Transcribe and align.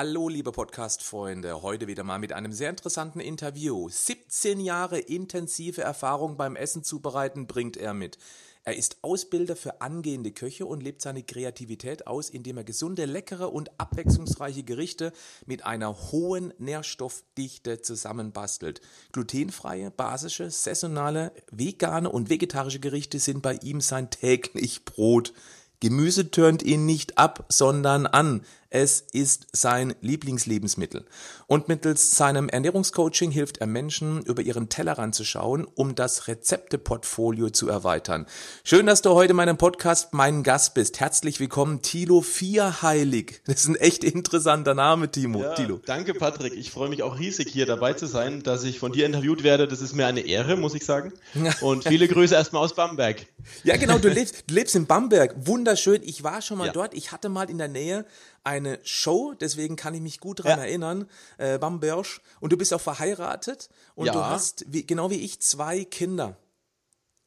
Hallo, 0.00 0.28
liebe 0.28 0.52
Podcast-Freunde. 0.52 1.60
Heute 1.62 1.88
wieder 1.88 2.04
mal 2.04 2.20
mit 2.20 2.32
einem 2.32 2.52
sehr 2.52 2.70
interessanten 2.70 3.18
Interview. 3.18 3.88
17 3.88 4.60
Jahre 4.60 5.00
intensive 5.00 5.82
Erfahrung 5.82 6.36
beim 6.36 6.54
Essen 6.54 6.84
zubereiten 6.84 7.48
bringt 7.48 7.76
er 7.76 7.94
mit. 7.94 8.16
Er 8.62 8.76
ist 8.76 8.98
Ausbilder 9.02 9.56
für 9.56 9.80
angehende 9.80 10.30
Köche 10.30 10.66
und 10.66 10.84
lebt 10.84 11.02
seine 11.02 11.24
Kreativität 11.24 12.06
aus, 12.06 12.30
indem 12.30 12.58
er 12.58 12.62
gesunde, 12.62 13.06
leckere 13.06 13.52
und 13.52 13.72
abwechslungsreiche 13.80 14.62
Gerichte 14.62 15.12
mit 15.46 15.66
einer 15.66 16.12
hohen 16.12 16.54
Nährstoffdichte 16.58 17.82
zusammenbastelt. 17.82 18.80
Glutenfreie, 19.10 19.90
basische, 19.90 20.52
saisonale, 20.52 21.32
vegane 21.50 22.08
und 22.08 22.30
vegetarische 22.30 22.78
Gerichte 22.78 23.18
sind 23.18 23.42
bei 23.42 23.54
ihm 23.64 23.80
sein 23.80 24.10
täglich 24.10 24.84
Brot. 24.84 25.32
Gemüse 25.80 26.32
tönt 26.32 26.64
ihn 26.64 26.86
nicht 26.86 27.18
ab, 27.18 27.46
sondern 27.48 28.06
an. 28.06 28.42
Es 28.70 29.00
ist 29.00 29.46
sein 29.52 29.94
Lieblingslebensmittel. 30.02 31.06
Und 31.46 31.68
mittels 31.68 32.16
seinem 32.16 32.50
Ernährungscoaching 32.50 33.30
hilft 33.30 33.56
er 33.58 33.66
Menschen, 33.66 34.20
über 34.24 34.42
ihren 34.42 34.68
Tellerrand 34.68 35.14
zu 35.14 35.24
schauen, 35.24 35.66
um 35.74 35.94
das 35.94 36.28
Rezepteportfolio 36.28 37.48
zu 37.48 37.70
erweitern. 37.70 38.26
Schön, 38.64 38.84
dass 38.84 39.00
du 39.00 39.12
heute 39.12 39.30
in 39.30 39.36
meinem 39.36 39.56
Podcast 39.56 40.12
mein 40.12 40.42
Gast 40.42 40.74
bist. 40.74 41.00
Herzlich 41.00 41.40
willkommen, 41.40 41.80
Tilo 41.80 42.20
Vierheilig. 42.20 43.40
Das 43.46 43.60
ist 43.60 43.68
ein 43.68 43.76
echt 43.76 44.04
interessanter 44.04 44.74
Name, 44.74 45.10
Timo. 45.10 45.40
Ja, 45.40 45.54
Tilo. 45.54 45.80
Danke, 45.86 46.12
Patrick. 46.12 46.52
Ich 46.52 46.70
freue 46.70 46.90
mich 46.90 47.02
auch 47.02 47.18
riesig, 47.18 47.48
hier 47.48 47.64
dabei 47.64 47.94
zu 47.94 48.04
sein, 48.04 48.42
dass 48.42 48.64
ich 48.64 48.78
von 48.78 48.92
dir 48.92 49.06
interviewt 49.06 49.44
werde. 49.44 49.66
Das 49.66 49.80
ist 49.80 49.94
mir 49.94 50.06
eine 50.06 50.20
Ehre, 50.20 50.58
muss 50.58 50.74
ich 50.74 50.84
sagen. 50.84 51.14
Und 51.62 51.84
viele 51.88 52.06
Grüße 52.06 52.34
erstmal 52.34 52.64
aus 52.64 52.74
Bamberg. 52.74 53.24
Ja, 53.64 53.78
genau, 53.78 53.96
du 53.96 54.10
lebst, 54.10 54.44
du 54.46 54.54
lebst 54.54 54.76
in 54.76 54.84
Bamberg. 54.84 55.34
Wunderschön. 55.38 56.02
Ich 56.02 56.22
war 56.22 56.42
schon 56.42 56.58
mal 56.58 56.66
ja. 56.66 56.72
dort. 56.74 56.92
Ich 56.92 57.12
hatte 57.12 57.30
mal 57.30 57.48
in 57.48 57.56
der 57.56 57.68
Nähe 57.68 58.04
eine 58.48 58.80
Show, 58.82 59.34
deswegen 59.38 59.76
kann 59.76 59.94
ich 59.94 60.00
mich 60.00 60.20
gut 60.20 60.40
daran 60.40 60.58
ja. 60.58 60.64
erinnern, 60.64 61.08
äh, 61.36 61.58
Bamberg. 61.58 62.20
Und 62.40 62.52
du 62.52 62.56
bist 62.56 62.72
auch 62.72 62.80
verheiratet 62.80 63.68
und 63.94 64.06
ja. 64.06 64.12
du 64.12 64.24
hast, 64.24 64.64
wie, 64.66 64.86
genau 64.86 65.10
wie 65.10 65.20
ich, 65.20 65.40
zwei 65.40 65.84
Kinder. 65.84 66.36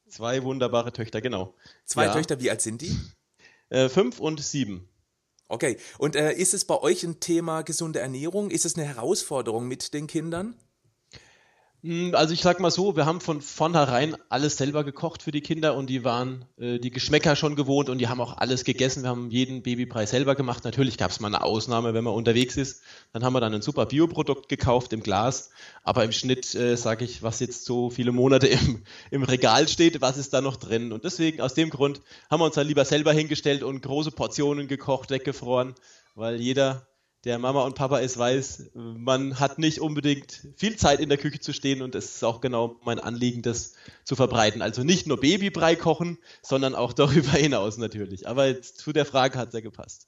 Zwei 0.09 0.43
wunderbare 0.43 0.91
Töchter, 0.91 1.21
genau. 1.21 1.53
Zwei 1.85 2.05
ja. 2.05 2.13
Töchter, 2.13 2.39
wie 2.41 2.49
alt 2.49 2.61
sind 2.61 2.81
die? 2.81 2.97
Äh, 3.69 3.87
fünf 3.87 4.19
und 4.19 4.43
sieben. 4.43 4.89
Okay, 5.47 5.77
und 5.97 6.15
äh, 6.15 6.33
ist 6.33 6.53
es 6.53 6.65
bei 6.65 6.77
euch 6.77 7.03
ein 7.03 7.19
Thema 7.19 7.61
gesunde 7.61 7.99
Ernährung? 7.99 8.49
Ist 8.49 8.65
es 8.65 8.75
eine 8.75 8.85
Herausforderung 8.85 9.67
mit 9.67 9.93
den 9.93 10.07
Kindern? 10.07 10.55
Hm, 11.83 12.13
also 12.13 12.31
ich 12.35 12.41
sag 12.41 12.59
mal 12.59 12.69
so, 12.69 12.95
wir 12.95 13.07
haben 13.07 13.21
von 13.21 13.41
vornherein 13.41 14.15
alles 14.29 14.55
selber 14.57 14.83
gekocht 14.83 15.23
für 15.23 15.31
die 15.31 15.41
Kinder 15.41 15.75
und 15.75 15.87
die 15.89 16.03
waren 16.03 16.45
äh, 16.59 16.77
die 16.77 16.91
Geschmäcker 16.91 17.35
schon 17.35 17.55
gewohnt 17.55 17.89
und 17.89 17.97
die 17.97 18.07
haben 18.07 18.21
auch 18.21 18.37
alles 18.37 18.63
gegessen. 18.63 19.01
Wir 19.01 19.09
haben 19.09 19.31
jeden 19.31 19.63
Babybrei 19.63 20.05
selber 20.05 20.35
gemacht. 20.35 20.63
Natürlich 20.63 20.99
gab 20.99 21.09
es 21.09 21.19
mal 21.19 21.29
eine 21.29 21.41
Ausnahme, 21.41 21.95
wenn 21.95 22.03
man 22.03 22.13
unterwegs 22.13 22.55
ist. 22.55 22.83
Dann 23.13 23.23
haben 23.23 23.33
wir 23.33 23.41
dann 23.41 23.55
ein 23.55 23.63
super 23.63 23.87
Bioprodukt 23.87 24.47
gekauft 24.47 24.93
im 24.93 25.01
Glas. 25.01 25.49
Aber 25.83 26.03
im 26.03 26.11
Schnitt 26.11 26.53
äh, 26.53 26.77
sage 26.77 27.03
ich, 27.03 27.23
was 27.23 27.39
jetzt 27.39 27.65
so 27.65 27.89
viele 27.89 28.11
Monate 28.11 28.45
im, 28.47 28.83
im 29.09 29.23
Regal 29.23 29.67
steht, 29.67 30.01
was 30.01 30.17
ist 30.17 30.33
da 30.35 30.41
noch 30.41 30.57
drin? 30.57 30.91
Und 30.91 31.03
deswegen, 31.03 31.41
aus 31.41 31.55
dem 31.55 31.71
Grund, 31.71 32.01
haben 32.29 32.41
wir 32.41 32.45
uns 32.45 32.55
dann 32.55 32.67
lieber 32.67 32.85
selber 32.85 33.11
hingestellt 33.11 33.63
und 33.63 33.81
große 33.81 34.11
Portionen 34.11 34.67
gekocht, 34.67 35.09
weggefroren, 35.09 35.73
weil 36.13 36.39
jeder 36.39 36.85
der 37.23 37.37
Mama 37.37 37.63
und 37.63 37.75
Papa 37.75 37.99
ist, 37.99 38.17
weiß, 38.17 38.71
man 38.73 39.39
hat 39.39 39.59
nicht 39.59 39.79
unbedingt 39.79 40.47
viel 40.55 40.75
Zeit 40.75 40.99
in 40.99 41.09
der 41.09 41.17
Küche 41.17 41.39
zu 41.39 41.53
stehen 41.53 41.81
und 41.81 41.93
es 41.93 42.15
ist 42.15 42.23
auch 42.23 42.41
genau 42.41 42.79
mein 42.83 42.99
Anliegen, 42.99 43.43
das 43.43 43.73
zu 44.03 44.15
verbreiten. 44.15 44.61
Also 44.61 44.83
nicht 44.83 45.05
nur 45.05 45.19
Babybrei 45.19 45.75
kochen, 45.75 46.17
sondern 46.41 46.73
auch 46.73 46.93
darüber 47.01 47.31
hinaus 47.31 47.77
natürlich. 47.77 48.27
Aber 48.27 48.61
zu 48.61 48.91
der 48.91 49.05
Frage 49.05 49.37
hat 49.37 49.49
es 49.49 49.53
ja 49.53 49.61
gepasst. 49.61 50.07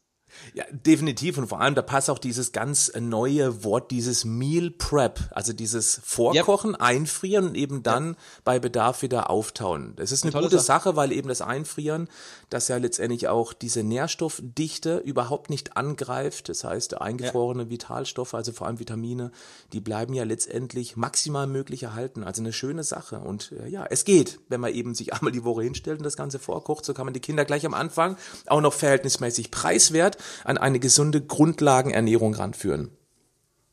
Ja, 0.53 0.65
definitiv. 0.71 1.37
Und 1.37 1.47
vor 1.47 1.61
allem, 1.61 1.75
da 1.75 1.81
passt 1.81 2.09
auch 2.09 2.19
dieses 2.19 2.51
ganz 2.51 2.91
neue 2.99 3.63
Wort, 3.63 3.91
dieses 3.91 4.25
Meal 4.25 4.69
Prep, 4.71 5.19
also 5.31 5.53
dieses 5.53 6.01
Vorkochen, 6.03 6.71
yep. 6.71 6.81
Einfrieren 6.81 7.47
und 7.47 7.55
eben 7.55 7.83
dann 7.83 8.09
yep. 8.09 8.17
bei 8.43 8.59
Bedarf 8.59 9.01
wieder 9.01 9.29
auftauen. 9.29 9.93
Das 9.95 10.11
ist 10.11 10.23
eine, 10.23 10.33
eine 10.33 10.43
gute 10.43 10.59
Sache. 10.59 10.83
Sache, 10.83 10.95
weil 10.95 11.11
eben 11.11 11.27
das 11.27 11.41
Einfrieren, 11.41 12.07
das 12.49 12.67
ja 12.67 12.77
letztendlich 12.77 13.27
auch 13.27 13.53
diese 13.53 13.83
Nährstoffdichte 13.83 14.97
überhaupt 14.97 15.49
nicht 15.49 15.77
angreift. 15.77 16.49
Das 16.49 16.63
heißt, 16.63 16.99
eingefrorene 16.99 17.63
ja. 17.63 17.69
Vitalstoffe, 17.69 18.33
also 18.33 18.51
vor 18.51 18.67
allem 18.67 18.79
Vitamine, 18.79 19.31
die 19.72 19.79
bleiben 19.79 20.13
ja 20.13 20.23
letztendlich 20.23 20.97
maximal 20.97 21.47
möglich 21.47 21.83
erhalten. 21.83 22.23
Also 22.23 22.41
eine 22.41 22.53
schöne 22.53 22.83
Sache. 22.83 23.19
Und 23.19 23.53
äh, 23.53 23.67
ja, 23.67 23.85
es 23.89 24.03
geht, 24.03 24.39
wenn 24.49 24.61
man 24.61 24.73
eben 24.73 24.95
sich 24.95 25.13
einmal 25.13 25.31
die 25.31 25.43
Woche 25.43 25.63
hinstellt 25.63 25.99
und 25.99 26.03
das 26.03 26.17
Ganze 26.17 26.39
vorkocht, 26.39 26.85
so 26.85 26.93
kann 26.93 27.05
man 27.05 27.13
die 27.13 27.19
Kinder 27.19 27.45
gleich 27.45 27.66
am 27.66 27.73
Anfang 27.73 28.17
auch 28.47 28.61
noch 28.61 28.73
verhältnismäßig 28.73 29.51
preiswert 29.51 30.17
an 30.44 30.57
eine 30.57 30.79
gesunde 30.79 31.22
Grundlagenernährung 31.22 32.34
ranführen. 32.34 32.91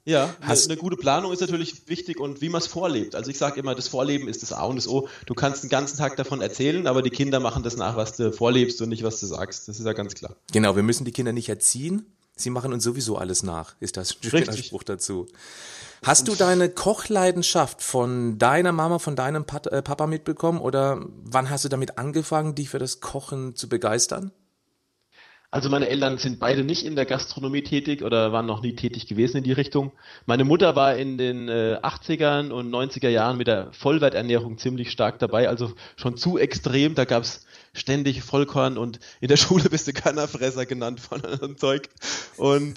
Ja, 0.04 0.34
Hast, 0.40 0.70
eine, 0.70 0.78
gute 0.78 0.96
Planung 0.96 1.32
ist 1.32 1.40
natürlich 1.40 1.88
wichtig 1.88 2.18
und 2.18 2.40
wie 2.40 2.48
man 2.48 2.60
es 2.60 2.66
vorlebt. 2.66 3.14
Also 3.14 3.30
ich 3.30 3.38
sage 3.38 3.60
immer, 3.60 3.74
das 3.74 3.88
Vorleben 3.88 4.28
ist 4.28 4.42
das 4.42 4.52
A 4.52 4.64
und 4.64 4.76
das 4.76 4.88
O. 4.88 5.08
Du 5.26 5.34
kannst 5.34 5.62
den 5.62 5.70
ganzen 5.70 5.98
Tag 5.98 6.16
davon 6.16 6.40
erzählen, 6.40 6.86
aber 6.86 7.02
die 7.02 7.10
Kinder 7.10 7.38
machen 7.38 7.62
das 7.62 7.76
nach, 7.76 7.96
was 7.96 8.16
du 8.16 8.32
vorlebst 8.32 8.80
und 8.80 8.88
nicht, 8.88 9.02
was 9.02 9.20
du 9.20 9.26
sagst. 9.26 9.68
Das 9.68 9.78
ist 9.78 9.84
ja 9.84 9.92
ganz 9.92 10.14
klar. 10.14 10.36
Genau, 10.52 10.74
wir 10.74 10.82
müssen 10.82 11.04
die 11.04 11.12
Kinder 11.12 11.32
nicht 11.32 11.48
erziehen. 11.48 12.06
Sie 12.34 12.50
machen 12.50 12.72
uns 12.72 12.82
sowieso 12.82 13.18
alles 13.18 13.42
nach, 13.42 13.76
ist 13.80 13.98
das 13.98 14.16
ein 14.22 14.30
schöner 14.30 14.56
Spruch 14.56 14.82
dazu. 14.82 15.26
Hast 16.02 16.28
du 16.28 16.34
deine 16.34 16.70
Kochleidenschaft 16.70 17.82
von 17.82 18.38
deiner 18.38 18.72
Mama, 18.72 18.98
von 18.98 19.16
deinem 19.16 19.44
äh, 19.70 19.82
Papa 19.82 20.06
mitbekommen 20.06 20.58
oder 20.58 21.04
wann 21.24 21.50
hast 21.50 21.66
du 21.66 21.68
damit 21.68 21.98
angefangen, 21.98 22.54
dich 22.54 22.70
für 22.70 22.78
das 22.78 23.00
Kochen 23.00 23.54
zu 23.54 23.68
begeistern? 23.68 24.32
Also 25.52 25.68
meine 25.68 25.88
Eltern 25.88 26.18
sind 26.18 26.38
beide 26.38 26.62
nicht 26.62 26.86
in 26.86 26.94
der 26.94 27.06
Gastronomie 27.06 27.62
tätig 27.62 28.04
oder 28.04 28.32
waren 28.32 28.46
noch 28.46 28.62
nie 28.62 28.76
tätig 28.76 29.08
gewesen 29.08 29.38
in 29.38 29.44
die 29.44 29.52
Richtung. 29.52 29.90
Meine 30.24 30.44
Mutter 30.44 30.76
war 30.76 30.96
in 30.96 31.18
den 31.18 31.48
äh, 31.48 31.80
80ern 31.82 32.50
und 32.50 32.70
90er 32.70 33.08
Jahren 33.08 33.36
mit 33.36 33.48
der 33.48 33.72
Vollwerternährung 33.72 34.58
ziemlich 34.58 34.92
stark 34.92 35.18
dabei, 35.18 35.48
also 35.48 35.72
schon 35.96 36.16
zu 36.16 36.38
extrem. 36.38 36.94
Da 36.94 37.04
gab's 37.04 37.46
ständig 37.72 38.22
Vollkorn 38.22 38.78
und 38.78 39.00
in 39.20 39.26
der 39.26 39.36
Schule 39.38 39.68
bist 39.68 39.88
du 39.88 39.92
Kannerfresser 39.92 40.66
genannt 40.66 41.00
von 41.00 41.24
einem 41.24 41.56
Zeug. 41.56 41.88
Und 42.36 42.74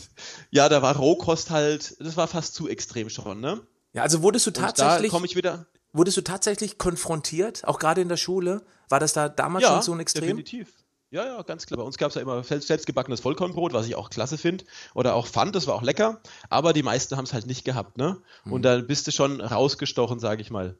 ja, 0.49 0.67
da 0.67 0.81
war 0.81 0.95
Rohkost 0.95 1.51
halt, 1.51 1.95
das 1.99 2.17
war 2.17 2.27
fast 2.27 2.55
zu 2.55 2.67
extrem 2.67 3.09
schon, 3.09 3.39
ne? 3.39 3.61
Ja, 3.93 4.01
also 4.01 4.23
wurdest 4.23 4.47
du 4.47 4.51
tatsächlich. 4.51 5.11
da 5.11 5.15
komme 5.15 5.27
ich 5.27 5.35
wieder. 5.35 5.67
Wurdest 5.91 6.17
du 6.17 6.21
tatsächlich 6.21 6.79
konfrontiert, 6.79 7.67
auch 7.67 7.77
gerade 7.77 8.01
in 8.01 8.09
der 8.09 8.17
Schule? 8.17 8.63
War 8.89 8.99
das 8.99 9.13
da 9.13 9.29
damals 9.29 9.63
ja, 9.63 9.73
schon 9.73 9.81
so 9.83 9.93
ein 9.93 9.99
Extrem? 9.99 10.37
Definitiv. 10.37 10.73
Ja, 11.13 11.25
ja, 11.25 11.41
ganz 11.43 11.67
klar. 11.67 11.77
Bei 11.77 11.83
uns 11.83 11.99
gab 11.99 12.09
es 12.09 12.15
ja 12.15 12.23
immer 12.23 12.43
selbst, 12.43 12.67
selbstgebackenes 12.67 13.19
Vollkornbrot, 13.19 13.71
was 13.71 13.85
ich 13.85 13.93
auch 13.93 14.09
klasse 14.09 14.39
finde. 14.39 14.65
Oder 14.95 15.13
auch 15.13 15.27
fand, 15.27 15.55
das 15.55 15.67
war 15.67 15.75
auch 15.75 15.83
lecker. 15.83 16.19
Aber 16.49 16.73
die 16.73 16.81
meisten 16.81 17.15
haben 17.15 17.25
es 17.25 17.33
halt 17.33 17.45
nicht 17.45 17.65
gehabt, 17.65 17.99
ne? 17.99 18.17
Und 18.45 18.61
mhm. 18.61 18.63
da 18.63 18.77
bist 18.79 19.05
du 19.05 19.11
schon 19.11 19.39
rausgestochen, 19.39 20.19
sage 20.19 20.41
ich 20.41 20.49
mal. 20.49 20.75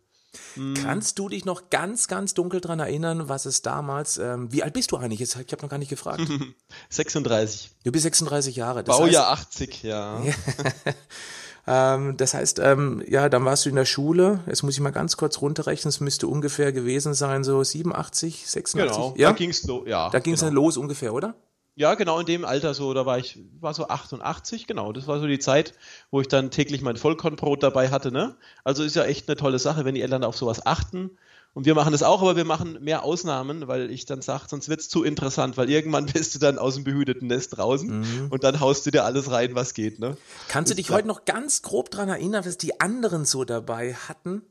Mhm. 0.56 0.74
Kannst 0.74 1.20
du 1.20 1.30
dich 1.30 1.46
noch 1.46 1.70
ganz, 1.70 2.08
ganz 2.08 2.34
dunkel 2.34 2.62
dran 2.62 2.80
erinnern, 2.80 3.30
was 3.30 3.46
es 3.46 3.62
damals, 3.62 4.18
ähm, 4.18 4.52
wie 4.52 4.64
alt 4.64 4.74
bist 4.74 4.92
du 4.92 4.98
eigentlich? 4.98 5.22
Ich 5.22 5.36
habe 5.36 5.62
noch 5.62 5.70
gar 5.70 5.78
nicht 5.78 5.90
gefragt. 5.90 6.24
36. 6.90 7.70
Du 7.84 7.92
bist 7.92 8.02
36 8.02 8.56
Jahre. 8.56 8.84
Das 8.84 8.98
Baujahr 8.98 9.30
heißt, 9.30 9.62
80, 9.62 9.84
ja. 9.84 10.20
Ähm, 11.66 12.18
das 12.18 12.34
heißt, 12.34 12.60
ähm, 12.60 13.04
ja, 13.08 13.30
dann 13.30 13.46
warst 13.46 13.66
du 13.66 13.70
in 13.70 13.76
der 13.76 13.86
Schule. 13.86 14.42
Jetzt 14.48 14.64
muss 14.64 14.74
ich 14.74 14.82
mal 14.82 14.92
ganz 14.92 15.16
kurz 15.16 15.42
runterrechnen. 15.42 15.90
Es 15.90 16.00
müsste 16.00 16.28
ungefähr 16.28 16.74
gewesen 16.74 17.14
sein, 17.14 17.44
so 17.44 17.64
87, 17.64 18.48
86. 18.48 18.74
Genau, 18.74 19.14
ja? 19.18 19.30
da 19.30 19.36
ging's 19.36 19.64
los, 19.64 19.84
ja. 19.88 20.10
Da 20.10 20.20
ging's 20.20 20.42
genau. 20.42 20.50
dann 20.50 20.56
los 20.56 20.78
ungefähr, 20.78 21.14
oder? 21.14 21.36
Ja, 21.76 21.96
genau 21.96 22.20
in 22.20 22.28
dem 22.28 22.46
Alter 22.46 22.76
so, 22.76 22.94
da 22.94 23.06
war 23.06 23.18
ich, 23.18 23.40
war 23.60 23.74
so 23.74 23.88
88, 23.88 24.68
genau. 24.68 24.92
Das 24.92 25.08
war 25.08 25.20
so 25.20 25.26
die 25.26 25.40
Zeit, 25.40 25.74
wo 26.12 26.22
ich 26.22 26.28
dann 26.28 26.52
täglich 26.52 26.82
mein 26.82 26.98
Vollkornbrot 26.98 27.64
dabei 27.64 27.90
hatte, 27.90 28.12
ne? 28.12 28.36
Also 28.64 28.84
ist 28.84 28.96
ja 28.96 29.06
echt 29.06 29.28
eine 29.28 29.38
tolle 29.38 29.58
Sache, 29.58 29.84
wenn 29.84 29.96
die 29.96 30.02
Eltern 30.02 30.24
auf 30.24 30.38
sowas 30.38 30.66
achten 30.66 31.18
und 31.54 31.66
wir 31.66 31.76
machen 31.76 31.92
das 31.92 32.02
auch, 32.02 32.22
aber 32.22 32.36
wir 32.36 32.46
machen 32.46 32.80
mehr 32.82 33.04
Ausnahmen, 33.04 33.68
weil 33.68 33.92
ich 33.92 34.06
dann 34.06 34.22
sage, 34.22 34.46
sonst 34.48 34.70
wird 34.70 34.80
es 34.80 34.90
zu 34.90 35.04
interessant, 35.04 35.56
weil 35.56 35.70
irgendwann 35.70 36.06
bist 36.14 36.34
du 36.36 36.40
dann 36.40 36.58
aus 36.58 36.76
dem 36.76 36.84
behüteten 36.84 37.28
Nest 37.28 37.58
draußen 37.58 38.00
mhm. 38.00 38.28
und 38.30 38.44
dann 38.44 38.60
haust 38.60 38.86
du 38.86 38.92
dir 38.92 39.06
alles 39.06 39.30
rein, 39.30 39.54
was 39.54 39.74
geht. 39.74 40.00
Ne? 40.00 40.18
Kannst 40.48 40.72
du 40.72 40.76
dich 40.76 40.90
heute 40.90 41.08
noch 41.08 41.26
ganz 41.26 41.62
grob 41.62 41.92
daran 41.92 42.10
erinnern, 42.10 42.46
was 42.46 42.58
die 42.58 42.82
anderen 42.82 43.26
so 43.26 43.44
dabei 43.44 43.94
hatten? 43.94 44.42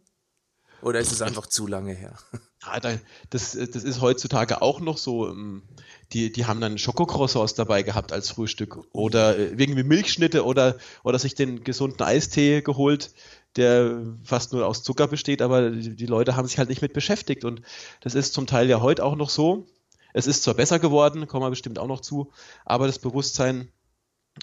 Oder 0.81 0.99
ist 0.99 1.13
es 1.13 1.23
einfach 1.23 1.47
zu 1.47 1.67
lange 1.67 1.93
her? 1.93 2.15
Ja, 2.65 2.79
das, 2.79 3.59
das 3.59 3.83
ist 3.83 4.01
heutzutage 4.01 4.63
auch 4.63 4.79
noch 4.79 4.97
so. 4.97 5.29
Ähm, 5.29 5.65
die, 6.13 6.31
die 6.31 6.47
haben 6.47 6.61
dann 6.61 6.79
Schokocroissants 6.79 7.55
dabei 7.55 7.83
gehabt 7.83 8.13
als 8.13 8.31
Frühstück 8.31 8.79
oder 8.93 9.37
äh, 9.37 9.47
irgendwie 9.49 9.83
Milchschnitte 9.83 10.45
oder, 10.45 10.77
oder 11.03 11.19
sich 11.19 11.35
den 11.35 11.65
gesunden 11.65 12.03
Eistee 12.03 12.63
geholt 12.63 13.11
der 13.57 14.03
fast 14.25 14.53
nur 14.53 14.67
aus 14.67 14.83
Zucker 14.83 15.07
besteht, 15.07 15.43
aber 15.43 15.71
die, 15.71 15.95
die 15.95 16.07
Leute 16.07 16.37
haben 16.37 16.47
sich 16.47 16.59
halt 16.59 16.69
nicht 16.69 16.83
mit 16.83 16.93
beschäftigt 16.93 17.45
und 17.45 17.63
das 18.01 18.15
ist 18.15 18.35
zum 18.35 18.47
Teil 18.47 18.69
ja 18.69 18.81
heute 18.81 19.05
auch 19.05 19.17
noch 19.17 19.31
so. 19.31 19.67
Es 20.15 20.27
ist 20.27 20.43
zwar 20.43 20.55
besser 20.55 20.79
geworden, 20.79 21.27
kommen 21.27 21.45
wir 21.45 21.51
bestimmt 21.51 21.79
auch 21.79 21.87
noch 21.87 22.01
zu, 22.01 22.33
aber 22.65 22.87
das 22.87 22.99
Bewusstsein 22.99 23.69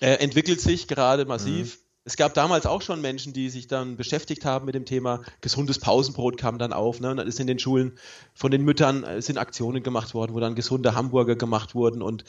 äh, 0.02 0.14
entwickelt 0.16 0.62
sich 0.62 0.88
gerade 0.88 1.26
massiv. 1.26 1.78
Mhm. 1.78 1.84
Es 2.06 2.18
gab 2.18 2.34
damals 2.34 2.66
auch 2.66 2.82
schon 2.82 3.02
Menschen, 3.02 3.34
die 3.34 3.50
sich 3.50 3.68
dann 3.68 3.96
beschäftigt 3.96 4.44
haben 4.44 4.66
mit 4.66 4.74
dem 4.74 4.86
Thema 4.86 5.22
gesundes 5.42 5.78
Pausenbrot 5.78 6.38
kam 6.38 6.58
dann 6.58 6.74
auf. 6.74 7.00
Ne? 7.02 7.12
Und 7.12 7.18
dann 7.18 7.28
ist 7.28 7.40
in 7.40 7.46
den 7.46 7.60
Schulen 7.60 8.00
von 8.34 8.50
den 8.50 8.64
Müttern 8.64 9.04
äh, 9.04 9.22
sind 9.22 9.38
Aktionen 9.38 9.84
gemacht 9.84 10.16
worden, 10.16 10.34
wo 10.34 10.40
dann 10.40 10.56
gesunde 10.56 10.96
Hamburger 10.96 11.36
gemacht 11.36 11.76
wurden 11.76 12.02
und 12.02 12.24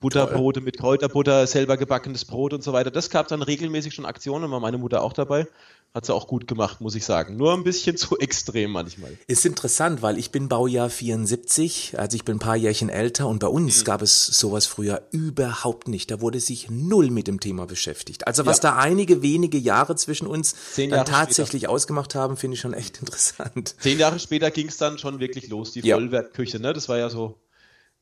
Butterbrote 0.00 0.60
mit 0.60 0.78
Kräuterbutter, 0.78 1.46
selber 1.46 1.76
gebackenes 1.76 2.24
Brot 2.24 2.52
und 2.52 2.62
so 2.62 2.72
weiter. 2.72 2.90
Das 2.90 3.10
gab 3.10 3.28
dann 3.28 3.42
regelmäßig 3.42 3.94
schon 3.94 4.06
Aktionen, 4.06 4.50
war 4.50 4.60
meine 4.60 4.78
Mutter 4.78 5.02
auch 5.02 5.12
dabei. 5.12 5.46
Hat 5.92 6.06
sie 6.06 6.14
auch 6.14 6.28
gut 6.28 6.46
gemacht, 6.46 6.80
muss 6.80 6.94
ich 6.94 7.04
sagen. 7.04 7.36
Nur 7.36 7.52
ein 7.52 7.64
bisschen 7.64 7.96
zu 7.96 8.16
extrem 8.18 8.70
manchmal. 8.70 9.16
Ist 9.26 9.44
interessant, 9.44 10.02
weil 10.02 10.18
ich 10.18 10.30
bin 10.30 10.48
Baujahr 10.48 10.88
74, 10.88 11.98
also 11.98 12.14
ich 12.14 12.24
bin 12.24 12.36
ein 12.36 12.38
paar 12.38 12.54
Jährchen 12.54 12.88
älter 12.88 13.26
und 13.26 13.40
bei 13.40 13.48
uns 13.48 13.80
mhm. 13.80 13.84
gab 13.84 14.02
es 14.02 14.26
sowas 14.26 14.66
früher 14.66 15.02
überhaupt 15.10 15.88
nicht. 15.88 16.10
Da 16.10 16.20
wurde 16.20 16.38
sich 16.38 16.70
null 16.70 17.10
mit 17.10 17.26
dem 17.26 17.40
Thema 17.40 17.66
beschäftigt. 17.66 18.28
Also 18.28 18.46
was 18.46 18.58
ja. 18.58 18.70
da 18.70 18.76
einige 18.76 19.22
wenige 19.22 19.58
Jahre 19.58 19.96
zwischen 19.96 20.28
uns 20.28 20.54
Zehn 20.74 20.90
dann 20.90 21.04
tatsächlich 21.06 21.62
später. 21.62 21.72
ausgemacht 21.72 22.14
haben, 22.14 22.36
finde 22.36 22.54
ich 22.54 22.60
schon 22.60 22.74
echt 22.74 22.98
interessant. 23.00 23.74
Zehn 23.80 23.98
Jahre 23.98 24.20
später 24.20 24.52
ging 24.52 24.68
es 24.68 24.76
dann 24.76 24.96
schon 24.98 25.18
wirklich 25.18 25.48
los, 25.48 25.72
die 25.72 25.80
ja. 25.80 25.96
Vollwertküche, 25.96 26.60
ne? 26.60 26.72
Das 26.72 26.88
war 26.88 26.98
ja 26.98 27.10
so 27.10 27.40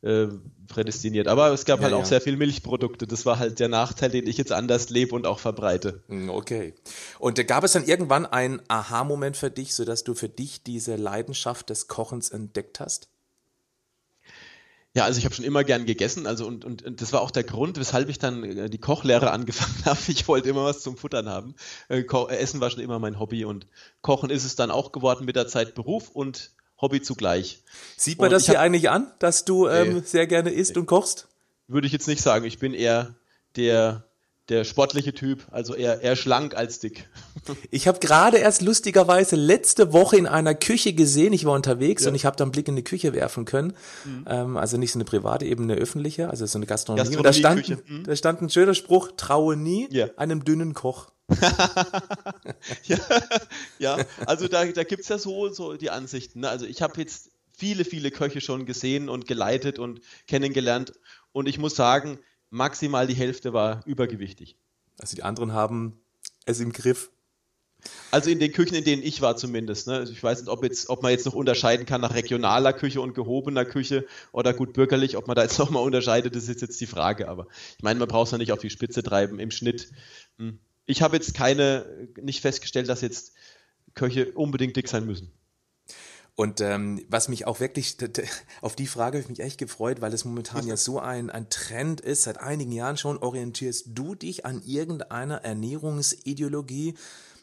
äh, 0.03 0.27
prädestiniert. 0.69 1.29
Aber 1.29 1.53
es 1.53 1.65
gab 1.65 1.81
ja, 1.81 1.85
halt 1.85 1.95
auch 1.95 2.01
ja. 2.01 2.05
sehr 2.05 2.21
viel 2.21 2.37
Milchprodukte. 2.37 3.07
Das 3.07 3.27
war 3.27 3.39
halt 3.39 3.59
der 3.59 3.69
Nachteil, 3.69 4.11
den 4.11 4.27
ich 4.27 4.37
jetzt 4.37 4.53
anders 4.53 4.91
lebe 4.91 5.15
und 5.15 5.27
auch 5.27 5.39
verbreite. 5.39 6.03
Hm, 6.09 6.31
okay. 6.31 6.75
Und 7.19 7.45
gab 7.47 7.65
es 7.65 7.73
dann 7.73 7.85
irgendwann 7.85 8.27
einen 8.27 8.61
Aha-Moment 8.69 9.37
für 9.37 9.51
dich, 9.51 9.75
sodass 9.75 10.05
du 10.05 10.15
für 10.15 10.29
dich 10.29 10.63
diese 10.63 10.97
Leidenschaft 10.97 11.71
des 11.71 11.89
Kochens 11.89 12.31
entdeckt 12.31 12.81
hast? 12.81 13.09
Ja, 14.95 15.05
also 15.05 15.19
ich 15.19 15.25
habe 15.27 15.35
schon 15.35 15.45
immer 15.45 15.65
gern 15.65 15.85
gegessen, 15.87 16.27
also 16.27 16.47
und, 16.47 16.65
und, 16.65 16.83
und, 16.83 17.01
das 17.01 17.13
war 17.13 17.21
auch 17.21 17.31
der 17.31 17.45
Grund, 17.45 17.79
weshalb 17.79 18.09
ich 18.09 18.19
dann 18.19 18.43
äh, 18.43 18.71
die 18.71 18.79
Kochlehre 18.79 19.31
angefangen 19.33 19.85
habe. 19.85 19.99
Ich 20.09 20.27
wollte 20.29 20.49
immer 20.49 20.65
was 20.65 20.81
zum 20.81 20.97
Futtern 20.97 21.29
haben. 21.29 21.55
Äh, 21.89 22.05
Essen 22.31 22.61
war 22.61 22.71
schon 22.71 22.83
immer 22.83 22.99
mein 22.99 23.21
Hobby 23.21 23.45
und 23.45 23.67
Kochen 24.01 24.31
ist 24.31 24.45
es 24.45 24.57
dann 24.57 24.71
auch 24.71 24.93
geworden 24.93 25.25
mit 25.25 25.37
der 25.37 25.47
Zeit 25.47 25.75
Beruf 25.75 26.09
und 26.09 26.53
Hobby 26.81 27.03
zugleich. 27.03 27.63
Sieht 27.97 28.19
man 28.19 28.27
und 28.27 28.33
das 28.33 28.47
hier 28.47 28.61
eigentlich 28.61 28.91
an, 28.91 29.13
dass 29.19 29.45
du 29.45 29.69
ähm, 29.69 29.95
nee, 29.95 30.03
sehr 30.05 30.27
gerne 30.27 30.51
isst 30.51 30.77
und 30.77 30.87
kochst? 30.87 31.29
Würde 31.67 31.87
ich 31.87 31.93
jetzt 31.93 32.09
nicht 32.09 32.23
sagen. 32.23 32.45
Ich 32.45 32.59
bin 32.59 32.73
eher 32.75 33.15
der 33.57 34.08
der 34.49 34.65
sportliche 34.65 35.13
Typ, 35.13 35.47
also 35.51 35.75
eher, 35.75 36.01
eher 36.01 36.17
schlank 36.17 36.55
als 36.57 36.79
dick. 36.81 37.09
Ich 37.71 37.89
habe 37.89 37.99
gerade 37.99 38.39
erst 38.39 38.63
lustigerweise 38.63 39.37
letzte 39.37 39.93
Woche 39.93 40.17
in 40.17 40.27
einer 40.27 40.55
Küche 40.55 40.93
gesehen, 40.93 41.33
ich 41.33 41.45
war 41.45 41.55
unterwegs 41.55 42.03
ja. 42.03 42.11
und 42.11 42.15
ich 42.15 42.27
habe 42.27 42.37
da 42.37 42.45
einen 42.45 42.51
Blick 42.51 42.69
in 42.69 42.77
die 42.77 42.85
Küche 42.85 43.15
werfen 43.15 43.45
können. 43.45 43.75
Mhm. 44.05 44.25
Ähm, 44.29 44.57
also 44.57 44.77
nicht 44.77 44.93
so 44.93 44.99
eine 44.99 45.05
private, 45.05 45.47
eben 45.47 45.65
eine 45.65 45.75
öffentliche, 45.75 46.29
also 46.29 46.45
so 46.45 46.59
eine 46.59 46.67
Gastronomie. 46.67 47.17
Gastronomie 47.17 47.27
und 47.27 47.27
da 47.27 47.33
stand, 47.33 47.89
mhm. 47.89 48.05
da 48.05 48.17
stand 48.17 48.43
ein 48.43 48.51
schöner 48.51 48.75
Spruch, 48.75 49.13
traue 49.17 49.57
nie 49.57 49.89
ja. 49.91 50.09
einem 50.17 50.45
dünnen 50.45 50.75
Koch. 50.75 51.09
ja, 52.85 52.99
ja, 53.79 53.99
also 54.27 54.49
da, 54.49 54.65
da 54.65 54.85
gibt 54.85 55.03
es 55.03 55.09
ja 55.09 55.19
so, 55.19 55.49
so 55.49 55.75
die 55.75 55.91
Ansichten. 55.91 56.41
Ne? 56.41 56.49
Also 56.49 56.67
ich 56.67 56.83
habe 56.83 57.01
jetzt 57.01 57.31
viele, 57.57 57.85
viele 57.85 58.11
Köche 58.11 58.41
schon 58.41 58.67
gesehen 58.67 59.09
und 59.09 59.27
geleitet 59.27 59.79
und 59.79 60.01
kennengelernt. 60.27 60.93
Und 61.33 61.49
ich 61.49 61.59
muss 61.59 61.77
sagen, 61.77 62.19
maximal 62.51 63.07
die 63.07 63.15
Hälfte 63.15 63.53
war 63.53 63.83
übergewichtig. 63.87 64.57
Also 64.99 65.17
die 65.17 65.23
anderen 65.23 65.53
haben 65.53 66.01
es 66.47 66.61
im 66.61 66.73
Griff. 66.73 67.11
Also 68.11 68.31
in 68.31 68.41
den 68.41 68.53
Küchen, 68.53 68.75
in 68.75 68.83
denen 68.83 69.03
ich 69.03 69.21
war 69.21 69.37
zumindest. 69.37 69.87
Ne? 69.87 69.95
Also 69.95 70.13
ich 70.13 70.23
weiß 70.23 70.41
nicht, 70.41 70.49
ob, 70.49 70.65
jetzt, 70.65 70.89
ob 70.89 71.03
man 71.03 71.13
jetzt 71.13 71.27
noch 71.27 71.35
unterscheiden 71.35 71.87
kann 71.87 72.01
nach 72.01 72.15
regionaler 72.15 72.73
Küche 72.73 73.01
und 73.01 73.15
gehobener 73.15 73.65
Küche 73.65 74.07
oder 74.33 74.53
gut 74.53 74.73
bürgerlich, 74.73 75.17
ob 75.17 75.29
man 75.29 75.37
da 75.37 75.43
jetzt 75.43 75.59
nochmal 75.61 75.85
unterscheidet, 75.85 76.35
das 76.35 76.49
ist 76.49 76.61
jetzt 76.61 76.81
die 76.81 76.87
Frage. 76.87 77.29
Aber 77.29 77.47
ich 77.77 77.85
meine, 77.85 78.01
man 78.01 78.09
braucht 78.09 78.27
es 78.27 78.33
ja 78.33 78.39
nicht 78.39 78.53
auf 78.53 78.61
die 78.61 78.71
Spitze 78.71 79.03
treiben 79.03 79.39
im 79.39 79.51
Schnitt. 79.51 79.91
Hm 80.39 80.59
ich 80.89 81.03
habe 81.03 81.17
jetzt 81.17 81.35
keine, 81.35 82.09
nicht 82.21 82.41
festgestellt, 82.41 82.89
dass 82.89 83.03
jetzt 83.03 83.35
Köche 83.95 84.33
unbedingt 84.33 84.75
dick 84.75 84.89
sein 84.89 85.05
müssen. 85.05 85.31
Und 86.39 86.61
ähm, 86.61 87.05
was 87.09 87.27
mich 87.27 87.49
auch 87.49 87.59
wirklich, 87.59 87.97
auf 88.61 88.77
die 88.77 88.87
Frage 88.87 89.19
habe 89.19 89.23
ich 89.25 89.29
mich 89.29 89.41
echt 89.41 89.59
gefreut, 89.59 90.01
weil 90.01 90.15
es 90.15 90.25
momentan 90.25 90.69
ja 90.69 90.77
so 90.77 91.01
ein, 91.01 91.31
ein 91.31 91.51
Trend 91.51 92.01
ist, 92.01 92.23
seit 92.23 92.39
einigen 92.39 92.71
Jahren 92.71 92.97
schon, 92.97 93.19
orientierst 93.19 93.87
du 93.89 94.15
dich 94.15 94.47
an 94.47 94.63
irgendeiner 94.65 95.39
Ernährungsideologie, 95.39 96.95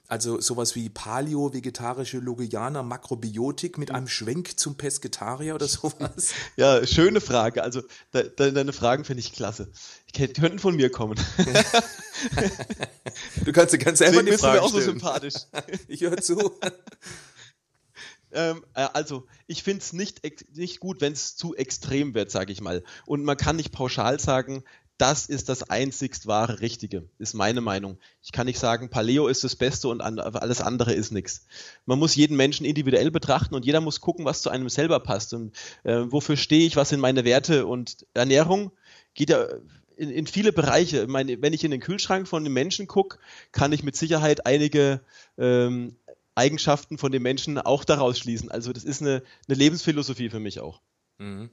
also 0.07 0.39
sowas 0.39 0.75
wie 0.75 0.87
Paleo, 0.87 1.53
vegetarische 1.53 2.19
Logianer, 2.19 2.83
Makrobiotik 2.83 3.77
mit 3.77 3.91
einem 3.91 4.07
Schwenk 4.07 4.57
zum 4.57 4.77
Pesketarier 4.77 5.55
oder 5.55 5.67
sowas? 5.67 6.29
Ja, 6.55 6.87
schöne 6.87 7.19
Frage. 7.19 7.63
Also 7.63 7.81
de, 8.13 8.29
de, 8.29 8.53
deine 8.53 8.71
Fragen 8.71 9.03
finde 9.03 9.19
ich 9.19 9.33
klasse. 9.33 9.67
Die 10.15 10.31
könnten 10.31 10.57
von 10.57 10.73
mir 10.73 10.89
kommen. 10.89 11.19
du 13.43 13.51
kannst 13.51 13.73
dir 13.73 13.77
ganz 13.77 13.99
selber 13.99 14.23
die 14.23 14.37
Fragen 14.37 14.59
mir 14.59 14.63
auch 14.63 14.71
so 14.71 14.79
sympathisch. 14.79 15.33
Ich 15.89 15.99
höre 15.99 16.21
zu. 16.21 16.57
Ähm, 18.35 18.65
äh, 18.73 18.87
also, 18.93 19.25
ich 19.47 19.63
finde 19.63 19.81
es 19.81 19.93
nicht, 19.93 20.21
nicht 20.55 20.79
gut, 20.79 21.01
wenn 21.01 21.13
es 21.13 21.35
zu 21.35 21.55
extrem 21.55 22.13
wird, 22.13 22.29
sage 22.29 22.51
ich 22.51 22.61
mal. 22.61 22.83
Und 23.05 23.23
man 23.23 23.37
kann 23.37 23.55
nicht 23.55 23.71
pauschal 23.71 24.19
sagen, 24.19 24.63
das 24.97 25.25
ist 25.25 25.49
das 25.49 25.69
einzigst 25.69 26.25
wahre 26.25 26.61
Richtige, 26.61 27.09
ist 27.17 27.33
meine 27.33 27.59
Meinung. 27.59 27.97
Ich 28.23 28.31
kann 28.31 28.45
nicht 28.45 28.59
sagen, 28.59 28.89
Paleo 28.89 29.27
ist 29.27 29.43
das 29.43 29.55
Beste 29.55 29.89
und 29.89 29.99
alles 30.01 30.61
andere 30.61 30.93
ist 30.93 31.11
nichts. 31.11 31.47
Man 31.85 31.99
muss 31.99 32.15
jeden 32.15 32.37
Menschen 32.37 32.65
individuell 32.65 33.11
betrachten 33.11 33.55
und 33.55 33.65
jeder 33.65 33.81
muss 33.81 33.99
gucken, 33.99 34.23
was 34.23 34.41
zu 34.41 34.49
einem 34.49 34.69
selber 34.69 35.01
passt 35.01 35.33
und 35.33 35.53
äh, 35.83 36.03
wofür 36.05 36.37
stehe 36.37 36.65
ich, 36.65 36.77
was 36.77 36.89
sind 36.89 37.01
meine 37.01 37.25
Werte 37.25 37.65
und 37.65 38.05
Ernährung 38.13 38.71
geht 39.13 39.29
ja 39.29 39.47
in, 39.97 40.09
in 40.09 40.27
viele 40.27 40.53
Bereiche. 40.53 41.03
Ich 41.03 41.07
meine, 41.07 41.41
wenn 41.41 41.53
ich 41.53 41.63
in 41.63 41.71
den 41.71 41.79
Kühlschrank 41.79 42.27
von 42.27 42.43
den 42.43 42.53
Menschen 42.53 42.87
gucke, 42.87 43.17
kann 43.51 43.71
ich 43.71 43.83
mit 43.83 43.95
Sicherheit 43.95 44.45
einige 44.45 45.01
ähm, 45.37 45.95
Eigenschaften 46.35 46.97
von 46.97 47.11
den 47.11 47.21
Menschen 47.21 47.57
auch 47.57 47.83
daraus 47.83 48.19
schließen. 48.19 48.51
Also 48.51 48.73
das 48.73 48.83
ist 48.83 49.01
eine, 49.01 49.23
eine 49.47 49.57
Lebensphilosophie 49.57 50.29
für 50.29 50.39
mich 50.39 50.59
auch. 50.59 50.81
Mhm. 51.17 51.49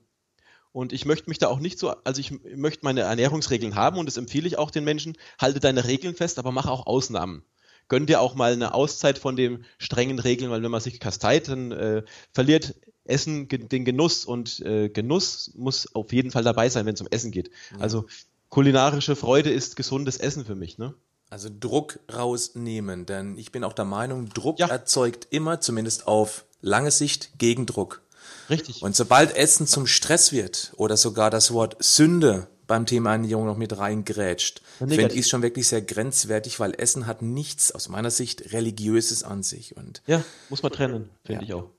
Und 0.73 0.93
ich 0.93 1.05
möchte 1.05 1.29
mich 1.29 1.39
da 1.39 1.49
auch 1.49 1.61
nicht 1.61 1.79
so, 1.79 1.91
also 1.91 2.21
ich 2.21 2.33
möchte 2.57 2.85
meine 2.85 3.03
Ernährungsregeln 3.03 3.75
haben 3.75 3.99
und 3.99 4.07
das 4.07 4.17
empfehle 4.17 4.47
ich 4.47 4.59
auch 4.59 4.71
den 4.71 4.85
Menschen, 4.85 5.17
halte 5.39 5.61
deine 5.61 5.85
Regeln 5.85 6.15
fest, 6.15 6.39
aber 6.39 6.51
mache 6.51 6.71
auch 6.71 6.87
Ausnahmen. 6.87 7.45
Gönn 7.89 8.07
dir 8.07 8.21
auch 8.21 8.35
mal 8.35 8.53
eine 8.53 8.73
Auszeit 8.73 9.19
von 9.19 9.37
den 9.37 9.67
strengen 9.77 10.19
Regeln, 10.19 10.51
weil 10.51 10.63
wenn 10.63 10.71
man 10.71 10.81
sich 10.81 10.99
kasteit, 10.99 11.49
dann 11.49 11.73
äh, 11.73 12.03
verliert 12.33 12.75
Essen 13.05 13.49
den 13.49 13.85
Genuss 13.85 14.25
und 14.25 14.61
äh, 14.61 14.89
Genuss 14.89 15.53
muss 15.55 15.95
auf 15.95 16.13
jeden 16.13 16.31
Fall 16.31 16.45
dabei 16.45 16.69
sein, 16.71 16.87
wenn 16.87 16.95
es 16.95 17.01
um 17.01 17.09
Essen 17.11 17.33
geht. 17.33 17.51
Ja. 17.73 17.81
Also 17.81 18.07
kulinarische 18.49 19.17
Freude 19.17 19.51
ist 19.51 19.77
gesundes 19.77 20.17
Essen 20.17 20.45
für 20.45 20.55
mich, 20.55 20.79
ne? 20.79 20.95
Also 21.33 21.49
Druck 21.49 21.99
rausnehmen, 22.13 23.07
denn 23.07 23.39
ich 23.39 23.53
bin 23.53 23.65
auch 23.65 23.73
der 23.73 23.87
Meinung, 23.87 24.29
Druck 24.29 24.59
ja. 24.59 24.67
erzeugt 24.67 25.29
immer, 25.31 25.63
zumindest 25.63 26.07
auf 26.07 26.45
lange 26.61 26.91
Sicht, 26.91 27.39
Gegendruck. 27.39 28.03
Richtig. 28.51 28.83
Und 28.83 28.95
sobald 28.95 29.35
Essen 29.35 29.67
zum 29.67 29.87
Stress 29.87 30.33
wird 30.33 30.75
oder 30.77 30.99
sogar 30.99 31.31
das 31.31 31.51
Wort 31.55 31.83
Sünde 31.83 32.49
beim 32.67 32.85
Thema 32.85 33.13
Ernährung 33.13 33.47
noch 33.47 33.57
mit 33.57 33.79
reingrätscht, 33.79 34.61
finde 34.77 35.15
ich 35.15 35.21
es 35.21 35.31
schon 35.31 35.41
wirklich 35.41 35.69
sehr 35.69 35.81
grenzwertig, 35.81 36.61
weil 36.61 36.75
Essen 36.77 37.07
hat 37.07 37.23
nichts 37.23 37.73
aus 37.73 37.89
meiner 37.89 38.11
Sicht 38.11 38.53
religiöses 38.53 39.23
an 39.23 39.43
sich. 39.43 39.75
Und 39.75 40.03
ja, 40.07 40.23
muss 40.51 40.63
man 40.63 40.71
trennen, 40.71 41.09
finde 41.25 41.47
ja. 41.47 41.49
ich 41.49 41.55
auch. 41.55 41.71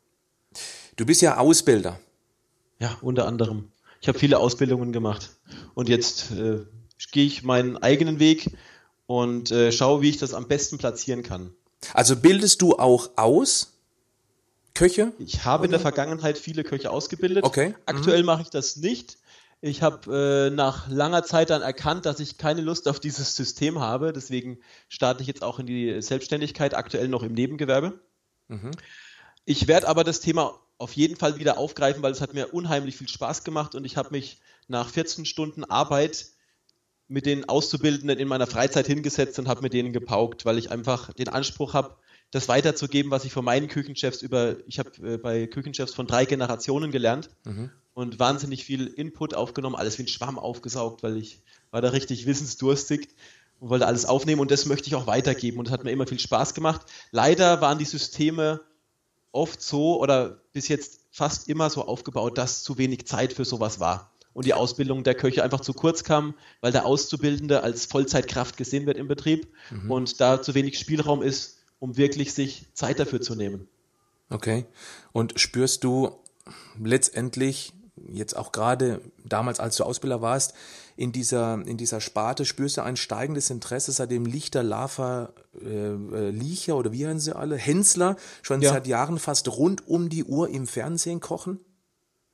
Du 0.96 1.06
bist 1.06 1.22
ja 1.22 1.38
Ausbilder. 1.38 2.00
Ja, 2.80 2.98
unter 3.04 3.28
anderem. 3.28 3.72
Ich 4.02 4.08
habe 4.08 4.18
viele 4.18 4.40
Ausbildungen 4.40 4.92
gemacht 4.94 5.30
und 5.76 5.90
jetzt 5.90 6.32
äh, 6.32 6.66
gehe 7.12 7.28
ich 7.28 7.44
meinen 7.44 7.78
eigenen 7.78 8.18
Weg 8.18 8.50
und 9.06 9.52
äh, 9.52 9.72
schaue, 9.72 10.02
wie 10.02 10.10
ich 10.10 10.18
das 10.18 10.34
am 10.34 10.48
besten 10.48 10.78
platzieren 10.78 11.24
kann. 11.24 11.54
Also 11.94 12.16
bildest 12.16 12.62
du 12.62 12.74
auch 12.74 13.12
aus? 13.16 13.74
Köche? 14.74 15.14
Ich 15.20 15.46
habe 15.46 15.66
in 15.66 15.72
der 15.72 15.80
Vergangenheit 15.80 16.38
viele 16.38 16.64
Köche 16.64 16.90
ausgebildet. 16.90 17.44
Okay. 17.44 17.76
Aktuell 17.86 18.22
mhm. 18.22 18.26
mache 18.26 18.42
ich 18.42 18.50
das 18.50 18.78
nicht. 18.78 19.18
Ich 19.62 19.82
habe 19.82 20.50
äh, 20.50 20.54
nach 20.54 20.90
langer 20.90 21.24
Zeit 21.24 21.50
dann 21.50 21.62
erkannt, 21.62 22.06
dass 22.06 22.20
ich 22.20 22.38
keine 22.38 22.62
Lust 22.62 22.88
auf 22.88 23.00
dieses 23.00 23.36
System 23.36 23.80
habe. 23.80 24.12
Deswegen 24.12 24.60
starte 24.90 25.22
ich 25.22 25.28
jetzt 25.28 25.44
auch 25.44 25.60
in 25.60 25.68
die 25.68 26.02
Selbstständigkeit, 26.02 26.74
aktuell 26.74 27.08
noch 27.08 27.24
im 27.24 27.34
Nebengewerbe. 27.34 28.00
Mhm. 28.48 28.72
Ich 29.46 29.68
werde 29.68 29.88
aber 29.88 30.04
das 30.04 30.20
Thema 30.20 30.60
auf 30.78 30.94
jeden 30.94 31.16
Fall 31.16 31.40
wieder 31.40 31.58
aufgreifen, 31.58 32.02
weil 32.04 32.12
es 32.12 32.20
hat 32.20 32.34
mir 32.34 32.54
unheimlich 32.54 32.98
viel 32.98 33.08
Spaß 33.08 33.44
gemacht 33.44 33.76
und 33.76 33.86
ich 33.86 33.96
habe 33.96 34.10
mich 34.12 34.40
nach 34.68 34.90
14 34.90 35.26
Stunden 35.26 35.64
Arbeit 35.64 36.26
mit 37.14 37.28
den 37.28 37.48
Auszubildenden 37.48 38.18
in 38.18 38.28
meiner 38.28 38.48
Freizeit 38.48 38.88
hingesetzt 38.88 39.38
und 39.38 39.48
habe 39.48 39.62
mit 39.62 39.74
denen 39.74 39.94
gepaukt, 39.94 40.46
weil 40.46 40.58
ich 40.58 40.72
einfach 40.72 41.14
den 41.14 41.30
Anspruch 41.30 41.76
habe, 41.76 41.96
das 42.32 42.48
weiterzugeben, 42.48 43.12
was 43.12 43.24
ich 43.24 43.32
von 43.32 43.46
meinen 43.46 43.68
Küchenchefs 43.68 44.24
über, 44.24 44.56
ich 44.66 44.80
habe 44.80 44.90
äh, 45.04 45.18
bei 45.18 45.46
Küchenchefs 45.46 45.94
von 45.94 46.08
drei 46.08 46.26
Generationen 46.26 46.90
gelernt 46.90 47.30
mhm. 47.46 47.70
und 47.94 48.18
wahnsinnig 48.18 48.66
viel 48.66 48.88
Input 48.88 49.36
aufgenommen, 49.36 49.76
alles 49.76 50.00
wie 50.00 50.04
ein 50.04 50.08
Schwamm 50.08 50.40
aufgesaugt, 50.40 51.04
weil 51.04 51.18
ich 51.18 51.44
war 51.70 51.82
da 51.82 51.90
richtig 51.90 52.26
wissensdurstig 52.26 53.10
und 53.60 53.70
wollte 53.70 53.86
alles 53.86 54.06
aufnehmen 54.06 54.42
und 54.42 54.50
das 54.50 54.66
möchte 54.66 54.88
ich 54.88 54.96
auch 54.96 55.06
weitergeben 55.06 55.60
und 55.60 55.68
es 55.68 55.72
hat 55.72 55.84
mir 55.84 55.92
immer 55.92 56.08
viel 56.08 56.20
Spaß 56.20 56.56
gemacht. 56.56 56.82
Leider 57.12 57.62
waren 57.62 57.78
die 57.78 57.86
Systeme 57.86 58.60
oft 59.32 59.62
so 59.62 60.02
oder 60.02 60.42
bis 60.52 60.68
jetzt 60.68 61.02
fast 61.12 61.48
immer 61.48 61.70
so 61.70 61.86
aufgebaut, 61.86 62.40
dass 62.40 62.64
zu 62.64 62.80
wenig 62.80 63.06
Zeit 63.06 63.34
für 63.34 63.46
sowas 63.46 63.80
war 63.80 64.13
und 64.34 64.46
die 64.46 64.54
Ausbildung 64.54 65.04
der 65.04 65.16
Köche 65.16 65.44
einfach 65.44 65.62
zu 65.62 65.74
kurz 65.74 66.04
kam, 66.04 66.34
weil 66.62 66.72
der 66.72 66.86
Auszubildende 66.86 67.64
als 67.64 67.86
Vollzeitkraft 67.86 68.58
gesehen 68.58 68.86
wird 68.86 68.98
im 68.98 69.08
Betrieb 69.08 69.48
mhm. 69.72 69.92
und 69.92 70.22
da 70.22 70.42
zu 70.42 70.54
wenig 70.54 70.78
Spielraum 70.80 71.22
ist, 71.22 71.60
um 71.80 71.98
wirklich 71.98 72.34
sich 72.34 72.66
Zeit 72.74 73.00
dafür 73.00 73.22
zu 73.22 73.36
nehmen. 73.36 73.68
Okay. 74.30 74.66
Und 75.12 75.40
spürst 75.40 75.84
du 75.84 76.12
letztendlich 76.82 77.74
jetzt 78.10 78.36
auch 78.36 78.52
gerade 78.52 79.02
damals, 79.24 79.60
als 79.60 79.78
du 79.78 79.84
Ausbilder 79.84 80.22
warst, 80.22 80.54
in 80.96 81.12
dieser, 81.12 81.56
in 81.66 81.78
dieser 81.78 82.02
Sparte 82.02 82.46
spürst 82.46 82.78
du 82.78 82.84
ein 82.84 82.98
steigendes 82.98 83.50
Interesse, 83.50 83.92
seitdem 83.92 84.26
Lichter, 84.26 84.64
Lava, 84.64 85.34
äh, 85.60 85.68
äh, 85.68 86.30
Liecher 86.30 86.78
oder 86.78 86.92
wie 86.92 87.06
heißen 87.06 87.20
sie 87.20 87.36
alle, 87.36 87.58
Hensler 87.58 88.16
schon 88.42 88.62
ja. 88.62 88.72
seit 88.72 88.88
Jahren 88.88 89.18
fast 89.20 89.48
rund 89.48 89.88
um 89.88 90.10
die 90.10 90.24
Uhr 90.24 90.50
im 90.50 90.68
Fernsehen 90.68 91.20
kochen? 91.20 91.60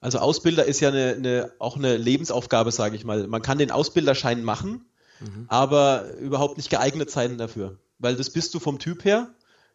Also 0.01 0.19
Ausbilder 0.19 0.65
ist 0.65 0.79
ja 0.79 0.89
eine, 0.89 1.15
eine 1.15 1.51
auch 1.59 1.75
eine 1.75 1.97
Lebensaufgabe, 1.97 2.71
sage 2.71 2.95
ich 2.95 3.03
mal. 3.03 3.27
Man 3.27 3.41
kann 3.41 3.57
den 3.57 3.71
Ausbilderschein 3.71 4.43
machen, 4.43 4.85
mhm. 5.19 5.45
aber 5.47 6.13
überhaupt 6.19 6.57
nicht 6.57 6.69
geeignet 6.69 7.11
sein 7.11 7.37
dafür. 7.37 7.77
Weil 7.97 8.15
das 8.15 8.29
bist 8.29 8.53
du 8.53 8.59
vom 8.59 8.79
Typ 8.79 9.03
her 9.03 9.29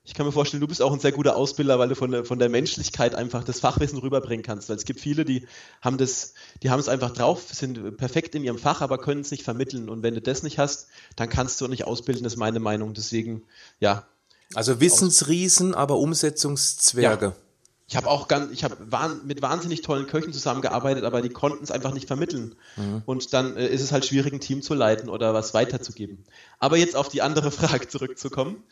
ich 0.07 0.13
kann 0.13 0.27
mir 0.27 0.33
vorstellen, 0.33 0.61
du 0.61 0.67
bist 0.67 0.83
auch 0.83 0.93
ein 0.93 1.01
sehr 1.01 1.13
guter 1.13 1.35
Ausbilder, 1.35 1.79
weil 1.79 1.89
du 1.89 1.97
von 1.97 2.11
der, 2.11 2.27
von 2.27 2.39
der 2.39 2.51
Menschlichkeit 2.51 3.15
einfach 3.15 3.43
das 3.43 3.61
Fachwissen 3.61 3.99
rüberbringen 3.99 4.45
kannst. 4.45 4.69
Weil 4.69 4.77
es 4.77 4.85
gibt 4.85 5.01
viele, 5.01 5.25
die 5.25 5.47
haben 5.81 5.97
das, 5.97 6.35
die 6.63 6.69
haben 6.69 6.79
es 6.79 6.91
einfach 6.91 7.11
drauf, 7.13 7.45
sind 7.51 7.97
perfekt 7.97 8.35
in 8.35 8.45
ihrem 8.45 8.59
Fach, 8.59 8.83
aber 8.83 8.99
können 8.99 9.23
es 9.23 9.31
nicht 9.31 9.45
vermitteln. 9.45 9.89
Und 9.89 10.03
wenn 10.03 10.15
du 10.15 10.21
das 10.21 10.43
nicht 10.43 10.59
hast, 10.59 10.89
dann 11.17 11.31
kannst 11.31 11.59
du 11.59 11.65
auch 11.65 11.71
nicht 11.71 11.85
ausbilden, 11.85 12.23
das 12.23 12.35
ist 12.35 12.39
meine 12.39 12.61
Meinung. 12.61 12.93
Deswegen, 12.93 13.45
ja. 13.81 14.07
Also 14.53 14.79
Wissensriesen, 14.79 15.75
aber 15.75 15.97
Umsetzungszwerge. 15.97 17.27
Ja. 17.27 17.37
Ich 17.87 17.97
habe 17.97 18.09
auch 18.09 18.29
ganz, 18.29 18.51
ich 18.51 18.65
habe 18.65 18.77
mit 19.25 19.43
wahnsinnig 19.43 19.83
tollen 19.83 20.07
Köchen 20.07 20.33
zusammengearbeitet, 20.33 21.05
aber 21.05 21.21
die 21.21 21.29
konnten 21.29 21.63
es 21.63 21.71
einfach 21.71 21.93
nicht 21.93 22.07
vermitteln. 22.07 22.55
Mhm. 22.77 23.03
Und 23.05 23.33
dann 23.35 23.57
äh, 23.57 23.67
ist 23.67 23.83
es 23.83 23.93
halt 23.93 24.07
schwierig, 24.07 24.33
ein 24.33 24.41
Team 24.41 24.63
zu 24.63 24.73
leiten 24.73 25.11
oder 25.11 25.35
was 25.35 25.53
weiterzugeben. 25.53 26.25
Aber 26.59 26.79
jetzt 26.79 26.97
auf 26.97 27.09
die 27.09 27.21
andere 27.21 27.51
Frage 27.53 27.87
zurückzukommen. 27.89 28.63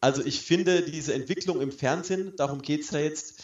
Also 0.00 0.22
ich 0.22 0.42
finde 0.42 0.82
diese 0.82 1.14
Entwicklung 1.14 1.62
im 1.62 1.72
Fernsehen, 1.72 2.34
darum 2.36 2.60
geht 2.60 2.82
es 2.82 2.90
ja 2.90 2.98
jetzt, 2.98 3.42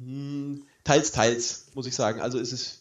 hm, 0.00 0.66
teils, 0.82 1.12
teils, 1.12 1.66
muss 1.74 1.86
ich 1.86 1.94
sagen. 1.94 2.20
Also 2.20 2.40
es 2.40 2.52
ist 2.52 2.80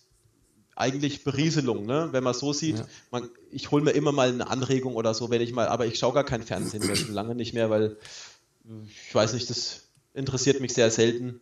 eigentlich 0.76 1.24
Berieselung, 1.24 1.86
ne? 1.86 2.10
wenn 2.12 2.24
man 2.24 2.34
so 2.34 2.52
sieht. 2.52 2.80
Ja. 2.80 2.88
Man, 3.12 3.30
ich 3.52 3.70
hole 3.70 3.84
mir 3.84 3.92
immer 3.92 4.12
mal 4.12 4.30
eine 4.30 4.50
Anregung 4.50 4.96
oder 4.96 5.14
so, 5.14 5.30
wenn 5.30 5.42
ich 5.42 5.54
mal, 5.54 5.68
aber 5.68 5.86
ich 5.86 6.00
schaue 6.00 6.14
gar 6.14 6.24
kein 6.24 6.42
Fernsehen 6.42 6.84
mehr, 6.84 6.96
schon 6.96 7.14
lange 7.14 7.36
nicht 7.36 7.54
mehr, 7.54 7.70
weil 7.70 7.98
ich 8.86 9.14
weiß 9.14 9.34
nicht, 9.34 9.50
das 9.52 9.82
interessiert 10.14 10.60
mich 10.60 10.74
sehr 10.74 10.92
selten. 10.92 11.42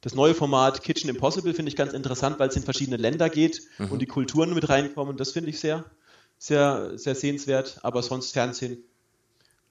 Das 0.00 0.14
neue 0.14 0.34
Format 0.34 0.82
Kitchen 0.82 1.08
Impossible 1.08 1.54
finde 1.54 1.70
ich 1.70 1.76
ganz 1.76 1.92
interessant, 1.92 2.38
weil 2.38 2.48
es 2.48 2.56
in 2.56 2.62
verschiedene 2.62 2.98
Länder 2.98 3.30
geht 3.30 3.62
mhm. 3.78 3.90
und 3.90 4.00
die 4.00 4.06
Kulturen 4.06 4.52
mit 4.52 4.68
reinkommen. 4.68 5.16
Das 5.16 5.32
finde 5.32 5.50
ich 5.50 5.58
sehr, 5.58 5.84
sehr, 6.38 6.98
sehr 6.98 7.14
sehenswert. 7.14 7.78
Aber 7.82 8.02
sonst 8.02 8.32
Fernsehen 8.32 8.84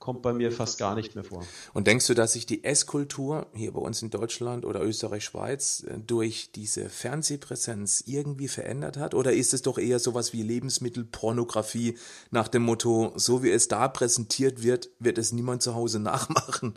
kommt 0.03 0.21
bei 0.21 0.33
mir 0.33 0.51
fast 0.51 0.79
gar 0.79 0.95
nicht 0.95 1.15
mehr 1.15 1.23
vor. 1.23 1.45
Und 1.73 1.87
denkst 1.87 2.07
du, 2.07 2.13
dass 2.13 2.33
sich 2.33 2.45
die 2.45 2.65
Esskultur 2.65 3.47
hier 3.53 3.71
bei 3.71 3.79
uns 3.79 4.01
in 4.01 4.09
Deutschland 4.09 4.65
oder 4.65 4.81
Österreich, 4.81 5.23
Schweiz 5.23 5.85
äh, 5.87 5.97
durch 5.97 6.49
diese 6.53 6.89
Fernsehpräsenz 6.89 8.03
irgendwie 8.05 8.49
verändert 8.49 8.97
hat? 8.97 9.13
Oder 9.13 9.31
ist 9.31 9.53
es 9.53 9.61
doch 9.61 9.77
eher 9.77 9.99
sowas 9.99 10.33
wie 10.33 10.41
Lebensmittelpornografie 10.41 11.97
nach 12.31 12.49
dem 12.49 12.63
Motto, 12.63 13.13
so 13.15 13.43
wie 13.43 13.51
es 13.51 13.69
da 13.69 13.87
präsentiert 13.87 14.61
wird, 14.61 14.89
wird 14.99 15.17
es 15.17 15.31
niemand 15.31 15.61
zu 15.61 15.73
Hause 15.73 15.99
nachmachen? 15.99 16.73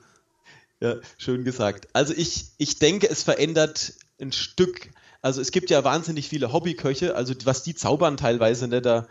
Ja, 0.80 0.96
schön 1.18 1.44
gesagt. 1.44 1.88
Also 1.92 2.12
ich, 2.14 2.46
ich 2.58 2.78
denke, 2.78 3.08
es 3.08 3.22
verändert 3.22 3.94
ein 4.20 4.32
Stück. 4.32 4.90
Also 5.22 5.40
es 5.40 5.50
gibt 5.50 5.70
ja 5.70 5.84
wahnsinnig 5.84 6.28
viele 6.28 6.52
Hobbyköche, 6.52 7.14
also 7.14 7.34
was 7.44 7.62
die 7.62 7.74
zaubern 7.74 8.16
teilweise, 8.16 8.68
ne, 8.68 8.82
da 8.82 9.06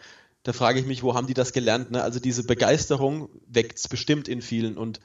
da 0.46 0.54
frage 0.54 0.80
ich 0.80 0.86
mich, 0.86 1.02
wo 1.02 1.16
haben 1.16 1.26
die 1.26 1.34
das 1.34 1.54
gelernt? 1.54 1.90
Ne? 1.90 2.04
Also 2.04 2.20
diese 2.20 2.44
Begeisterung 2.44 3.30
weckt 3.48 3.80
es 3.80 3.88
bestimmt 3.88 4.28
in 4.28 4.44
vielen 4.44 4.78
und 4.78 5.00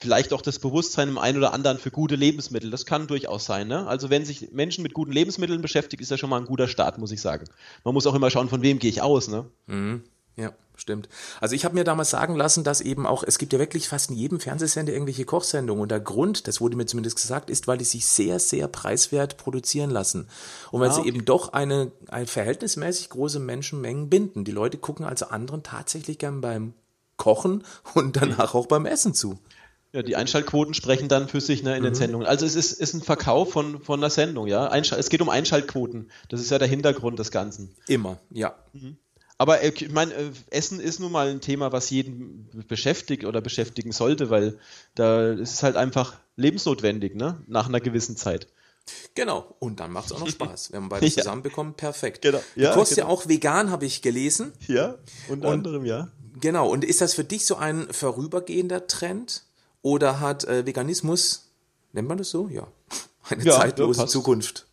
vielleicht 0.00 0.32
auch 0.32 0.42
das 0.42 0.60
Bewusstsein 0.60 1.08
im 1.08 1.18
einen 1.18 1.38
oder 1.38 1.52
anderen 1.52 1.78
für 1.78 1.90
gute 1.90 2.14
Lebensmittel. 2.14 2.70
Das 2.70 2.86
kann 2.86 3.08
durchaus 3.08 3.46
sein. 3.46 3.66
Ne? 3.66 3.88
Also 3.88 4.10
wenn 4.10 4.24
sich 4.24 4.52
Menschen 4.52 4.82
mit 4.82 4.94
guten 4.94 5.10
Lebensmitteln 5.10 5.60
beschäftigen, 5.60 6.02
ist 6.02 6.10
ja 6.10 6.18
schon 6.18 6.30
mal 6.30 6.38
ein 6.38 6.46
guter 6.46 6.68
Start, 6.68 6.98
muss 6.98 7.10
ich 7.10 7.20
sagen. 7.20 7.46
Man 7.82 7.94
muss 7.94 8.06
auch 8.06 8.14
immer 8.14 8.30
schauen, 8.30 8.48
von 8.48 8.62
wem 8.62 8.78
gehe 8.78 8.90
ich 8.90 9.02
aus. 9.02 9.26
Ne? 9.26 9.46
Mhm. 9.66 10.04
Ja, 10.36 10.52
stimmt. 10.76 11.08
Also 11.40 11.54
ich 11.54 11.64
habe 11.64 11.74
mir 11.74 11.84
damals 11.84 12.10
sagen 12.10 12.36
lassen, 12.36 12.64
dass 12.64 12.80
eben 12.80 13.06
auch, 13.06 13.22
es 13.22 13.38
gibt 13.38 13.52
ja 13.52 13.58
wirklich 13.58 13.88
fast 13.88 14.10
in 14.10 14.16
jedem 14.16 14.40
Fernsehsender 14.40 14.92
irgendwelche 14.92 15.24
Kochsendungen 15.24 15.82
und 15.82 15.90
der 15.90 16.00
Grund, 16.00 16.46
das 16.46 16.60
wurde 16.60 16.76
mir 16.76 16.86
zumindest 16.86 17.16
gesagt, 17.16 17.50
ist, 17.50 17.66
weil 17.66 17.78
die 17.78 17.84
sich 17.84 18.06
sehr, 18.06 18.38
sehr 18.38 18.68
preiswert 18.68 19.36
produzieren 19.36 19.90
lassen. 19.90 20.28
Und 20.70 20.80
weil 20.80 20.90
ah, 20.90 20.92
okay. 20.92 21.02
sie 21.02 21.08
eben 21.08 21.24
doch 21.24 21.52
eine, 21.52 21.92
eine 22.08 22.26
verhältnismäßig 22.26 23.10
große 23.10 23.38
Menschenmengen 23.38 24.08
binden. 24.08 24.44
Die 24.44 24.52
Leute 24.52 24.78
gucken 24.78 25.04
also 25.04 25.26
anderen 25.26 25.62
tatsächlich 25.62 26.18
gern 26.18 26.40
beim 26.40 26.74
Kochen 27.16 27.64
und 27.94 28.16
danach 28.16 28.54
auch 28.54 28.66
beim 28.66 28.86
Essen 28.86 29.14
zu. 29.14 29.38
Ja, 29.92 30.02
die 30.02 30.16
Einschaltquoten 30.16 30.74
sprechen 30.74 31.08
dann 31.08 31.26
für 31.28 31.40
sich 31.40 31.62
ne, 31.62 31.74
in 31.74 31.80
mhm. 31.80 31.86
den 31.86 31.94
Sendungen. 31.94 32.26
Also 32.26 32.44
es 32.44 32.54
ist, 32.54 32.72
ist 32.72 32.92
ein 32.92 33.00
Verkauf 33.00 33.52
von, 33.52 33.80
von 33.80 34.00
einer 34.00 34.10
Sendung, 34.10 34.46
ja. 34.46 34.68
Einschal 34.68 34.98
es 34.98 35.08
geht 35.08 35.22
um 35.22 35.30
Einschaltquoten. 35.30 36.10
Das 36.28 36.40
ist 36.40 36.50
ja 36.50 36.58
der 36.58 36.68
Hintergrund 36.68 37.18
des 37.18 37.30
Ganzen. 37.30 37.74
Immer, 37.86 38.18
ja. 38.30 38.54
Mhm. 38.74 38.98
Aber 39.38 39.62
äh, 39.62 39.68
ich 39.74 39.90
meine, 39.90 40.14
äh, 40.14 40.30
Essen 40.50 40.80
ist 40.80 41.00
nun 41.00 41.12
mal 41.12 41.28
ein 41.28 41.40
Thema, 41.40 41.72
was 41.72 41.90
jeden 41.90 42.48
beschäftigt 42.68 43.24
oder 43.24 43.40
beschäftigen 43.40 43.92
sollte, 43.92 44.30
weil 44.30 44.58
da 44.94 45.32
ist 45.32 45.54
es 45.54 45.62
halt 45.62 45.76
einfach 45.76 46.16
lebensnotwendig, 46.36 47.14
ne? 47.14 47.42
Nach 47.46 47.68
einer 47.68 47.80
gewissen 47.80 48.16
Zeit. 48.16 48.48
Genau, 49.14 49.56
und 49.58 49.80
dann 49.80 49.90
macht 49.90 50.06
es 50.06 50.12
auch 50.12 50.20
noch 50.20 50.28
Spaß, 50.30 50.72
wenn 50.72 50.80
man 50.82 50.88
beide 50.90 51.06
ja. 51.06 51.12
zusammenbekommen. 51.12 51.74
Perfekt. 51.74 52.22
Genau. 52.22 52.40
Ja, 52.54 52.70
du 52.70 52.78
kostest 52.78 52.96
genau. 52.98 53.08
ja 53.08 53.14
auch 53.14 53.28
vegan, 53.28 53.70
habe 53.70 53.84
ich 53.84 54.02
gelesen. 54.02 54.52
Ja, 54.68 54.96
unter 55.28 55.48
und, 55.48 55.54
anderem, 55.54 55.84
ja. 55.84 56.08
Genau, 56.40 56.68
und 56.68 56.84
ist 56.84 57.00
das 57.00 57.14
für 57.14 57.24
dich 57.24 57.46
so 57.46 57.56
ein 57.56 57.88
vorübergehender 57.90 58.86
Trend? 58.86 59.42
Oder 59.82 60.18
hat 60.18 60.44
äh, 60.44 60.66
Veganismus, 60.66 61.52
nennt 61.92 62.08
man 62.08 62.18
das 62.18 62.30
so? 62.30 62.48
Ja, 62.48 62.66
eine 63.28 63.44
ja, 63.44 63.52
zeitlose 63.52 64.06
Zukunft? 64.06 64.66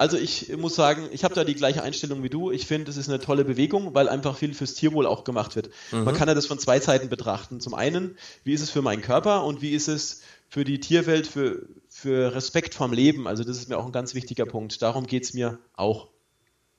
Also 0.00 0.16
ich 0.16 0.56
muss 0.56 0.76
sagen, 0.76 1.10
ich 1.12 1.24
habe 1.24 1.34
da 1.34 1.44
die 1.44 1.54
gleiche 1.54 1.82
Einstellung 1.82 2.22
wie 2.22 2.30
du. 2.30 2.50
Ich 2.50 2.66
finde, 2.66 2.90
es 2.90 2.96
ist 2.96 3.10
eine 3.10 3.20
tolle 3.20 3.44
Bewegung, 3.44 3.92
weil 3.92 4.08
einfach 4.08 4.34
viel 4.34 4.54
fürs 4.54 4.72
Tierwohl 4.72 5.04
auch 5.04 5.24
gemacht 5.24 5.56
wird. 5.56 5.68
Mhm. 5.92 6.04
Man 6.04 6.14
kann 6.14 6.26
ja 6.26 6.32
das 6.32 6.46
von 6.46 6.58
zwei 6.58 6.80
Seiten 6.80 7.10
betrachten. 7.10 7.60
Zum 7.60 7.74
einen, 7.74 8.16
wie 8.42 8.54
ist 8.54 8.62
es 8.62 8.70
für 8.70 8.80
meinen 8.80 9.02
Körper 9.02 9.44
und 9.44 9.60
wie 9.60 9.74
ist 9.74 9.88
es 9.88 10.22
für 10.48 10.64
die 10.64 10.80
Tierwelt, 10.80 11.26
für, 11.26 11.66
für 11.90 12.34
Respekt 12.34 12.72
vorm 12.72 12.94
Leben. 12.94 13.28
Also 13.28 13.44
das 13.44 13.58
ist 13.58 13.68
mir 13.68 13.76
auch 13.76 13.84
ein 13.84 13.92
ganz 13.92 14.14
wichtiger 14.14 14.46
Punkt. 14.46 14.80
Darum 14.80 15.06
geht 15.06 15.24
es 15.24 15.34
mir 15.34 15.58
auch. 15.76 16.08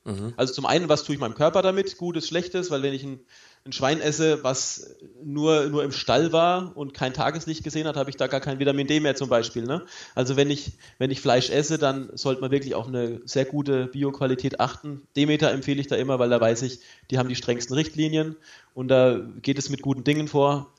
Mhm. 0.02 0.34
Also 0.36 0.52
zum 0.52 0.66
einen, 0.66 0.88
was 0.88 1.04
tue 1.04 1.14
ich 1.14 1.20
meinem 1.20 1.34
Körper 1.34 1.62
damit? 1.62 1.98
Gutes, 1.98 2.26
Schlechtes, 2.26 2.72
weil 2.72 2.82
wenn 2.82 2.92
ich 2.92 3.04
ein 3.04 3.20
ein 3.64 3.72
Schwein 3.72 4.00
esse, 4.00 4.42
was 4.42 4.96
nur, 5.22 5.66
nur 5.66 5.84
im 5.84 5.92
Stall 5.92 6.32
war 6.32 6.76
und 6.76 6.94
kein 6.94 7.14
Tageslicht 7.14 7.62
gesehen 7.62 7.86
hat, 7.86 7.96
habe 7.96 8.10
ich 8.10 8.16
da 8.16 8.26
gar 8.26 8.40
kein 8.40 8.58
Vitamin 8.58 8.88
D 8.88 8.98
mehr 8.98 9.14
zum 9.14 9.28
Beispiel. 9.28 9.62
Ne? 9.62 9.84
Also 10.16 10.36
wenn 10.36 10.50
ich, 10.50 10.72
wenn 10.98 11.12
ich 11.12 11.20
Fleisch 11.20 11.48
esse, 11.48 11.78
dann 11.78 12.10
sollte 12.14 12.40
man 12.40 12.50
wirklich 12.50 12.74
auf 12.74 12.88
eine 12.88 13.20
sehr 13.24 13.44
gute 13.44 13.86
Bioqualität 13.86 14.58
achten. 14.58 15.02
Demeter 15.14 15.52
empfehle 15.52 15.80
ich 15.80 15.86
da 15.86 15.94
immer, 15.94 16.18
weil 16.18 16.30
da 16.30 16.40
weiß 16.40 16.62
ich, 16.62 16.80
die 17.10 17.18
haben 17.18 17.28
die 17.28 17.36
strengsten 17.36 17.74
Richtlinien 17.74 18.36
und 18.74 18.88
da 18.88 19.20
geht 19.42 19.58
es 19.58 19.70
mit 19.70 19.82
guten 19.82 20.02
Dingen 20.02 20.26
vor. 20.26 20.72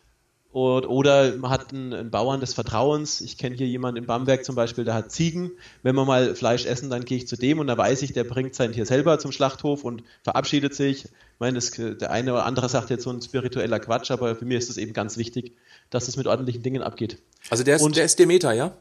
Und, 0.54 0.86
oder 0.86 1.36
man 1.36 1.50
hat 1.50 1.74
einen, 1.74 1.94
einen, 1.94 2.12
Bauern 2.12 2.40
des 2.40 2.54
Vertrauens. 2.54 3.22
Ich 3.22 3.40
kenne 3.40 3.56
hier 3.56 3.66
jemanden 3.66 3.98
in 3.98 4.06
Bamberg 4.06 4.46
zum 4.46 4.54
Beispiel, 4.54 4.84
der 4.84 4.94
hat 4.94 5.12
Ziegen. 5.12 5.52
Wenn 5.82 5.96
wir 5.96 6.06
mal 6.06 6.36
Fleisch 6.36 6.68
essen, 6.68 6.92
dann 6.92 7.06
gehe 7.06 7.18
ich 7.18 7.28
zu 7.28 7.36
dem 7.36 7.58
und 7.58 7.66
da 7.66 7.76
weiß 7.76 8.04
ich, 8.04 8.14
der 8.14 8.24
bringt 8.24 8.54
sein 8.54 8.72
Tier 8.72 8.86
selber 8.86 9.18
zum 9.18 9.32
Schlachthof 9.32 9.84
und 9.84 10.04
verabschiedet 10.24 10.76
sich. 10.76 11.06
Ich 11.06 11.12
meine, 11.40 11.56
das, 11.56 11.72
der 11.72 12.12
eine 12.12 12.34
oder 12.34 12.46
andere 12.46 12.70
sagt 12.70 12.92
jetzt 12.92 13.04
so 13.04 13.10
ein 13.10 13.20
spiritueller 13.20 13.80
Quatsch, 13.80 14.12
aber 14.12 14.36
für 14.36 14.46
mich 14.46 14.60
ist 14.60 14.70
es 14.70 14.78
eben 14.78 14.94
ganz 14.94 15.18
wichtig, 15.18 15.58
dass 15.90 16.08
es 16.08 16.18
mit 16.18 16.28
ordentlichen 16.28 16.62
Dingen 16.62 16.84
abgeht. 16.84 17.18
Also 17.50 17.64
der 17.64 17.78
ist, 17.78 17.82
und, 17.82 17.96
der 17.96 18.06
ist 18.06 18.20
Demeter, 18.20 18.54
ja? 18.54 18.78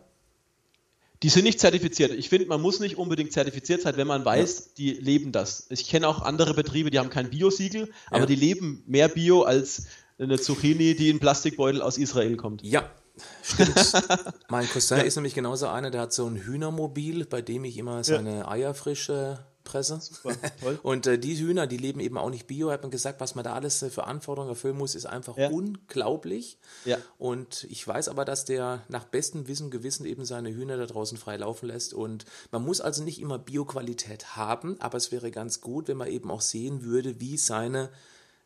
Die 1.23 1.29
sind 1.29 1.45
nicht 1.45 1.61
zertifiziert. 1.61 2.11
Ich 2.11 2.29
finde, 2.29 2.49
man 2.49 2.61
muss 2.61 2.81
nicht 2.81 2.99
unbedingt 2.99 3.33
zertifiziert 3.33 3.81
sein, 3.81 3.97
wenn 3.97 4.09
man 4.09 4.25
weiß, 4.25 4.59
ja. 4.59 4.65
die 4.77 4.91
leben 4.91 5.33
das. 5.33 5.69
Ich 5.71 5.89
kenne 5.89 6.07
auch 6.07 6.21
andere 6.21 6.53
Betriebe, 6.53 6.91
die 6.91 6.99
haben 6.99 7.11
kein 7.11 7.31
Bio-Siegel, 7.31 7.91
aber 8.09 8.21
ja. 8.21 8.27
die 8.27 8.35
leben 8.35 8.83
mehr 8.87 9.09
Bio 9.09 9.43
als 9.43 9.87
eine 10.19 10.39
Zucchini, 10.39 10.95
die 10.95 11.11
in 11.11 11.19
Plastikbeutel 11.19 11.83
aus 11.83 11.99
Israel 11.99 12.37
kommt. 12.37 12.63
Ja, 12.63 12.91
Stimmt. 13.43 13.93
mein 14.49 14.69
Cousin 14.69 14.99
ja. 14.99 15.05
ist 15.05 15.17
nämlich 15.17 15.35
genauso 15.35 15.69
einer, 15.69 15.91
der 15.91 16.03
hat 16.03 16.13
so 16.13 16.27
ein 16.27 16.37
Hühnermobil, 16.37 17.27
bei 17.27 17.43
dem 17.43 17.65
ich 17.65 17.77
immer 17.77 18.05
seine 18.05 18.39
ja. 18.39 18.49
Eier 18.49 18.75
frisch 18.75 19.09
äh, 19.11 19.37
presse. 19.65 20.01
Super, 20.01 20.35
toll. 20.61 20.79
Und 20.83 21.07
äh, 21.07 21.19
die 21.19 21.37
Hühner, 21.39 21.67
die 21.67 21.77
leben 21.77 22.01
eben 22.01 22.17
auch 22.17 22.31
nicht 22.31 22.47
bio. 22.47 22.71
Hat 22.71 22.83
mir 22.83 22.91
gesagt, 22.91 23.21
was 23.21 23.35
man 23.35 23.45
da 23.45 23.53
alles 23.53 23.83
äh, 23.83 23.91
für 23.91 24.05
Anforderungen 24.05 24.51
erfüllen 24.51 24.79
muss, 24.79 24.95
ist 24.95 25.07
einfach 25.07 25.37
ja. 25.37 25.51
unglaublich. 25.51 26.59
Ja. 26.85 26.99
Und 27.19 27.67
ich 27.71 27.87
weiß 27.87 28.09
aber, 28.09 28.25
dass 28.25 28.45
der 28.45 28.83
nach 28.89 29.05
bestem 29.05 29.47
Wissen 29.47 29.65
und 29.65 29.71
Gewissen 29.71 30.07
eben 30.07 30.25
seine 30.25 30.55
Hühner 30.55 30.77
da 30.77 30.87
draußen 30.87 31.19
frei 31.19 31.37
laufen 31.37 31.67
lässt. 31.67 31.95
Und 31.95 32.25
man 32.51 32.65
muss 32.65 32.81
also 32.81 33.03
nicht 33.03 33.21
immer 33.21 33.39
Bioqualität 33.39 34.37
haben, 34.37 34.81
aber 34.81 34.97
es 34.97 35.13
wäre 35.13 35.31
ganz 35.31 35.61
gut, 35.61 35.89
wenn 35.89 35.99
man 35.99 36.09
eben 36.09 36.31
auch 36.31 36.43
sehen 36.43 36.83
würde, 36.83 37.21
wie 37.21 37.37
seine 37.37 37.91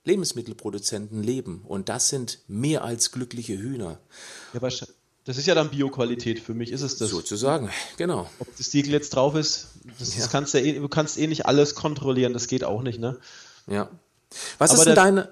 Lebensmittelproduzenten 0.06 1.22
leben. 1.22 1.62
Und 1.66 1.88
das 1.88 2.08
sind 2.08 2.38
mehr 2.48 2.84
als 2.84 3.12
glückliche 3.12 3.58
Hühner. 3.58 3.98
Ja, 4.54 4.60
das 5.26 5.38
ist 5.38 5.46
ja 5.46 5.56
dann 5.56 5.70
Bioqualität. 5.70 6.38
Für 6.38 6.54
mich 6.54 6.70
ist 6.70 6.82
es 6.82 6.96
das. 6.96 7.10
Sozusagen, 7.10 7.70
genau. 7.96 8.30
Ob 8.38 8.56
das 8.56 8.70
Siegel 8.70 8.92
jetzt 8.92 9.10
drauf 9.10 9.34
ist, 9.34 9.70
das, 9.98 10.14
ja. 10.14 10.22
das 10.22 10.30
kannst 10.30 10.54
du, 10.54 10.58
eh, 10.58 10.78
du 10.78 10.88
kannst 10.88 11.18
eh 11.18 11.26
nicht 11.26 11.46
alles 11.46 11.74
kontrollieren. 11.74 12.32
Das 12.32 12.46
geht 12.46 12.62
auch 12.62 12.82
nicht, 12.82 13.00
ne? 13.00 13.18
Ja. 13.66 13.90
Was 14.58 14.70
Aber 14.70 14.78
ist 14.78 14.86
denn 14.86 14.94
der, 14.94 15.04
deine. 15.04 15.28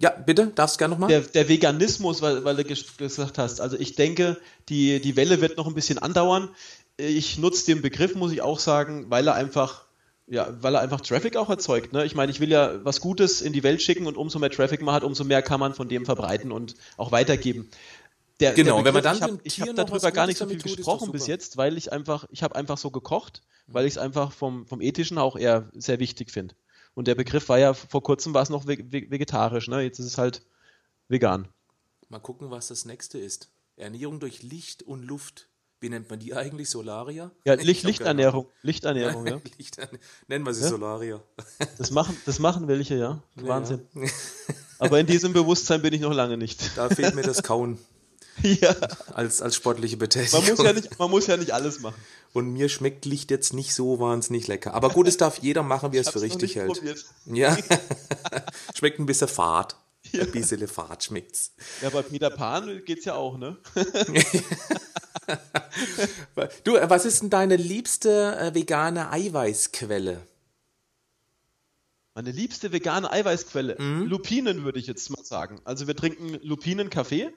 Ja, 0.00 0.10
bitte, 0.10 0.52
darfst 0.54 0.76
du 0.76 0.78
gerne 0.78 0.94
nochmal? 0.94 1.08
Der, 1.08 1.20
der 1.20 1.48
Veganismus, 1.48 2.20
weil, 2.20 2.44
weil 2.44 2.56
du 2.56 2.64
gesagt 2.64 3.38
hast. 3.38 3.60
Also 3.62 3.78
ich 3.78 3.94
denke, 3.94 4.36
die, 4.68 5.00
die 5.00 5.16
Welle 5.16 5.40
wird 5.40 5.56
noch 5.56 5.66
ein 5.66 5.74
bisschen 5.74 5.98
andauern. 5.98 6.50
Ich 6.98 7.38
nutze 7.38 7.66
den 7.66 7.80
Begriff, 7.80 8.14
muss 8.14 8.32
ich 8.32 8.42
auch 8.42 8.58
sagen, 8.58 9.06
weil 9.08 9.26
er 9.26 9.34
einfach 9.34 9.84
ja, 10.30 10.54
weil 10.62 10.74
er 10.74 10.80
einfach 10.80 11.00
Traffic 11.00 11.36
auch 11.36 11.48
erzeugt. 11.48 11.92
Ne? 11.92 12.04
Ich 12.04 12.14
meine, 12.14 12.30
ich 12.30 12.40
will 12.40 12.50
ja 12.50 12.84
was 12.84 13.00
Gutes 13.00 13.40
in 13.40 13.52
die 13.52 13.62
Welt 13.62 13.82
schicken 13.82 14.06
und 14.06 14.16
umso 14.16 14.38
mehr 14.38 14.50
Traffic 14.50 14.82
man 14.82 14.94
hat, 14.94 15.04
umso 15.04 15.24
mehr 15.24 15.42
kann 15.42 15.60
man 15.60 15.74
von 15.74 15.88
dem 15.88 16.04
verbreiten 16.04 16.52
und 16.52 16.74
auch 16.96 17.12
weitergeben. 17.12 17.70
Der, 18.40 18.52
genau, 18.52 18.76
der 18.76 18.84
wenn 18.84 18.94
man 18.94 19.02
dann 19.02 19.40
ich 19.42 19.60
habe 19.60 19.70
hab 19.70 19.76
darüber 19.76 20.12
gar 20.12 20.26
nicht 20.26 20.38
so 20.38 20.46
viel 20.46 20.60
gesprochen 20.60 21.10
bis 21.10 21.26
jetzt, 21.26 21.56
weil 21.56 21.76
ich 21.76 21.92
einfach, 21.92 22.26
ich 22.30 22.42
habe 22.42 22.54
einfach 22.54 22.78
so 22.78 22.90
gekocht, 22.90 23.42
weil 23.66 23.84
ich 23.86 23.94
es 23.94 23.98
einfach 23.98 24.32
vom, 24.32 24.66
vom 24.66 24.80
Ethischen 24.80 25.18
auch 25.18 25.36
eher 25.36 25.68
sehr 25.74 25.98
wichtig 25.98 26.30
finde. 26.30 26.54
Und 26.94 27.08
der 27.08 27.14
Begriff 27.14 27.48
war 27.48 27.58
ja, 27.58 27.74
vor 27.74 28.02
kurzem 28.02 28.34
war 28.34 28.42
es 28.42 28.48
noch 28.50 28.66
ve- 28.66 28.84
ve- 28.92 29.10
vegetarisch, 29.10 29.68
ne? 29.68 29.82
jetzt 29.82 29.98
ist 29.98 30.06
es 30.06 30.18
halt 30.18 30.42
vegan. 31.08 31.48
Mal 32.08 32.20
gucken, 32.20 32.50
was 32.50 32.68
das 32.68 32.84
nächste 32.84 33.18
ist. 33.18 33.50
Ernährung 33.76 34.20
durch 34.20 34.42
Licht 34.42 34.82
und 34.82 35.02
Luft. 35.04 35.48
Wie 35.80 35.88
nennt 35.88 36.10
man 36.10 36.18
die 36.18 36.34
eigentlich? 36.34 36.68
Solaria? 36.70 37.30
Ja, 37.44 37.54
Ich 37.58 37.62
Licht, 37.64 37.84
Lichternährung, 37.84 38.44
Ahnung. 38.46 38.52
Lichternährung, 38.62 39.26
ja. 39.26 39.40
Lichterne- 39.58 39.98
Nennen 40.26 40.44
wir 40.44 40.52
sie 40.54 40.62
Ja. 40.62 40.68
Solaria. 40.68 41.20
Das 41.78 41.90
machen, 41.92 42.16
das 42.26 42.38
machen 42.40 42.66
welche, 42.68 42.96
ja. 42.96 43.22
Wahnsinn. 43.36 43.86
Ja. 43.94 44.02
Aber 44.80 44.98
in 45.00 45.06
diesem 45.06 45.32
Bewusstsein 45.32 45.82
bin 45.82 45.92
ich 45.92 46.00
noch 46.00 46.12
lange 46.14 46.36
nicht. 46.36 46.76
Da 46.76 46.88
fehlt 46.88 47.14
mir 47.14 47.22
das 47.22 47.42
Kauen 47.42 47.78
ja. 48.42 48.74
als, 49.14 49.40
als 49.42 49.56
sportliche 49.56 49.96
Betätigung. 49.96 50.40
Man 50.44 50.50
muss 50.50 50.64
ja 50.64 50.72
nicht, 50.72 50.98
man 50.98 51.10
muss 51.10 51.26
ja 51.26 51.36
nicht 51.36 51.52
alles 51.52 51.80
machen. 51.80 52.00
Und 52.32 52.52
mir 52.52 52.68
schmeckt 52.68 53.04
Licht 53.04 53.30
jetzt 53.30 53.52
nicht 53.54 53.74
so 53.74 53.98
wahnsinnig 54.00 54.46
lecker. 54.48 54.74
Aber 54.74 54.90
gut, 54.90 55.08
es 55.08 55.16
darf 55.16 55.38
jeder 55.38 55.62
machen, 55.62 55.92
wie 55.92 55.96
er 55.98 56.02
es 56.02 56.10
für 56.10 56.20
richtig 56.20 56.54
hält. 56.56 56.68
probiert. 56.72 57.04
Ja. 57.26 57.56
schmeckt 58.74 58.98
ein 59.00 59.06
bisschen 59.06 59.28
fad. 59.28 59.76
Ein 60.14 60.30
bisschen 60.30 60.66
fad 60.68 61.04
schmeckt's. 61.04 61.52
Ja, 61.82 61.90
bei 61.90 62.02
Peter 62.02 62.30
Pan 62.30 62.82
geht's 62.84 63.04
ja 63.04 63.14
auch, 63.14 63.38
ne? 63.38 63.56
Du, 66.64 66.72
was 66.72 67.04
ist 67.04 67.22
denn 67.22 67.30
deine 67.30 67.56
liebste 67.56 68.36
äh, 68.38 68.54
vegane 68.54 69.10
Eiweißquelle? 69.10 70.26
Meine 72.14 72.30
liebste 72.32 72.72
vegane 72.72 73.10
Eiweißquelle. 73.12 73.76
Mhm. 73.78 74.06
Lupinen 74.06 74.64
würde 74.64 74.78
ich 74.78 74.86
jetzt 74.86 75.10
mal 75.10 75.24
sagen. 75.24 75.60
Also 75.64 75.86
wir 75.86 75.94
trinken 75.94 76.38
Lupinenkaffee. 76.42 77.30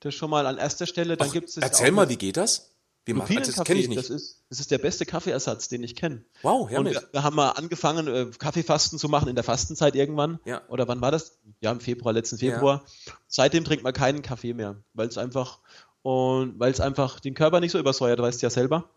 Das 0.00 0.14
schon 0.14 0.30
mal 0.30 0.46
an 0.46 0.58
erster 0.58 0.86
Stelle. 0.86 1.16
Dann 1.16 1.30
gibt 1.30 1.50
es 1.50 1.56
Erzähl 1.56 1.92
mal, 1.92 2.08
wie 2.08 2.16
geht 2.16 2.36
das? 2.36 2.70
Wie 3.08 3.14
macht 3.14 3.34
das? 3.36 3.54
Das 3.54 3.64
kenne 3.64 3.80
ich 3.80 3.88
nicht. 3.88 3.98
das 3.98 4.10
ist, 4.10 4.42
das 4.50 4.60
ist 4.60 4.70
der 4.70 4.78
beste 4.78 5.04
Kaffeeersatz, 5.06 5.68
den 5.68 5.82
ich 5.82 5.96
kenne. 5.96 6.24
Wow, 6.42 6.68
her 6.70 6.78
Und 6.80 6.86
wir, 6.90 7.02
wir 7.12 7.22
haben 7.22 7.34
mal 7.36 7.50
angefangen, 7.50 8.06
äh, 8.06 8.26
Kaffeefasten 8.38 8.98
zu 8.98 9.08
machen 9.08 9.28
in 9.28 9.34
der 9.34 9.44
Fastenzeit 9.44 9.94
irgendwann. 9.96 10.38
Ja. 10.44 10.62
Oder 10.68 10.86
wann 10.88 11.00
war 11.00 11.10
das? 11.10 11.38
Ja, 11.60 11.72
im 11.72 11.80
Februar, 11.80 12.12
letzten 12.12 12.38
Februar. 12.38 12.84
Seitdem 13.26 13.64
trinkt 13.64 13.82
man 13.82 13.92
keinen 13.92 14.22
Kaffee 14.22 14.52
mehr, 14.54 14.76
weil 14.94 15.08
es 15.08 15.18
einfach 15.18 15.60
und 16.02 16.58
weil 16.60 16.70
es 16.70 16.80
einfach 16.80 17.18
den 17.20 17.34
Körper 17.34 17.60
nicht 17.60 17.72
so 17.72 17.78
übersäuert, 17.78 18.20
weißt 18.20 18.40
du 18.40 18.46
ja 18.46 18.50
selber. 18.50 18.90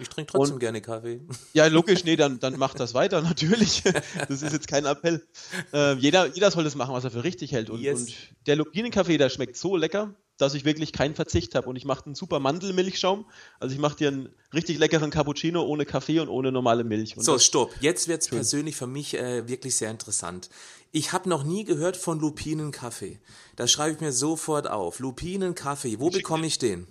Ich 0.00 0.08
trinke 0.08 0.32
trotzdem 0.32 0.54
Und- 0.54 0.60
gerne 0.60 0.80
Kaffee. 0.80 1.20
Ja, 1.52 1.66
logisch, 1.66 2.04
nee, 2.04 2.16
dann, 2.16 2.38
dann 2.38 2.56
macht 2.58 2.78
das 2.80 2.94
weiter, 2.94 3.20
natürlich. 3.22 3.82
Das 4.28 4.42
ist 4.42 4.52
jetzt 4.52 4.68
kein 4.68 4.84
Appell. 4.86 5.26
Äh, 5.72 5.94
jeder, 5.94 6.26
jeder 6.26 6.50
soll 6.50 6.64
das 6.64 6.74
machen, 6.76 6.94
was 6.94 7.04
er 7.04 7.10
für 7.10 7.24
richtig 7.24 7.52
hält. 7.52 7.68
Und, 7.70 7.80
Yes. 7.80 8.00
und 8.00 8.14
der 8.46 8.56
Lupinenkaffee, 8.56 9.18
der 9.18 9.28
schmeckt 9.28 9.56
so 9.56 9.76
lecker, 9.76 10.14
dass 10.38 10.54
ich 10.54 10.64
wirklich 10.64 10.92
keinen 10.92 11.14
Verzicht 11.14 11.54
habe. 11.54 11.68
Und 11.68 11.76
ich 11.76 11.84
mache 11.84 12.06
einen 12.06 12.14
super 12.14 12.38
Mandelmilchschaum. 12.40 13.26
Also 13.60 13.74
ich 13.74 13.80
mache 13.80 13.96
dir 13.96 14.08
einen 14.08 14.28
richtig 14.54 14.78
leckeren 14.78 15.10
Cappuccino 15.10 15.62
ohne 15.62 15.84
Kaffee 15.84 16.20
und 16.20 16.28
ohne 16.28 16.50
normale 16.50 16.84
Milch. 16.84 17.16
Und 17.16 17.24
So, 17.24 17.38
stopp. 17.38 17.74
Jetzt 17.80 18.08
wird's 18.08 18.28
persönlich 18.28 18.76
für 18.76 18.86
mich 18.86 19.14
äh, 19.14 19.46
wirklich 19.46 19.76
sehr 19.76 19.90
interessant. 19.90 20.48
Ich 20.90 21.12
habe 21.12 21.28
noch 21.28 21.44
nie 21.44 21.64
gehört 21.64 21.96
von 21.96 22.18
Lupinenkaffee. 22.18 23.18
Das 23.56 23.70
schreibe 23.70 23.94
ich 23.94 24.00
mir 24.00 24.12
sofort 24.12 24.70
auf. 24.70 25.00
Lupinenkaffee. 25.00 26.00
Wo 26.00 26.08
bekomme 26.08 26.46
ich 26.46 26.58
den? 26.58 26.86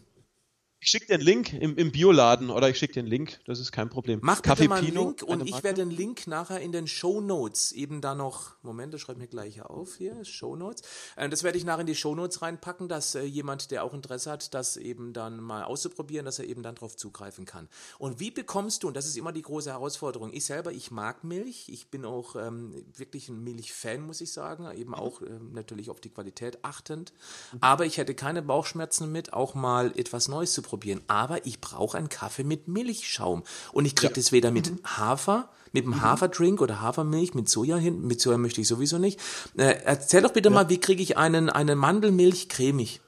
Ich 0.79 0.89
schicke 0.89 1.07
dir 1.07 1.15
einen 1.15 1.24
Link 1.24 1.53
im, 1.53 1.75
im 1.75 1.91
Bioladen 1.91 2.51
oder 2.51 2.69
ich 2.69 2.77
schicke 2.77 2.93
dir 2.93 3.00
einen 3.00 3.10
Link, 3.10 3.39
das 3.46 3.60
ist 3.60 3.72
kein 3.72 3.89
Problem. 3.89 4.19
Mach 4.22 4.41
bitte 4.41 4.69
mal 4.69 4.75
einen 4.75 4.86
Pino, 4.86 5.05
Link 5.05 5.24
und 5.24 5.48
ich 5.48 5.63
werde 5.63 5.84
den 5.84 5.89
Link 5.89 6.27
nachher 6.27 6.62
in 6.62 6.72
den 6.72 6.88
Show 6.88 7.19
Notes 7.19 7.72
eben 7.72 8.00
da 8.00 8.13
noch, 8.13 8.51
Moment, 8.62 8.93
das 8.93 9.01
schreibe 9.01 9.17
ich 9.17 9.24
mir 9.24 9.27
gleich 9.27 9.62
auf 9.63 9.96
hier, 9.96 10.24
Show 10.24 10.55
Notes. 10.55 10.84
Äh, 11.15 11.29
das 11.29 11.43
werde 11.43 11.57
ich 11.57 11.65
nachher 11.65 11.81
in 11.81 11.88
die 11.88 11.96
Show 11.96 12.13
Notes 12.13 12.43
reinpacken, 12.43 12.88
dass 12.88 13.15
äh, 13.15 13.24
jemand, 13.24 13.72
der 13.72 13.84
auch 13.84 13.93
Interesse 13.93 14.29
hat, 14.29 14.53
das 14.53 14.77
eben 14.77 15.13
dann 15.13 15.41
mal 15.41 15.63
auszuprobieren, 15.63 16.25
dass 16.25 16.38
er 16.38 16.45
eben 16.45 16.62
dann 16.62 16.75
drauf 16.75 16.95
zugreifen 16.95 17.45
kann. 17.45 17.69
Und 17.97 18.19
wie 18.19 18.30
bekommst 18.30 18.84
du, 18.84 18.88
und 18.88 18.95
das 18.95 19.08
ist 19.08 19.17
immer 19.17 19.32
die 19.32 19.41
große 19.41 19.71
Herausforderung, 19.71 20.32
ich 20.32 20.45
selber, 20.45 20.71
ich 20.71 20.91
mag 20.91 21.23
Milch, 21.23 21.69
ich 21.69 21.89
bin 21.89 22.06
auch 22.06 22.36
ähm, 22.36 22.86
wirklich 22.95 23.30
ein 23.30 23.43
Milchfan, 23.43 24.02
muss 24.02 24.21
ich 24.21 24.32
sagen, 24.32 24.69
eben 24.78 24.93
auch 24.93 25.23
ähm, 25.23 25.54
natürlich 25.54 25.89
auf 25.89 26.02
die 26.02 26.10
Qualität 26.10 26.63
achtend, 26.63 27.13
aber 27.62 27.88
ich 27.88 27.97
hätte 27.97 28.13
keine 28.13 28.43
Bauchschmerzen 28.43 29.12
mit, 29.12 29.34
auch 29.34 29.56
mal 29.56 29.91
etwas 29.97 30.28
Neues 30.28 30.54
zu 30.54 30.66
probieren. 30.67 31.01
Aber 31.08 31.45
ich 31.45 31.60
brauche 31.62 31.97
einen 31.97 32.10
Kaffee 32.10 32.43
mit 32.43 32.67
Milchschaum. 32.67 33.43
Und 33.71 33.86
ich 33.86 33.95
kriege 33.95 34.13
das 34.13 34.32
weder 34.32 34.51
mit 34.51 34.71
Hafer, 34.86 35.49
mit 35.71 35.86
dem 35.86 36.01
Haferdrink 36.01 36.62
oder 36.62 36.82
Hafermilch, 36.82 37.34
mit 37.34 37.49
Soja 37.49 37.77
hin. 37.77 38.01
Mit 38.06 38.21
Soja 38.21 38.38
möchte 38.38 38.62
ich 38.62 38.67
sowieso 38.67 38.97
nicht. 38.99 39.19
Äh, 39.58 39.80
erzähl 39.84 40.21
doch 40.21 40.34
bitte 40.34 40.49
mal, 40.49 40.69
wie 40.69 40.80
kriege 40.80 41.01
ich 41.01 41.17
einen, 41.17 41.49
eine 41.49 41.75
Mandelmilch 41.75 42.49
cremig? 42.49 43.01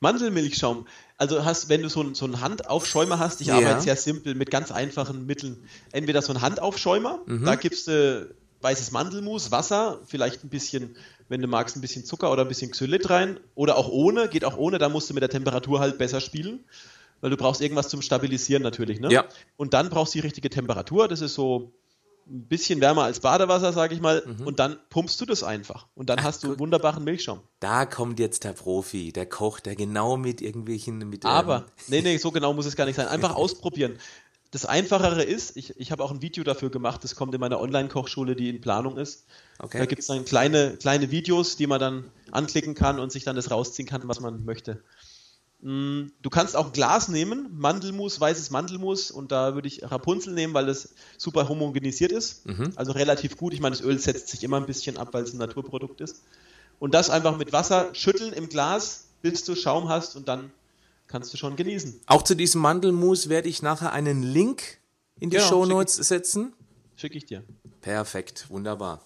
Mandelmilchschaum. 0.00 0.86
Also 1.18 1.44
hast, 1.44 1.68
wenn 1.68 1.82
du 1.82 1.90
so, 1.90 2.00
einen- 2.00 2.14
so 2.14 2.24
einen 2.24 2.40
Handaufschäumer 2.40 3.18
hast, 3.18 3.40
ich 3.42 3.48
Ja. 3.48 3.56
arbeite 3.56 3.82
sehr 3.82 3.96
simpel 3.96 4.34
mit 4.34 4.50
ganz 4.50 4.70
einfachen 4.72 5.26
Mitteln. 5.26 5.62
Entweder 5.92 6.22
so 6.22 6.32
einen 6.32 6.40
Handaufschäumer, 6.40 7.20
Mhm. 7.26 7.44
da 7.44 7.56
gibst 7.56 7.88
du 7.88 8.34
weißes 8.60 8.90
Mandelmus, 8.92 9.50
Wasser, 9.50 10.00
vielleicht 10.06 10.44
ein 10.44 10.48
bisschen, 10.50 10.96
wenn 11.28 11.40
du 11.40 11.48
magst, 11.48 11.76
ein 11.76 11.80
bisschen 11.80 12.04
Zucker 12.04 12.30
oder 12.30 12.42
ein 12.42 12.48
bisschen 12.48 12.70
Xylit 12.70 13.08
rein. 13.10 13.40
Oder 13.54 13.76
auch 13.76 13.88
ohne, 13.88 14.28
geht 14.28 14.44
auch 14.44 14.56
ohne, 14.56 14.78
da 14.78 14.88
musst 14.88 15.08
du 15.10 15.14
mit 15.14 15.22
der 15.22 15.30
Temperatur 15.30 15.80
halt 15.80 15.98
besser 15.98 16.20
spielen. 16.20 16.64
Weil 17.22 17.30
du 17.30 17.36
brauchst 17.36 17.60
irgendwas 17.60 17.88
zum 17.88 18.00
Stabilisieren 18.02 18.62
natürlich, 18.62 18.98
ne? 19.00 19.12
Ja. 19.12 19.24
Und 19.58 19.74
dann 19.74 19.90
brauchst 19.90 20.14
du 20.14 20.18
die 20.18 20.24
richtige 20.24 20.48
Temperatur, 20.48 21.06
das 21.06 21.20
ist 21.20 21.34
so 21.34 21.72
ein 22.26 22.44
bisschen 22.46 22.80
wärmer 22.80 23.04
als 23.04 23.20
Badewasser, 23.20 23.72
sage 23.72 23.94
ich 23.94 24.00
mal. 24.00 24.20
Und 24.44 24.58
dann 24.58 24.78
pumpst 24.88 25.20
du 25.20 25.26
das 25.26 25.42
einfach. 25.42 25.86
Und 25.94 26.08
dann 26.08 26.22
hast 26.22 26.42
du 26.42 26.46
Mhm. 26.48 26.50
guck. 26.52 26.60
wunderbaren 26.60 27.02
Milchschaum. 27.04 27.40
Da 27.58 27.86
kommt 27.86 28.20
jetzt 28.20 28.44
der 28.44 28.52
Profi, 28.52 29.12
der 29.12 29.26
Koch, 29.26 29.58
der 29.60 29.74
genau 29.74 30.16
mit 30.16 30.40
irgendwelchen, 30.40 30.98
mit 31.10 31.24
ähm, 31.24 31.30
Aber, 31.30 31.66
nee, 31.88 32.00
nee, 32.02 32.16
so 32.18 32.30
genau 32.30 32.52
muss 32.54 32.66
es 32.66 32.76
gar 32.76 32.84
nicht 32.86 32.96
sein. 32.96 33.08
Einfach 33.08 33.34
ausprobieren. 33.34 33.98
Das 34.50 34.64
Einfachere 34.66 35.22
ist, 35.22 35.56
ich, 35.56 35.78
ich 35.78 35.92
habe 35.92 36.02
auch 36.02 36.10
ein 36.10 36.22
Video 36.22 36.42
dafür 36.42 36.70
gemacht, 36.70 37.04
das 37.04 37.14
kommt 37.14 37.32
in 37.34 37.40
meiner 37.40 37.60
Online-Kochschule, 37.60 38.34
die 38.34 38.48
in 38.48 38.60
Planung 38.60 38.96
ist. 38.96 39.26
Okay. 39.60 39.78
Da 39.78 39.86
gibt 39.86 40.00
es 40.00 40.08
dann 40.08 40.24
kleine, 40.24 40.76
kleine 40.76 41.12
Videos, 41.12 41.56
die 41.56 41.68
man 41.68 41.78
dann 41.78 42.10
anklicken 42.32 42.74
kann 42.74 42.98
und 42.98 43.12
sich 43.12 43.22
dann 43.22 43.36
das 43.36 43.50
rausziehen 43.52 43.86
kann, 43.86 44.02
was 44.08 44.18
man 44.20 44.44
möchte. 44.44 44.82
Mm, 45.60 46.06
Du 46.20 46.30
kannst 46.30 46.56
auch 46.56 46.72
Glas 46.72 47.06
nehmen, 47.06 47.48
Mandelmus, 47.58 48.20
weißes 48.20 48.50
Mandelmus, 48.50 49.12
und 49.12 49.30
da 49.30 49.54
würde 49.54 49.68
ich 49.68 49.88
Rapunzel 49.88 50.34
nehmen, 50.34 50.52
weil 50.52 50.68
es 50.68 50.94
super 51.16 51.48
homogenisiert 51.48 52.10
ist. 52.10 52.44
Also 52.74 52.90
relativ 52.90 53.36
gut. 53.36 53.54
Ich 53.54 53.60
meine, 53.60 53.76
das 53.76 53.84
Öl 53.84 53.98
setzt 54.00 54.28
sich 54.28 54.42
immer 54.42 54.56
ein 54.56 54.66
bisschen 54.66 54.96
ab, 54.96 55.10
weil 55.12 55.22
es 55.22 55.32
ein 55.32 55.38
Naturprodukt 55.38 56.00
ist. 56.00 56.24
Und 56.80 56.94
das 56.94 57.08
einfach 57.08 57.36
mit 57.36 57.52
Wasser 57.52 57.94
schütteln 57.94 58.32
im 58.32 58.48
Glas, 58.48 59.04
bis 59.22 59.44
du 59.44 59.54
Schaum 59.54 59.88
hast 59.88 60.16
und 60.16 60.26
dann 60.26 60.50
kannst 61.10 61.32
du 61.32 61.36
schon 61.36 61.56
genießen. 61.56 62.00
Auch 62.06 62.22
zu 62.22 62.34
diesem 62.34 62.60
Mandelmus 62.60 63.28
werde 63.28 63.48
ich 63.48 63.62
nachher 63.62 63.92
einen 63.92 64.22
Link 64.22 64.78
in 65.18 65.30
die 65.30 65.36
Genau, 65.36 65.48
Show 65.48 65.64
schick 65.64 65.72
Notes 65.72 65.96
setzen. 65.96 66.54
Schicke 66.96 67.18
ich 67.18 67.26
dir. 67.26 67.42
Perfekt, 67.80 68.46
wunderbar. 68.50 69.00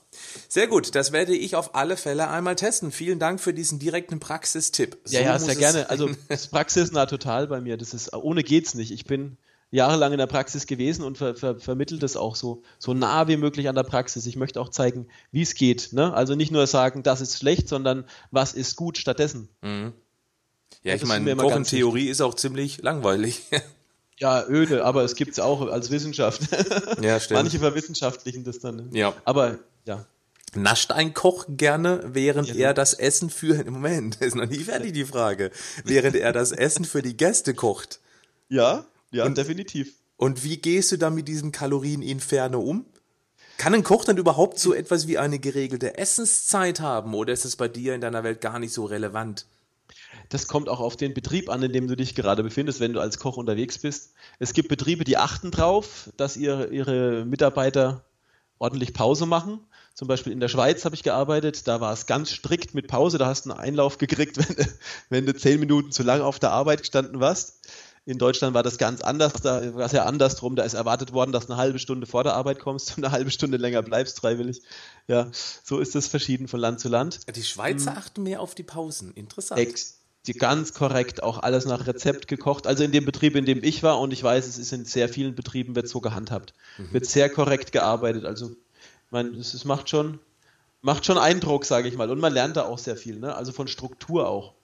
Sehr 0.48 0.66
gut, 0.66 0.94
das 0.96 1.12
werde 1.12 1.34
ich 1.34 1.54
auf 1.54 1.74
alle 1.76 1.96
Fälle 1.96 2.28
einmal 2.28 2.56
testen. 2.56 2.90
Vielen 2.90 3.18
Dank 3.20 3.40
für 3.40 3.54
diesen 3.54 3.78
direkten 3.78 4.18
Praxistipp. 4.20 4.98
Ja, 5.06 5.20
So 5.20 5.24
ja, 5.24 5.32
muss 5.34 5.44
sehr 5.44 5.56
gerne. 5.56 5.90
Also 5.90 6.08
das 6.28 6.42
ist 6.42 6.50
praxisnah 6.50 7.06
total 7.06 7.46
bei 7.46 7.60
mir. 7.60 7.76
Das 7.76 7.94
ist 7.94 8.12
ohne 8.12 8.42
geht's 8.42 8.74
nicht. 8.74 8.90
Ich 8.90 9.04
bin 9.04 9.36
jahrelang 9.70 10.12
in 10.12 10.18
der 10.18 10.26
Praxis 10.26 10.66
gewesen 10.66 11.04
und 11.04 11.18
ver, 11.18 11.34
ver, 11.36 11.58
vermittelt 11.58 12.02
das 12.02 12.16
auch 12.16 12.36
so 12.36 12.62
so 12.78 12.94
nah 12.94 13.28
wie 13.28 13.36
möglich 13.36 13.68
an 13.68 13.74
der 13.76 13.82
Praxis. 13.84 14.26
Ich 14.26 14.36
möchte 14.36 14.60
auch 14.60 14.68
zeigen, 14.70 15.06
wie 15.30 15.42
es 15.42 15.54
geht. 15.54 15.92
Ne? 15.92 16.12
Also 16.12 16.34
nicht 16.34 16.50
nur 16.50 16.66
sagen, 16.66 17.02
das 17.04 17.20
ist 17.20 17.38
schlecht, 17.38 17.68
sondern 17.68 18.04
was 18.32 18.52
ist 18.54 18.74
gut 18.76 18.98
stattdessen. 18.98 19.48
Ja, 20.84 20.92
das 20.92 21.02
ich 21.02 21.08
meine, 21.08 21.24
mir 21.24 21.32
immer 21.32 21.42
Koch 21.42 21.50
in 21.50 21.56
ganz 21.56 21.70
Theorie 21.70 22.08
ist 22.08 22.20
auch 22.20 22.34
ziemlich 22.34 22.82
langweilig. 22.82 23.42
Ja, 24.16 24.46
öde, 24.46 24.84
aber 24.84 25.02
es 25.02 25.16
gibt's 25.16 25.40
auch 25.40 25.60
als 25.66 25.90
Wissenschaft. 25.90 26.42
ja, 27.02 27.18
stimmt. 27.18 27.40
Manche 27.42 27.58
verwissenschaftlichen 27.58 28.44
das 28.44 28.60
dann. 28.60 28.76
ne? 28.76 28.88
Ja. 28.92 29.12
Aber 29.24 29.58
ja. 29.86 30.06
Nascht 30.54 30.92
ein 30.92 31.14
Koch 31.14 31.46
gerne, 31.48 32.00
während 32.12 32.46
Ja. 32.50 32.68
er 32.68 32.74
das 32.74 32.94
Essen 32.94 33.28
für, 33.28 33.60
im 33.66 33.72
Moment, 33.72 34.20
ist 34.20 34.36
noch 34.36 34.46
nie 34.46 34.60
fertig 34.60 34.92
die 34.92 35.04
Frage, 35.04 35.50
während 35.84 36.14
er 36.14 36.32
das 36.32 36.52
Essen 36.52 36.84
für 36.84 37.02
die 37.02 37.16
Gäste 37.16 37.54
kocht. 37.54 37.98
Ja, 38.48 38.84
ja, 39.10 39.24
Und- 39.24 39.36
definitiv. 39.36 39.92
Und 40.16 40.44
wie 40.44 40.58
gehst 40.58 40.92
du 40.92 40.96
dann 40.96 41.16
mit 41.16 41.26
diesem 41.26 41.50
Kalorieninferno 41.50 42.60
um? 42.60 42.86
Kann 43.58 43.74
ein 43.74 43.82
Koch 43.82 44.04
dann 44.04 44.16
überhaupt 44.16 44.60
so 44.60 44.72
etwas 44.72 45.08
wie 45.08 45.18
eine 45.18 45.40
geregelte 45.40 45.98
Essenszeit 45.98 46.78
haben 46.78 47.14
oder 47.14 47.32
ist 47.32 47.44
es 47.44 47.56
bei 47.56 47.66
dir 47.66 47.96
in 47.96 48.00
deiner 48.00 48.22
Welt 48.22 48.40
gar 48.40 48.60
nicht 48.60 48.72
so 48.72 48.84
relevant? 48.84 49.46
Das 50.28 50.46
kommt 50.46 50.68
auch 50.68 50.80
auf 50.80 50.96
den 50.96 51.14
Betrieb 51.14 51.48
an, 51.50 51.62
in 51.62 51.72
dem 51.72 51.88
du 51.88 51.96
dich 51.96 52.14
gerade 52.14 52.42
befindest, 52.42 52.80
wenn 52.80 52.92
du 52.92 53.00
als 53.00 53.18
Koch 53.18 53.36
unterwegs 53.36 53.78
bist. 53.78 54.14
Es 54.38 54.52
gibt 54.52 54.68
Betriebe, 54.68 55.04
die 55.04 55.16
achten 55.16 55.50
drauf, 55.50 56.10
dass 56.16 56.36
ihre, 56.36 56.66
ihre 56.68 57.24
Mitarbeiter 57.24 58.04
ordentlich 58.58 58.94
Pause 58.94 59.26
machen. 59.26 59.60
Zum 59.94 60.08
Beispiel 60.08 60.32
in 60.32 60.40
der 60.40 60.48
Schweiz 60.48 60.84
habe 60.84 60.94
ich 60.94 61.02
gearbeitet, 61.02 61.68
da 61.68 61.80
war 61.80 61.92
es 61.92 62.06
ganz 62.06 62.30
strikt 62.30 62.74
mit 62.74 62.88
Pause, 62.88 63.18
da 63.18 63.26
hast 63.26 63.46
du 63.46 63.50
einen 63.50 63.60
Einlauf 63.60 63.98
gekriegt, 63.98 64.36
wenn, 64.48 64.56
du- 64.56 64.72
wenn 65.10 65.26
du 65.26 65.34
zehn 65.36 65.60
Minuten 65.60 65.92
zu 65.92 66.02
lang 66.02 66.20
auf 66.20 66.38
der 66.38 66.50
Arbeit 66.50 66.80
gestanden 66.80 67.20
warst. 67.20 67.60
In 68.06 68.18
Deutschland 68.18 68.52
war 68.52 68.62
das 68.62 68.76
ganz 68.76 69.00
anders, 69.00 69.32
da 69.42 69.74
war 69.74 69.86
es 69.86 69.92
ja 69.92 70.04
andersrum. 70.04 70.56
Da 70.56 70.64
ist 70.64 70.74
erwartet 70.74 71.14
worden, 71.14 71.32
dass 71.32 71.46
du 71.46 71.52
eine 71.54 71.60
halbe 71.62 71.78
Stunde 71.78 72.06
vor 72.06 72.22
der 72.22 72.34
Arbeit 72.34 72.58
kommst 72.58 72.98
und 72.98 73.04
eine 73.04 73.12
halbe 73.12 73.30
Stunde 73.30 73.56
länger 73.56 73.80
bleibst, 73.82 74.20
freiwillig. 74.20 74.60
Ja, 75.08 75.30
so 75.62 75.78
ist 75.78 75.94
das 75.94 76.06
verschieden 76.06 76.46
von 76.46 76.60
Land 76.60 76.80
zu 76.80 76.88
Land. 76.88 77.20
Die 77.34 77.42
Schweizer 77.42 77.92
hm. 77.92 77.98
achten 77.98 78.22
mehr 78.22 78.40
auf 78.40 78.54
die 78.54 78.62
Pausen. 78.62 79.14
Interessant. 79.14 79.58
Ex 79.58 80.00
die 80.26 80.32
ganz 80.32 80.72
korrekt 80.72 81.22
auch 81.22 81.38
alles 81.42 81.66
nach 81.66 81.86
Rezept 81.86 82.28
gekocht. 82.28 82.66
Also 82.66 82.82
in 82.82 82.92
dem 82.92 83.04
Betrieb, 83.04 83.36
in 83.36 83.44
dem 83.44 83.62
ich 83.62 83.82
war, 83.82 84.00
und 84.00 84.12
ich 84.12 84.22
weiß, 84.22 84.46
es 84.46 84.58
ist 84.58 84.72
in 84.72 84.84
sehr 84.84 85.08
vielen 85.08 85.34
Betrieben 85.34 85.76
wird 85.76 85.88
so 85.88 86.00
gehandhabt. 86.00 86.54
Mhm. 86.78 86.92
Wird 86.92 87.06
sehr 87.06 87.28
korrekt 87.28 87.72
gearbeitet. 87.72 88.24
Also, 88.24 88.50
ich 88.50 89.12
meine, 89.12 89.30
es, 89.30 89.52
es 89.52 89.64
macht 89.64 89.90
schon, 89.90 90.18
macht 90.80 91.04
schon 91.04 91.18
Eindruck, 91.18 91.66
sage 91.66 91.88
ich 91.88 91.96
mal. 91.96 92.10
Und 92.10 92.20
man 92.20 92.32
lernt 92.32 92.56
da 92.56 92.64
auch 92.64 92.78
sehr 92.78 92.96
viel, 92.96 93.18
ne? 93.18 93.34
Also 93.34 93.52
von 93.52 93.68
Struktur 93.68 94.28
auch. 94.28 94.54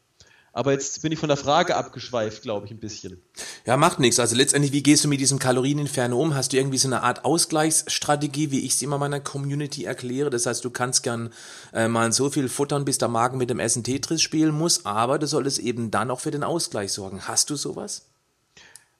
Aber 0.53 0.73
jetzt 0.73 1.01
bin 1.03 1.13
ich 1.13 1.19
von 1.19 1.29
der 1.29 1.37
Frage 1.37 1.77
abgeschweift, 1.77 2.43
glaube 2.43 2.67
ich, 2.67 2.73
ein 2.73 2.81
bisschen. 2.81 3.23
Ja, 3.67 3.77
macht 3.77 4.01
nichts. 4.01 4.19
Also 4.19 4.35
letztendlich, 4.35 4.73
wie 4.73 4.83
gehst 4.83 5.05
du 5.05 5.09
mit 5.09 5.21
diesem 5.21 5.39
Kalorieninferno 5.39 6.21
um? 6.21 6.35
Hast 6.35 6.53
du 6.53 6.57
irgendwie 6.57 6.79
so 6.79 6.89
eine 6.89 7.03
Art 7.03 7.25
Ausgleichsstrategie, 7.25 8.51
wie 8.51 8.61
ich 8.61 8.77
sie 8.77 8.87
immer 8.87 8.99
meiner 8.99 9.21
Community 9.21 9.85
erkläre? 9.85 10.29
Das 10.31 10.47
heißt, 10.47 10.65
du 10.65 10.71
kannst 10.71 11.05
gern 11.05 11.33
äh, 11.73 11.87
mal 11.87 12.13
so 12.13 12.31
viel 12.31 12.49
futtern, 12.49 12.85
bis 12.85 12.99
der 12.99 13.09
Magen 13.09 13.39
mit 13.39 13.49
dem 13.49 13.61
Essen 13.61 13.85
Tetris 13.85 14.23
spielen 14.23 14.53
muss, 14.53 14.87
aber 14.87 15.19
du 15.21 15.27
solltest 15.27 15.61
eben 15.61 15.91
dann 15.91 16.11
auch 16.11 16.21
für 16.21 16.33
den 16.33 16.43
Ausgleich 16.43 16.93
sorgen. 16.93 17.29
Hast 17.29 17.51
du 17.51 17.57
sowas? 17.57 18.07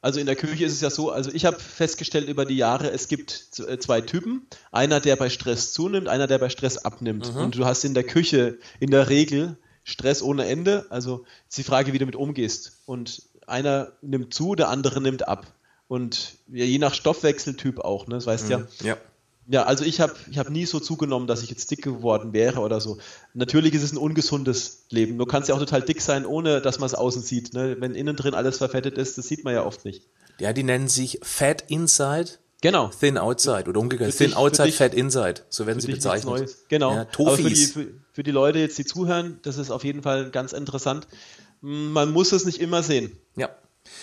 Also 0.03 0.19
in 0.19 0.27
der 0.27 0.37
Küche 0.37 0.65
ist 0.65 0.73
es 0.73 0.81
ja 0.81 0.89
so, 0.89 1.11
also 1.11 1.31
ich 1.33 1.45
habe 1.45 1.59
festgestellt 1.59 2.27
über 2.27 2.47
die 2.47 2.57
Jahre, 2.57 2.91
es 2.91 3.07
gibt 3.07 3.51
äh, 3.69 3.79
zwei 3.79 4.01
Typen. 4.01 4.47
Einer, 4.73 5.01
der 5.01 5.17
bei 5.17 5.29
Stress 5.29 5.73
zunimmt, 5.73 6.09
einer, 6.09 6.27
der 6.27 6.39
bei 6.39 6.49
Stress 6.49 6.79
abnimmt. 6.79 7.35
Mhm. 7.35 7.41
Und 7.41 7.57
du 7.57 7.67
hast 7.67 7.85
in 7.85 7.93
der 7.93 8.05
Küche 8.05 8.59
in 8.79 8.91
der 8.91 9.11
Regel 9.11 9.59
Stress 9.91 10.23
ohne 10.23 10.47
Ende. 10.47 10.87
Also 10.91 11.25
ist 11.49 11.59
die 11.59 11.65
Frage, 11.65 11.89
wie 11.89 11.99
du 11.99 12.05
damit 12.05 12.17
umgehst. 12.17 12.81
Und 12.87 13.23
einer 13.47 13.93
nimmt 14.01 14.33
zu, 14.33 14.55
der 14.55 14.69
andere 14.69 15.01
nimmt 15.01 15.29
ab. 15.29 15.47
Und 15.89 16.37
ja, 16.49 16.65
je 16.65 16.79
nach 16.79 16.95
Stoffwechseltyp 16.95 17.81
auch, 17.81 18.07
ne? 18.07 18.15
Das 18.15 18.27
weißt 18.27 18.45
mhm. 18.47 18.51
ja. 18.51 18.67
Ja. 18.83 18.97
Ja, 19.53 19.65
also 19.65 19.85
ich 19.85 20.01
habe 20.01 20.15
ich 20.31 20.39
hab 20.39 20.49
nie 20.49 20.65
so 20.65 20.79
zugenommen, 20.79 21.27
dass 21.27 21.43
ich 21.43 21.51
jetzt 21.51 21.69
dick 21.73 21.83
geworden 21.83 22.33
wäre 22.33 22.61
oder 22.61 22.81
so. 22.81 22.99
Natürlich 23.35 23.75
ist 23.75 23.83
es 23.83 23.93
ein 23.93 23.99
ungesundes 23.99 24.85
Leben. 24.91 25.19
Du 25.19 25.27
kannst 25.27 25.49
ja 25.49 25.57
auch 25.57 25.59
total 25.59 25.83
dick 25.83 26.01
sein, 26.01 26.25
ohne 26.25 26.61
dass 26.61 26.79
man 26.79 26.87
es 26.87 26.95
außen 26.95 27.23
sieht. 27.23 27.53
Ne? 27.53 27.77
Wenn 27.81 27.97
innen 27.97 28.15
drin 28.15 28.35
alles 28.35 28.59
verfettet 28.59 28.97
ist, 28.97 29.19
das 29.19 29.27
sieht 29.27 29.43
man 29.43 29.53
ja 29.53 29.67
oft 29.67 29.85
nicht. 29.85 30.07
Ja, 30.39 30.53
die 30.53 30.63
nennen 30.63 30.87
sich 30.87 31.19
Fat 31.23 31.65
Inside. 31.67 32.31
Genau. 32.61 32.89
Thin 32.89 33.17
Outside 33.17 33.65
oder 33.69 33.81
umgekehrt. 33.81 34.17
Thin 34.17 34.29
dich, 34.29 34.37
Outside, 34.37 34.69
dich, 34.69 34.77
Fat 34.77 34.95
Inside. 34.95 35.43
So 35.49 35.67
werden 35.67 35.81
sie 35.81 35.91
bezeichnet. 35.91 36.57
Genau. 36.69 36.95
Ja, 36.95 37.07
Aber 37.19 37.37
für 37.37 37.49
die, 37.49 37.57
für, 37.57 37.87
für 38.13 38.23
die 38.23 38.31
Leute 38.31 38.59
jetzt, 38.59 38.77
die 38.79 38.85
zuhören, 38.85 39.39
das 39.43 39.57
ist 39.57 39.71
auf 39.71 39.85
jeden 39.85 40.03
Fall 40.03 40.31
ganz 40.31 40.53
interessant. 40.53 41.07
Man 41.61 42.11
muss 42.11 42.33
es 42.33 42.45
nicht 42.45 42.61
immer 42.61 42.83
sehen. 42.83 43.17
Ja. 43.37 43.51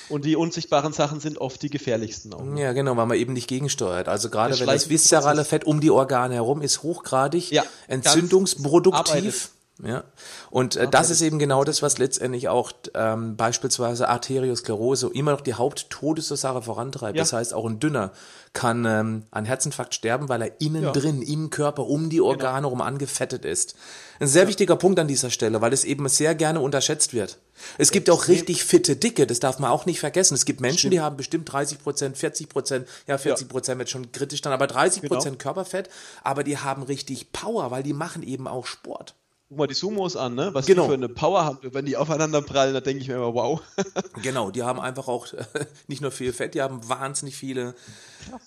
Und 0.09 0.25
die 0.25 0.35
unsichtbaren 0.35 0.91
Sachen 0.91 1.19
sind 1.19 1.37
oft 1.37 1.61
die 1.61 1.69
gefährlichsten 1.69 2.33
auch. 2.33 2.43
Ja, 2.55 2.73
genau, 2.73 2.97
weil 2.97 3.05
man 3.05 3.17
eben 3.17 3.33
nicht 3.33 3.47
gegensteuert. 3.47 4.07
Also 4.07 4.29
gerade 4.29 4.59
wenn 4.59 4.67
das 4.67 4.89
viszerale 4.89 5.45
Fett 5.45 5.65
um 5.65 5.79
die 5.79 5.91
Organe 5.91 6.33
herum 6.33 6.61
ist, 6.61 6.83
hochgradig 6.83 7.51
ja, 7.51 7.63
entzündungsproduktiv. 7.87 9.51
Ja. 9.83 10.03
Und 10.49 10.75
äh, 10.75 10.87
das 10.87 11.11
ist 11.11 11.21
eben 11.21 11.37
genau 11.37 11.63
das, 11.63 11.83
was 11.83 11.99
letztendlich 11.99 12.49
auch 12.49 12.71
ähm, 12.95 13.35
beispielsweise 13.35 14.09
Arteriosklerose 14.09 15.11
immer 15.13 15.31
noch 15.31 15.41
die 15.41 15.53
Haupttodesursache 15.53 16.63
vorantreibt. 16.63 17.15
Ja. 17.15 17.21
Das 17.21 17.33
heißt, 17.33 17.53
auch 17.53 17.65
ein 17.65 17.79
Dünner 17.79 18.11
kann 18.53 18.85
ähm, 18.85 19.23
an 19.29 19.45
Herzinfarkt 19.45 19.93
sterben, 19.93 20.29
weil 20.29 20.41
er 20.41 20.61
innen 20.61 20.83
ja. 20.83 20.91
drin, 20.91 21.21
im 21.21 21.51
Körper, 21.51 21.85
um 21.85 22.09
die 22.09 22.21
Organe 22.21 22.57
genau. 22.57 22.69
rum 22.69 22.81
angefettet 22.81 23.45
ist. 23.45 23.75
Ein 24.19 24.27
sehr 24.27 24.43
ja. 24.43 24.47
wichtiger 24.47 24.77
Punkt 24.77 24.99
an 24.99 25.07
dieser 25.07 25.29
Stelle, 25.29 25.61
weil 25.61 25.73
es 25.73 25.83
eben 25.83 26.09
sehr 26.09 26.33
gerne 26.33 26.59
unterschätzt 26.59 27.13
wird. 27.13 27.37
Es 27.77 27.91
gibt 27.91 28.09
auch 28.09 28.27
richtig 28.27 28.63
fitte 28.63 28.95
Dicke, 28.95 29.27
das 29.27 29.39
darf 29.39 29.59
man 29.59 29.69
auch 29.69 29.85
nicht 29.85 29.99
vergessen. 29.99 30.33
Es 30.33 30.45
gibt 30.45 30.59
Menschen, 30.59 30.79
Stimmt. 30.79 30.93
die 30.93 31.01
haben 31.01 31.17
bestimmt 31.17 31.51
30 31.51 31.79
Prozent, 31.79 32.17
40 32.17 32.49
Prozent, 32.49 32.87
ja 33.05 33.19
40 33.19 33.47
Prozent 33.47 33.77
wird 33.77 33.89
schon 33.89 34.11
kritisch 34.11 34.41
dann, 34.41 34.53
aber 34.53 34.65
30 34.65 35.03
Prozent 35.03 35.37
genau. 35.37 35.53
Körperfett, 35.53 35.89
aber 36.23 36.43
die 36.43 36.57
haben 36.57 36.81
richtig 36.81 37.31
Power, 37.31 37.69
weil 37.69 37.83
die 37.83 37.93
machen 37.93 38.23
eben 38.23 38.47
auch 38.47 38.65
Sport. 38.65 39.13
Guck 39.49 39.59
mal 39.59 39.67
die 39.67 39.75
Sumos 39.75 40.17
an, 40.17 40.35
ne? 40.35 40.49
Was 40.53 40.65
genau. 40.65 40.83
die 40.83 40.87
für 40.89 40.93
eine 40.95 41.07
Power 41.07 41.45
haben, 41.45 41.59
wenn 41.61 41.85
die 41.85 41.95
aufeinander 41.95 42.41
prallen, 42.41 42.73
da 42.73 42.81
denke 42.81 43.01
ich 43.01 43.07
mir 43.07 43.15
immer, 43.15 43.33
wow. 43.33 43.61
genau, 44.21 44.51
die 44.51 44.63
haben 44.63 44.79
einfach 44.79 45.07
auch 45.07 45.27
nicht 45.87 46.01
nur 46.01 46.11
viel 46.11 46.33
Fett, 46.33 46.53
die 46.53 46.61
haben 46.61 46.87
wahnsinnig 46.89 47.37
viele 47.37 47.73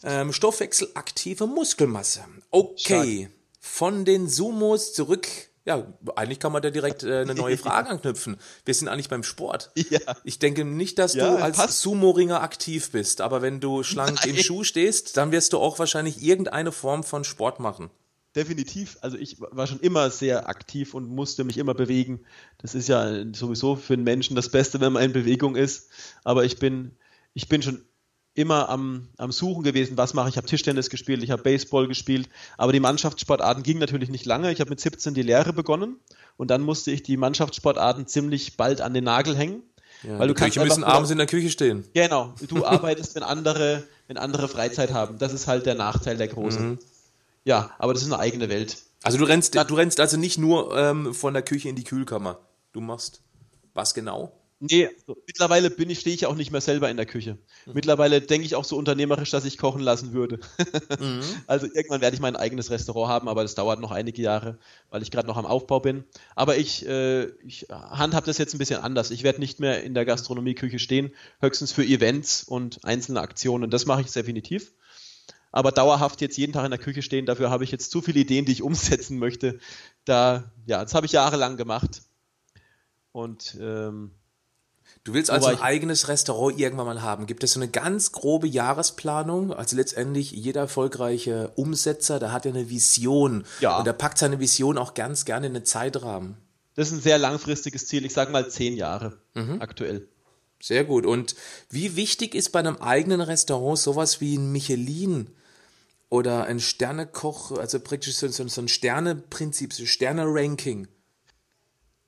ähm, 0.03 0.33
stoffwechselaktive 0.33 1.47
Muskelmasse. 1.47 2.25
Okay, 2.51 3.31
Stark. 3.31 3.33
von 3.61 4.05
den 4.05 4.29
Sumos 4.29 4.93
zurück. 4.93 5.27
Ja, 5.65 5.87
eigentlich 6.17 6.39
kann 6.39 6.53
man 6.53 6.61
da 6.61 6.69
direkt 6.69 7.03
äh, 7.03 7.21
eine 7.21 7.35
neue 7.35 7.57
Frage 7.59 7.89
anknüpfen. 7.89 8.37
Wir 8.67 8.75
sind 8.75 8.89
eigentlich 8.89 9.09
beim 9.09 9.23
Sport. 9.23 9.71
Ja. 9.75 10.01
Ich 10.25 10.39
denke 10.39 10.67
nicht, 10.67 10.99
dass 10.99 11.15
ja, 11.15 11.31
du 11.31 11.43
als 11.43 11.81
Sumo-Ringer 11.81 12.43
aktiv 12.43 12.93
bist, 12.93 13.23
aber 13.23 13.41
wenn 13.41 13.61
du 13.61 13.83
schlank 13.85 14.19
Nein. 14.21 14.37
im 14.37 14.43
Schuh 14.43 14.65
stehst, 14.65 15.17
dann 15.17 15.33
wirst 15.33 15.55
du 15.55 15.59
auch 15.59 15.79
wahrscheinlich 15.79 16.23
irgendeine 16.23 16.73
Form 16.73 17.05
von 17.05 17.25
Sport 17.25 17.59
machen 17.59 17.91
definitiv. 18.37 18.99
Also 19.01 19.17
ich 19.17 19.41
war 19.41 19.67
schon 19.67 19.81
immer 19.81 20.11
sehr 20.11 20.49
aktiv 20.49 20.95
und 20.95 21.09
musste 21.09 21.45
mich 21.45 21.59
immer 21.59 21.75
bewegen. 21.75 22.21
Das 22.59 22.75
ist 22.75 22.89
ja 22.89 23.25
sowieso 23.33 23.77
für 23.77 23.95
einen 23.95 24.05
Menschen 24.05 24.37
das 24.37 24.51
Beste, 24.51 24.81
wenn 24.81 24.93
man 24.93 25.03
in 25.03 25.13
Bewegung 25.13 25.57
ist. 25.57 25.91
Aber 26.25 26.45
ich 26.45 26.59
bin, 26.59 26.93
ich 27.35 27.49
bin 27.49 27.63
schon 27.63 27.83
immer 28.35 28.69
am, 28.69 29.09
am 29.17 29.33
Suchen 29.33 29.65
gewesen, 29.65 29.97
was 29.97 30.15
mache 30.15 30.29
ich. 30.29 30.35
Ich 30.35 30.37
habe 30.37 30.47
Tischtennis 30.47 30.89
gespielt, 30.89 31.23
ich 31.23 31.31
habe 31.31 31.43
Baseball 31.43 31.89
gespielt, 31.89 32.29
aber 32.57 32.73
die 32.73 32.81
Mannschaftssportarten 32.81 33.63
gingen 33.63 33.81
natürlich 33.81 34.09
nicht 34.09 34.25
lange. 34.25 34.53
Ich 34.53 34.61
habe 34.61 34.71
mit 34.71 34.81
17 34.81 35.15
die 35.15 35.23
Lehre 35.23 35.53
begonnen 35.53 35.97
und 36.37 36.51
dann 36.51 36.63
musste 36.63 36.93
ich 36.93 37.03
die 37.03 37.17
Mannschaftssportarten 37.17 38.07
ziemlich 38.07 38.57
bald 38.57 38.81
an 38.81 38.95
den 38.95 39.05
Nagel 39.05 39.37
hängen. 39.37 39.63
Ja, 40.03 40.19
weil 40.19 40.29
du 40.29 40.35
kannst 40.35 40.57
müssen 40.57 40.85
abends 40.85 41.11
in 41.11 41.19
der 41.19 41.27
Küche 41.27 41.51
stehen. 41.51 41.85
Genau, 41.93 42.33
du 42.49 42.65
arbeitest, 42.65 43.15
wenn 43.17 43.23
andere, 43.23 43.83
wenn 44.07 44.17
andere 44.17 44.49
Freizeit 44.49 44.95
haben. 44.95 45.19
Das 45.19 45.35
ist 45.35 45.47
halt 45.47 45.67
der 45.67 45.75
Nachteil 45.75 46.17
der 46.17 46.29
Großen. 46.29 46.71
Mhm. 46.71 46.79
Ja, 47.45 47.75
aber 47.79 47.95
das 47.95 48.03
ist 48.03 48.13
eine 48.13 48.21
eigene 48.21 48.49
Welt. 48.49 48.79
Also 49.03 49.19
du 49.19 49.25
rennst, 49.25 49.55
du 49.55 49.75
rennst 49.75 50.01
also 50.01 50.17
nicht 50.17 50.39
nur 50.39 50.77
ähm, 50.77 51.15
von 51.15 51.33
der 51.33 51.43
Küche 51.43 51.69
in 51.69 51.77
die 51.77 51.85
Kühlkammer. 51.85 52.39
Du 52.73 52.81
machst 52.81 53.23
was 53.73 53.95
genau? 53.95 54.41
Nee, 54.63 54.91
mittlerweile 55.27 55.71
bin 55.71 55.89
ich, 55.89 56.01
stehe 56.01 56.15
ich 56.15 56.27
auch 56.27 56.35
nicht 56.35 56.53
mehr 56.53 56.61
selber 56.61 56.91
in 56.91 56.99
der 56.99 57.07
Küche. 57.07 57.39
Mhm. 57.65 57.73
Mittlerweile 57.73 58.21
denke 58.21 58.45
ich 58.45 58.55
auch 58.55 58.65
so 58.65 58.77
unternehmerisch, 58.77 59.31
dass 59.31 59.47
ich 59.47 59.57
kochen 59.57 59.81
lassen 59.81 60.13
würde. 60.13 60.39
mhm. 61.01 61.23
Also 61.47 61.67
irgendwann 61.67 62.03
werde 62.03 62.15
ich 62.15 62.21
mein 62.21 62.37
eigenes 62.37 62.71
Restaurant 62.71 63.09
haben, 63.09 63.29
aber 63.29 63.41
das 63.41 63.55
dauert 63.55 63.81
noch 63.81 63.91
einige 63.91 64.21
Jahre, 64.21 64.59
weil 64.91 65.01
ich 65.01 65.11
gerade 65.11 65.27
noch 65.27 65.39
am 65.39 65.47
Aufbau 65.47 65.81
bin. 65.81 66.05
Aber 66.37 66.59
ich, 66.59 66.87
äh, 66.87 67.29
ich 67.43 67.69
handhabe 67.71 68.27
das 68.27 68.37
jetzt 68.37 68.55
ein 68.55 68.59
bisschen 68.59 68.81
anders. 68.81 69.11
Ich 69.11 69.23
werde 69.23 69.41
nicht 69.41 69.61
mehr 69.61 69.83
in 69.83 69.95
der 69.95 70.05
Gastronomieküche 70.05 70.79
stehen, 70.79 71.13
höchstens 71.41 71.73
für 71.73 71.85
Events 71.85 72.45
und 72.45 72.85
einzelne 72.85 73.23
Aktionen. 73.23 73.71
Das 73.71 73.87
mache 73.87 74.03
ich 74.03 74.13
definitiv 74.13 74.75
aber 75.53 75.73
dauerhaft 75.73 76.21
jetzt 76.21 76.37
jeden 76.37 76.53
Tag 76.53 76.65
in 76.65 76.71
der 76.71 76.81
Küche 76.81 77.03
stehen, 77.03 77.27
dafür 77.27 77.51
habe 77.51 77.65
ich 77.65 77.71
jetzt 77.71 77.91
zu 77.91 78.01
viele 78.03 78.21
Ideen, 78.21 78.45
die 78.45 78.53
ich 78.53 78.63
umsetzen 78.63 79.19
möchte. 79.19 79.59
Da, 80.05 80.53
ja, 80.67 80.83
das 80.83 80.95
habe 80.95 81.07
ich 81.07 81.13
jahrelang 81.13 81.57
gemacht. 81.57 82.03
Und 83.13 83.57
ähm, 83.61 84.13
Du 85.03 85.15
willst 85.15 85.31
also 85.31 85.47
ein 85.47 85.61
eigenes 85.61 86.09
Restaurant 86.09 86.59
irgendwann 86.59 86.87
mal 86.87 87.01
haben. 87.01 87.27
Gibt 87.27 87.43
es 87.43 87.53
so 87.53 87.61
eine 87.61 87.71
ganz 87.71 88.13
grobe 88.13 88.47
Jahresplanung? 88.47 89.53
Also 89.53 89.77
letztendlich 89.77 90.31
jeder 90.31 90.63
erfolgreiche 90.63 91.53
Umsetzer, 91.57 92.19
der 92.19 92.33
hat 92.33 92.45
ja 92.45 92.51
eine 92.51 92.69
Vision. 92.69 93.45
Ja. 93.61 93.79
Und 93.79 93.87
der 93.87 93.95
packt 93.95 94.19
seine 94.19 94.41
Vision 94.41 94.77
auch 94.77 94.93
ganz 94.93 95.25
gerne 95.25 95.47
in 95.47 95.57
einen 95.57 95.65
Zeitrahmen. 95.65 96.37
Das 96.75 96.89
ist 96.89 96.95
ein 96.95 97.01
sehr 97.01 97.19
langfristiges 97.19 97.87
Ziel. 97.87 98.05
Ich 98.05 98.13
sage 98.13 98.31
mal 98.31 98.49
zehn 98.51 98.77
Jahre 98.77 99.17
mhm. 99.35 99.63
aktuell. 99.63 100.07
Sehr 100.63 100.85
gut. 100.85 101.07
Und 101.07 101.35
wie 101.71 101.97
wichtig 101.97 102.35
ist 102.35 102.51
bei 102.51 102.59
einem 102.59 102.77
eigenen 102.77 103.23
Restaurant 103.23 103.79
sowas 103.79 104.21
wie 104.21 104.37
ein 104.37 104.53
Michelin 104.53 105.31
oder 106.11 106.45
ein 106.45 106.61
Sternekoch, 106.61 107.53
also 107.53 107.81
praktisch 107.81 108.17
so, 108.17 108.29
so, 108.29 108.47
so 108.47 108.61
ein 108.61 108.69
Sterneprinzip, 108.69 109.73
so 109.73 109.87
Sterne-Ranking. 109.87 110.89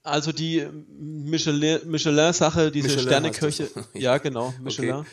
Also 0.03 0.33
die 0.33 0.67
Michelin-Sache, 0.99 2.73
diese 2.73 2.89
Michelin 2.89 3.07
Sterneköche, 3.07 3.71
ja 3.95 4.19
genau, 4.19 4.53
Michelin. 4.61 4.97
Okay. 4.97 5.09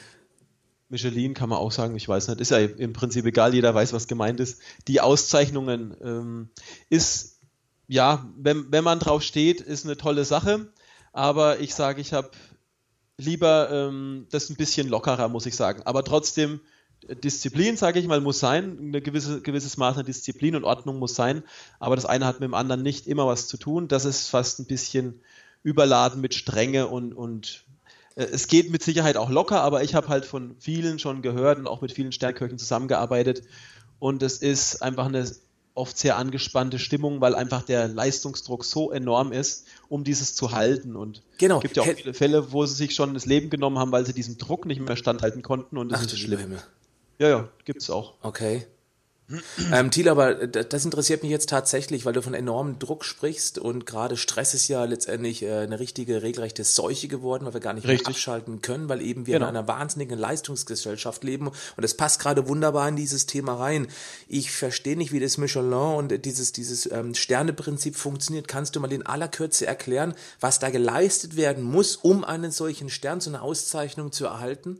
Michelin 0.89 1.35
kann 1.35 1.49
man 1.49 1.59
auch 1.59 1.71
sagen, 1.71 1.95
ich 1.95 2.09
weiß 2.09 2.29
nicht, 2.29 2.41
ist 2.41 2.49
ja 2.49 2.57
im 2.57 2.93
Prinzip 2.93 3.23
egal, 3.27 3.53
jeder 3.53 3.75
weiß, 3.75 3.93
was 3.93 4.07
gemeint 4.07 4.39
ist. 4.39 4.59
Die 4.87 5.01
Auszeichnungen 5.01 5.95
ähm, 6.03 6.49
ist, 6.89 7.41
ja, 7.87 8.27
wenn, 8.35 8.71
wenn 8.71 8.83
man 8.83 8.97
drauf 8.97 9.21
steht, 9.21 9.61
ist 9.61 9.85
eine 9.85 9.97
tolle 9.97 10.25
Sache, 10.25 10.73
aber 11.13 11.59
ich 11.59 11.75
sage, 11.75 12.01
ich 12.01 12.11
habe 12.13 12.31
lieber 13.17 13.69
ähm, 13.71 14.25
das 14.31 14.49
ein 14.49 14.55
bisschen 14.55 14.89
lockerer, 14.89 15.27
muss 15.27 15.45
ich 15.45 15.55
sagen. 15.55 15.83
Aber 15.83 16.03
trotzdem 16.03 16.59
Disziplin, 17.07 17.77
sage 17.77 17.99
ich 17.99 18.07
mal, 18.07 18.21
muss 18.21 18.39
sein. 18.39 18.77
Ein 18.79 19.03
gewisse, 19.03 19.41
gewisses 19.41 19.77
Maß 19.77 19.97
an 19.97 20.05
Disziplin 20.05 20.55
und 20.55 20.63
Ordnung 20.63 20.99
muss 20.99 21.15
sein. 21.15 21.43
Aber 21.79 21.95
das 21.95 22.05
eine 22.05 22.25
hat 22.25 22.39
mit 22.39 22.47
dem 22.47 22.53
anderen 22.53 22.83
nicht 22.83 23.07
immer 23.07 23.25
was 23.25 23.47
zu 23.47 23.57
tun. 23.57 23.87
Das 23.87 24.05
ist 24.05 24.27
fast 24.27 24.59
ein 24.59 24.65
bisschen 24.65 25.21
überladen 25.63 26.21
mit 26.21 26.33
Strenge 26.33 26.87
und, 26.87 27.13
und 27.13 27.65
äh, 28.15 28.23
es 28.23 28.47
geht 28.47 28.71
mit 28.71 28.83
Sicherheit 28.83 29.17
auch 29.17 29.29
locker, 29.29 29.61
aber 29.61 29.83
ich 29.83 29.95
habe 29.95 30.07
halt 30.07 30.25
von 30.25 30.55
vielen 30.59 30.99
schon 30.99 31.21
gehört 31.21 31.57
und 31.59 31.67
auch 31.67 31.81
mit 31.81 31.91
vielen 31.91 32.11
Sternköchen 32.11 32.57
zusammengearbeitet. 32.57 33.43
Und 33.99 34.23
es 34.23 34.37
ist 34.37 34.81
einfach 34.81 35.07
eine 35.07 35.29
oft 35.75 35.97
sehr 35.97 36.17
angespannte 36.17 36.79
Stimmung, 36.79 37.21
weil 37.21 37.35
einfach 37.35 37.63
der 37.63 37.87
Leistungsdruck 37.87 38.65
so 38.65 38.91
enorm 38.91 39.31
ist, 39.31 39.65
um 39.87 40.03
dieses 40.03 40.35
zu 40.35 40.51
halten. 40.51 40.95
Und 40.95 41.23
genau. 41.37 41.57
es 41.57 41.61
gibt 41.61 41.77
ja 41.77 41.83
auch 41.83 41.95
viele 41.95 42.13
Fälle, 42.13 42.51
wo 42.51 42.65
sie 42.65 42.75
sich 42.75 42.93
schon 42.93 43.13
das 43.13 43.25
Leben 43.25 43.49
genommen 43.49 43.79
haben, 43.79 43.91
weil 43.91 44.05
sie 44.05 44.13
diesem 44.13 44.37
Druck 44.37 44.65
nicht 44.65 44.81
mehr 44.81 44.97
standhalten 44.97 45.41
konnten 45.41 45.77
und 45.77 45.89
das 45.89 46.01
Ach, 46.01 46.05
ist 46.05 46.19
schlimm. 46.19 46.39
Himmel. 46.39 46.63
Ja, 47.19 47.27
ja, 47.27 47.49
gibt's 47.65 47.89
auch. 47.89 48.15
Okay. 48.21 48.65
Ähm, 49.71 49.91
Thiel, 49.91 50.09
aber 50.09 50.47
das 50.47 50.85
interessiert 50.85 51.21
mich 51.21 51.31
jetzt 51.31 51.49
tatsächlich, 51.49 52.03
weil 52.03 52.13
du 52.13 52.21
von 52.23 52.33
enormem 52.33 52.79
Druck 52.79 53.05
sprichst 53.05 53.59
und 53.59 53.85
gerade 53.85 54.17
Stress 54.17 54.55
ist 54.55 54.67
ja 54.69 54.83
letztendlich 54.85 55.43
äh, 55.43 55.53
eine 55.59 55.79
richtige, 55.79 56.23
regelrechte 56.23 56.63
Seuche 56.63 57.07
geworden, 57.07 57.45
weil 57.45 57.53
wir 57.53 57.59
gar 57.59 57.73
nicht 57.73 57.85
Richtig. 57.87 58.07
mehr 58.07 58.15
abschalten 58.15 58.63
können, 58.63 58.89
weil 58.89 59.03
eben 59.03 59.27
wir 59.27 59.35
Genau. 59.35 59.47
in 59.49 59.55
einer 59.55 59.67
wahnsinnigen 59.67 60.17
Leistungsgesellschaft 60.17 61.23
leben 61.23 61.47
und 61.49 61.55
das 61.77 61.93
passt 61.93 62.19
gerade 62.19 62.47
wunderbar 62.47 62.89
in 62.89 62.95
dieses 62.95 63.27
Thema 63.27 63.53
rein. 63.53 63.87
Ich 64.27 64.49
verstehe 64.51 64.97
nicht, 64.97 65.11
wie 65.11 65.19
das 65.19 65.37
Michelin 65.37 65.73
und 65.73 66.25
dieses, 66.25 66.51
dieses 66.51 66.91
ähm, 66.91 67.13
Sterneprinzip 67.13 67.95
funktioniert. 67.97 68.47
Kannst 68.47 68.75
du 68.75 68.79
mal 68.79 68.91
in 68.91 69.05
aller 69.05 69.27
Kürze 69.27 69.67
erklären, 69.67 70.15
was 70.39 70.57
da 70.57 70.71
geleistet 70.71 71.35
werden 71.35 71.63
muss, 71.63 71.97
um 71.97 72.23
einen 72.23 72.49
solchen 72.49 72.89
Stern, 72.89 73.21
so 73.21 73.29
eine 73.29 73.43
Auszeichnung 73.43 74.11
zu 74.11 74.25
erhalten? 74.25 74.79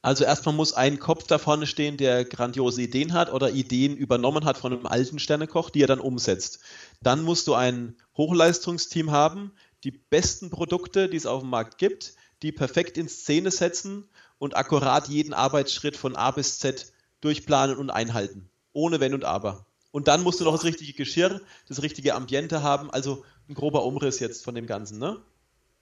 Also 0.00 0.24
erstmal 0.24 0.54
muss 0.54 0.72
ein 0.72 1.00
Kopf 1.00 1.26
da 1.26 1.38
vorne 1.38 1.66
stehen, 1.66 1.96
der 1.96 2.24
grandiose 2.24 2.82
Ideen 2.82 3.12
hat 3.12 3.32
oder 3.32 3.50
Ideen 3.50 3.96
übernommen 3.96 4.44
hat 4.44 4.56
von 4.56 4.72
einem 4.72 4.86
alten 4.86 5.18
Sternekoch, 5.18 5.70
die 5.70 5.82
er 5.82 5.88
dann 5.88 5.98
umsetzt. 5.98 6.60
Dann 7.02 7.24
musst 7.24 7.48
du 7.48 7.54
ein 7.54 7.96
Hochleistungsteam 8.16 9.10
haben, 9.10 9.52
die 9.82 9.90
besten 9.90 10.50
Produkte, 10.50 11.08
die 11.08 11.16
es 11.16 11.26
auf 11.26 11.40
dem 11.42 11.50
Markt 11.50 11.78
gibt, 11.78 12.14
die 12.42 12.52
perfekt 12.52 12.96
in 12.96 13.08
Szene 13.08 13.50
setzen 13.50 14.08
und 14.38 14.56
akkurat 14.56 15.08
jeden 15.08 15.34
Arbeitsschritt 15.34 15.96
von 15.96 16.14
A 16.14 16.30
bis 16.30 16.60
Z 16.60 16.92
durchplanen 17.20 17.76
und 17.76 17.90
einhalten. 17.90 18.48
Ohne 18.72 19.00
Wenn 19.00 19.14
und 19.14 19.24
Aber. 19.24 19.66
Und 19.90 20.06
dann 20.06 20.22
musst 20.22 20.38
du 20.38 20.44
noch 20.44 20.52
das 20.52 20.64
richtige 20.64 20.92
Geschirr, 20.92 21.40
das 21.66 21.82
richtige 21.82 22.14
Ambiente 22.14 22.62
haben, 22.62 22.90
also 22.90 23.24
ein 23.48 23.54
grober 23.54 23.84
Umriss 23.84 24.20
jetzt 24.20 24.44
von 24.44 24.54
dem 24.54 24.66
Ganzen, 24.66 24.98
ne? 24.98 25.20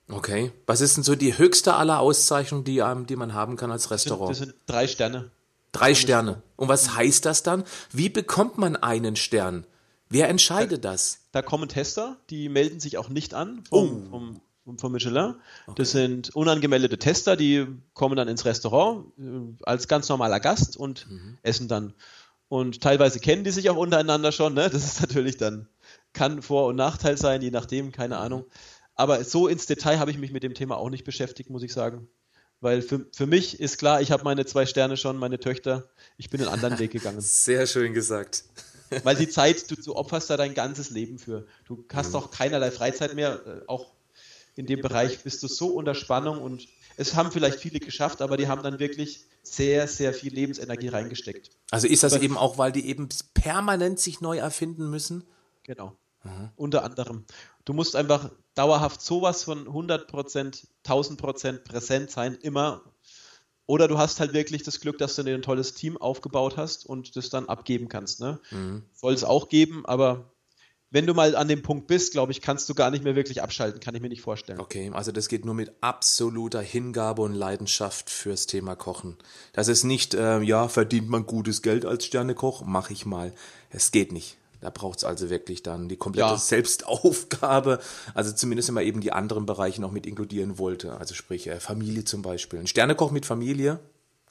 Okay. 0.09 0.51
Was 0.65 0.81
ist 0.81 0.95
denn 0.95 1.03
so 1.03 1.15
die 1.15 1.37
höchste 1.37 1.75
aller 1.75 1.99
Auszeichnungen, 1.99 2.63
die, 2.63 2.77
ähm, 2.79 3.05
die 3.07 3.15
man 3.15 3.33
haben 3.33 3.55
kann 3.57 3.71
als 3.71 3.83
Das 3.83 3.91
Restaurant? 3.91 4.35
sind 4.35 4.53
drei 4.65 4.87
Sterne. 4.87 5.31
Drei 5.73 5.93
Sterne. 5.93 6.41
Und 6.55 6.69
was 6.69 6.95
heißt 6.95 7.25
das 7.25 7.43
dann? 7.43 7.63
Wie 7.91 8.09
bekommt 8.09 8.57
man 8.57 8.75
einen 8.77 9.15
Stern? 9.15 9.65
Wer 10.09 10.29
entscheidet 10.29 10.85
das? 10.85 11.19
Da 11.33 11.41
kommen 11.41 11.67
Tester, 11.67 12.17
die 12.29 12.47
melden 12.47 12.79
sich 12.79 12.97
auch 12.97 13.09
nicht 13.09 13.33
an 13.33 13.63
vom, 13.69 14.09
vom, 14.09 14.41
vom, 14.63 14.79
vom 14.79 14.91
Michelin. 14.93 15.35
Das 15.75 15.91
sind 15.91 16.33
unangemeldete 16.33 16.97
Tester, 16.97 17.35
die 17.35 17.67
kommen 17.93 18.15
dann 18.15 18.29
ins 18.29 18.45
Restaurant 18.45 19.07
äh, 19.19 19.63
als 19.63 19.89
ganz 19.89 20.07
normaler 20.07 20.39
Gast 20.39 20.77
und 20.77 21.05
essen 21.43 21.67
dann. 21.67 21.93
Und 22.47 22.79
teilweise 22.81 23.19
kennen 23.19 23.43
die 23.43 23.51
sich 23.51 23.69
auch 23.69 23.75
untereinander 23.75 24.31
schon. 24.31 24.53
Ne? 24.53 24.69
Das 24.69 24.85
ist 24.85 25.01
natürlich 25.01 25.35
dann, 25.35 25.67
kann 26.13 26.41
Vor- 26.41 26.67
und 26.67 26.77
Nachteil 26.77 27.17
sein, 27.17 27.41
je 27.41 27.51
nachdem, 27.51 27.91
keine 27.91 28.17
Ahnung. 28.17 28.45
Aber 28.97 29.23
so 29.23 29.47
ins 29.47 29.67
Detail 29.67 29.99
habe 29.99 30.11
ich 30.11 30.17
mich 30.17 30.31
mit 30.31 30.43
dem 30.43 30.55
Thema 30.55 30.75
auch 30.77 30.89
nicht 30.89 31.03
beschäftigt, 31.03 31.49
muss 31.49 31.63
ich 31.63 31.71
sagen. 31.71 32.07
Weil 32.59 32.81
für, 32.81 33.05
für 33.13 33.27
mich 33.27 33.59
ist 33.59 33.77
klar, 33.77 34.01
ich 34.01 34.11
habe 34.11 34.23
meine 34.23 34.45
zwei 34.45 34.65
Sterne 34.65 34.97
schon, 34.97 35.17
meine 35.17 35.39
Töchter. 35.39 35.87
Ich 36.17 36.31
bin 36.31 36.41
einen 36.41 36.49
anderen 36.49 36.79
Weg 36.79 36.91
gegangen. 36.91 37.21
Sehr 37.21 37.67
schön 37.67 37.93
gesagt. 37.93 38.43
Weil 39.03 39.15
die 39.15 39.29
Zeit, 39.29 39.69
du, 39.69 39.75
du 39.75 39.95
opferst 39.95 40.29
da 40.29 40.37
dein 40.37 40.55
ganzes 40.55 40.89
Leben 40.89 41.19
für. 41.19 41.45
Du 41.65 41.85
hast 41.93 42.15
auch 42.15 42.31
keinerlei 42.31 42.71
Freizeit 42.71 43.13
mehr. 43.13 43.39
Äh, 43.45 43.67
auch 43.67 43.91
in 44.55 44.65
dem 44.65 44.81
Bereich 44.81 45.19
bist 45.19 45.43
du 45.43 45.47
so 45.47 45.67
unter 45.67 45.93
Spannung 45.93 46.41
und 46.41 46.67
es 46.95 47.13
haben 47.13 47.31
vielleicht 47.31 47.59
viele 47.59 47.79
geschafft, 47.79 48.23
aber 48.23 48.37
die 48.37 48.47
haben 48.47 48.63
dann 48.63 48.79
wirklich 48.79 49.25
sehr, 49.43 49.87
sehr 49.87 50.15
viel 50.15 50.33
Lebensenergie 50.33 50.87
reingesteckt. 50.87 51.51
Also 51.69 51.87
ist 51.87 52.01
das 52.01 52.15
eben 52.15 52.37
auch, 52.37 52.57
weil 52.57 52.71
die 52.71 52.87
eben 52.87 53.07
permanent 53.35 53.99
sich 53.99 54.19
neu 54.19 54.37
erfinden 54.37 54.89
müssen? 54.89 55.23
Genau. 55.61 55.95
Unter 56.55 56.83
anderem. 56.83 57.23
Du 57.65 57.73
musst 57.73 57.95
einfach 57.95 58.31
dauerhaft 58.57 59.01
sowas 59.01 59.43
von 59.43 59.67
100%, 59.67 60.65
1000% 60.85 61.57
präsent 61.59 62.11
sein, 62.11 62.35
immer. 62.41 62.81
Oder 63.65 63.87
du 63.87 63.97
hast 63.97 64.19
halt 64.19 64.33
wirklich 64.33 64.63
das 64.63 64.79
Glück, 64.79 64.97
dass 64.97 65.15
du 65.15 65.23
dir 65.23 65.35
ein 65.35 65.41
tolles 65.41 65.73
Team 65.73 65.97
aufgebaut 65.97 66.55
hast 66.57 66.85
und 66.85 67.15
das 67.15 67.29
dann 67.29 67.49
abgeben 67.49 67.89
kannst. 67.89 68.21
Ne? 68.21 68.39
Soll 68.93 69.13
es 69.13 69.25
auch 69.25 69.49
geben, 69.49 69.85
aber 69.85 70.31
wenn 70.89 71.05
du 71.05 71.13
mal 71.13 71.35
an 71.35 71.49
dem 71.49 71.61
Punkt 71.63 71.87
bist, 71.87 72.13
glaube 72.13 72.31
ich, 72.31 72.41
kannst 72.41 72.69
du 72.69 72.73
gar 72.73 72.91
nicht 72.91 73.03
mehr 73.03 73.15
wirklich 73.15 73.41
abschalten, 73.41 73.81
kann 73.81 73.93
ich 73.93 74.01
mir 74.01 74.07
nicht 74.07 74.21
vorstellen. 74.21 74.59
Okay, 74.59 74.89
also 74.93 75.11
das 75.11 75.27
geht 75.27 75.43
nur 75.43 75.53
mit 75.53 75.73
absoluter 75.81 76.61
Hingabe 76.61 77.23
und 77.23 77.33
Leidenschaft 77.33 78.09
fürs 78.09 78.47
Thema 78.47 78.75
Kochen. 78.75 79.17
Das 79.51 79.67
ist 79.67 79.83
nicht, 79.83 80.13
äh, 80.13 80.39
ja, 80.39 80.69
verdient 80.69 81.09
man 81.09 81.25
gutes 81.25 81.61
Geld 81.61 81.85
als 81.85 82.05
Sternekoch, 82.05 82.63
mache 82.63 82.93
ich 82.93 83.05
mal. 83.05 83.33
Es 83.69 83.91
geht 83.91 84.13
nicht. 84.13 84.37
Da 84.59 84.69
braucht 84.71 84.99
es 84.99 85.03
also 85.03 85.29
wirklich 85.29 85.61
dann 85.63 85.87
die 85.87 85.97
komplette 85.97 86.29
Ja. 86.29 86.37
Selbstaufgabe, 86.37 87.79
also 88.13 88.31
zumindest 88.31 88.69
wenn 88.69 88.75
man 88.75 88.85
eben 88.85 89.01
die 89.01 89.11
anderen 89.11 89.45
Bereiche 89.45 89.81
noch 89.81 89.91
mit 89.91 90.05
inkludieren 90.05 90.57
wollte, 90.57 90.97
also 90.97 91.13
sprich 91.13 91.47
äh, 91.47 91.59
Familie 91.59 92.03
zum 92.05 92.21
Beispiel. 92.21 92.59
Ein 92.59 92.67
Sternekoch 92.67 93.11
mit 93.11 93.25
Familie, 93.25 93.79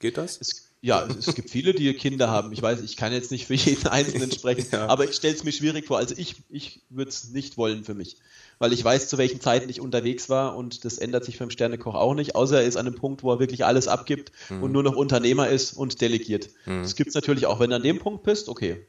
geht 0.00 0.16
das? 0.18 0.38
Es, 0.40 0.62
ja, 0.82 1.06
es, 1.06 1.28
es 1.28 1.34
gibt 1.34 1.50
viele, 1.50 1.72
die 1.74 1.92
Kinder 1.94 2.28
haben. 2.28 2.52
Ich 2.52 2.60
weiß, 2.60 2.80
ich 2.82 2.96
kann 2.96 3.12
jetzt 3.12 3.30
nicht 3.30 3.46
für 3.46 3.54
jeden 3.54 3.86
Einzelnen 3.86 4.30
sprechen, 4.30 4.66
Ja. 4.72 4.88
aber 4.88 5.04
ich 5.04 5.14
stelle 5.14 5.34
es 5.34 5.42
mir 5.44 5.52
schwierig 5.52 5.86
vor. 5.86 5.98
Also 5.98 6.14
ich, 6.18 6.36
ich 6.48 6.82
würde 6.90 7.08
es 7.08 7.30
nicht 7.30 7.56
wollen 7.56 7.84
für 7.84 7.94
mich. 7.94 8.16
Weil 8.58 8.72
ich 8.72 8.82
weiß, 8.84 9.08
zu 9.08 9.18
welchen 9.18 9.40
Zeiten 9.40 9.68
ich 9.68 9.80
unterwegs 9.80 10.28
war 10.28 10.56
und 10.56 10.84
das 10.84 10.98
ändert 10.98 11.24
sich 11.24 11.38
beim 11.38 11.50
Sternekoch 11.50 11.94
auch 11.94 12.14
nicht, 12.14 12.34
außer 12.34 12.60
er 12.62 12.66
ist 12.66 12.76
an 12.76 12.86
einem 12.86 12.96
Punkt, 12.96 13.22
wo 13.22 13.30
er 13.32 13.38
wirklich 13.38 13.64
alles 13.64 13.86
abgibt 13.86 14.32
und 14.48 14.72
nur 14.72 14.82
noch 14.82 14.96
Unternehmer 14.96 15.48
ist 15.48 15.72
und 15.74 16.00
delegiert. 16.00 16.48
Das 16.64 16.96
gibt 16.96 17.08
es 17.08 17.14
natürlich 17.14 17.46
auch, 17.46 17.60
wenn 17.60 17.70
du 17.70 17.76
an 17.76 17.82
dem 17.82 17.98
Punkt 17.98 18.22
bist, 18.22 18.48
okay. 18.48 18.86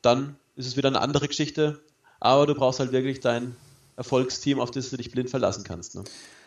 Dann 0.00 0.36
ist 0.56 0.66
es 0.66 0.76
wieder 0.76 0.88
eine 0.88 1.00
andere 1.00 1.28
Geschichte, 1.28 1.82
aber 2.20 2.46
du 2.46 2.54
brauchst 2.54 2.80
halt 2.80 2.92
wirklich 2.92 3.20
dein 3.20 3.56
Erfolgsteam, 3.96 4.60
auf 4.60 4.70
das 4.70 4.90
du 4.90 4.96
dich 4.96 5.10
blind 5.10 5.30
verlassen 5.30 5.64
kannst. 5.64 5.94
Ne? 5.94 6.04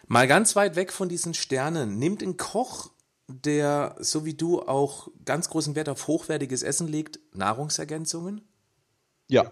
Mal 0.08 0.28
ganz 0.28 0.56
weit 0.56 0.76
weg 0.76 0.92
von 0.92 1.10
diesen 1.10 1.34
Sternen. 1.34 1.98
Nimmt 1.98 2.22
ein 2.22 2.38
Koch, 2.38 2.92
der 3.28 3.96
so 4.00 4.26
wie 4.26 4.34
du 4.34 4.62
auch 4.62 5.10
ganz 5.26 5.50
großen 5.50 5.76
Wert 5.76 5.90
auf 5.90 6.08
hochwertiges 6.08 6.64
Essen 6.64 6.88
legt, 6.88 7.20
Nahrungsergänzungen? 7.34 8.42
Ja, 9.28 9.52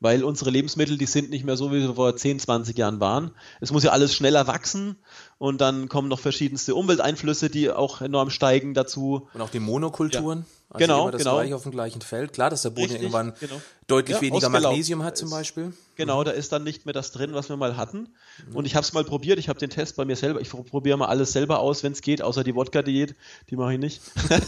weil 0.00 0.24
unsere 0.24 0.50
Lebensmittel, 0.50 0.96
die 0.96 1.06
sind 1.06 1.30
nicht 1.30 1.44
mehr 1.44 1.56
so, 1.56 1.72
wie 1.72 1.82
sie 1.82 1.94
vor 1.94 2.16
10, 2.16 2.40
20 2.40 2.76
Jahren 2.76 3.00
waren. 3.00 3.32
Es 3.60 3.70
muss 3.70 3.84
ja 3.84 3.90
alles 3.90 4.14
schneller 4.14 4.46
wachsen 4.46 4.96
und 5.40 5.62
dann 5.62 5.88
kommen 5.88 6.08
noch 6.08 6.20
verschiedenste 6.20 6.74
Umwelteinflüsse, 6.74 7.48
die 7.48 7.70
auch 7.70 8.02
enorm 8.02 8.28
steigen 8.28 8.74
dazu. 8.74 9.26
Und 9.32 9.40
auch 9.40 9.48
die 9.48 9.58
Monokulturen? 9.58 10.44
Also 10.68 10.84
Genau, 10.84 11.10
das 11.10 11.22
genau. 11.22 11.36
gleiche 11.36 11.56
auf 11.56 11.62
dem 11.62 11.72
gleichen 11.72 12.02
Feld. 12.02 12.34
Klar, 12.34 12.50
dass 12.50 12.60
der 12.60 12.68
Boden 12.68 12.92
Richtig, 12.92 13.00
irgendwann 13.00 13.32
genau. 13.40 13.58
deutlich 13.86 14.16
Ja, 14.16 14.20
weniger. 14.20 14.50
Magnesium 14.50 15.02
hat 15.02 15.16
zum 15.16 15.30
Beispiel. 15.30 15.72
Genau, 15.96 16.22
da 16.24 16.32
ist 16.32 16.52
dann 16.52 16.62
nicht 16.62 16.84
mehr 16.84 16.92
das 16.92 17.12
drin, 17.12 17.32
was 17.32 17.48
wir 17.48 17.56
mal 17.56 17.78
hatten. 17.78 18.10
Und 18.52 18.66
ich 18.66 18.76
habe 18.76 18.84
es 18.84 18.92
mal 18.92 19.02
probiert, 19.02 19.38
ich 19.38 19.48
habe 19.48 19.58
den 19.58 19.70
Test 19.70 19.96
bei 19.96 20.04
mir 20.04 20.14
selber, 20.14 20.42
ich 20.42 20.50
probiere 20.50 20.98
mal 20.98 21.06
alles 21.06 21.32
selber 21.32 21.60
aus, 21.60 21.82
wenn 21.82 21.92
es 21.92 22.02
geht, 22.02 22.20
außer 22.20 22.44
die 22.44 22.54
Wodka-Diät, 22.54 23.14
die 23.48 23.56
mache 23.56 23.72
ich 23.72 23.80
nicht. 23.80 24.02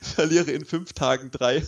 Verliere 0.00 0.50
in 0.50 0.64
fünf 0.64 0.94
Tagen 0.94 1.30
drei. 1.30 1.62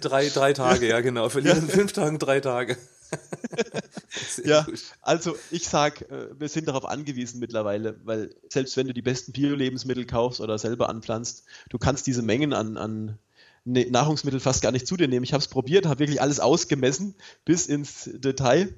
Drei, 0.00 0.30
drei 0.30 0.54
Tage, 0.54 0.88
ja 0.88 1.00
genau. 1.00 1.28
Verlieren 1.28 1.58
in 1.58 1.68
fünf 1.68 1.92
Tagen 1.92 2.18
drei 2.18 2.40
Tage. 2.40 2.78
Ja, 4.44 4.62
gut. 4.62 4.80
also 5.02 5.36
ich 5.50 5.68
sag, 5.68 6.02
äh, 6.10 6.28
wir 6.38 6.48
sind 6.48 6.68
darauf 6.68 6.86
angewiesen 6.86 7.38
mittlerweile, 7.38 7.98
weil 8.04 8.34
selbst 8.50 8.76
wenn 8.76 8.86
du 8.86 8.94
die 8.94 9.02
besten 9.02 9.32
Bio-Lebensmittel 9.32 10.06
kaufst 10.06 10.40
oder 10.40 10.58
selber 10.58 10.88
anpflanzt, 10.88 11.44
du 11.68 11.78
kannst 11.78 12.06
diese 12.06 12.22
Mengen 12.22 12.52
an, 12.52 12.76
an 12.76 13.18
Ne- 13.68 13.90
Nahrungsmittel 13.90 14.38
fast 14.38 14.62
gar 14.62 14.70
nicht 14.70 14.86
zu 14.86 14.96
dir 14.96 15.08
nehmen. 15.08 15.24
Ich 15.24 15.32
habe 15.32 15.42
es 15.42 15.48
probiert, 15.48 15.86
habe 15.86 15.98
wirklich 15.98 16.22
alles 16.22 16.38
ausgemessen 16.38 17.16
bis 17.44 17.66
ins 17.66 18.08
Detail 18.14 18.72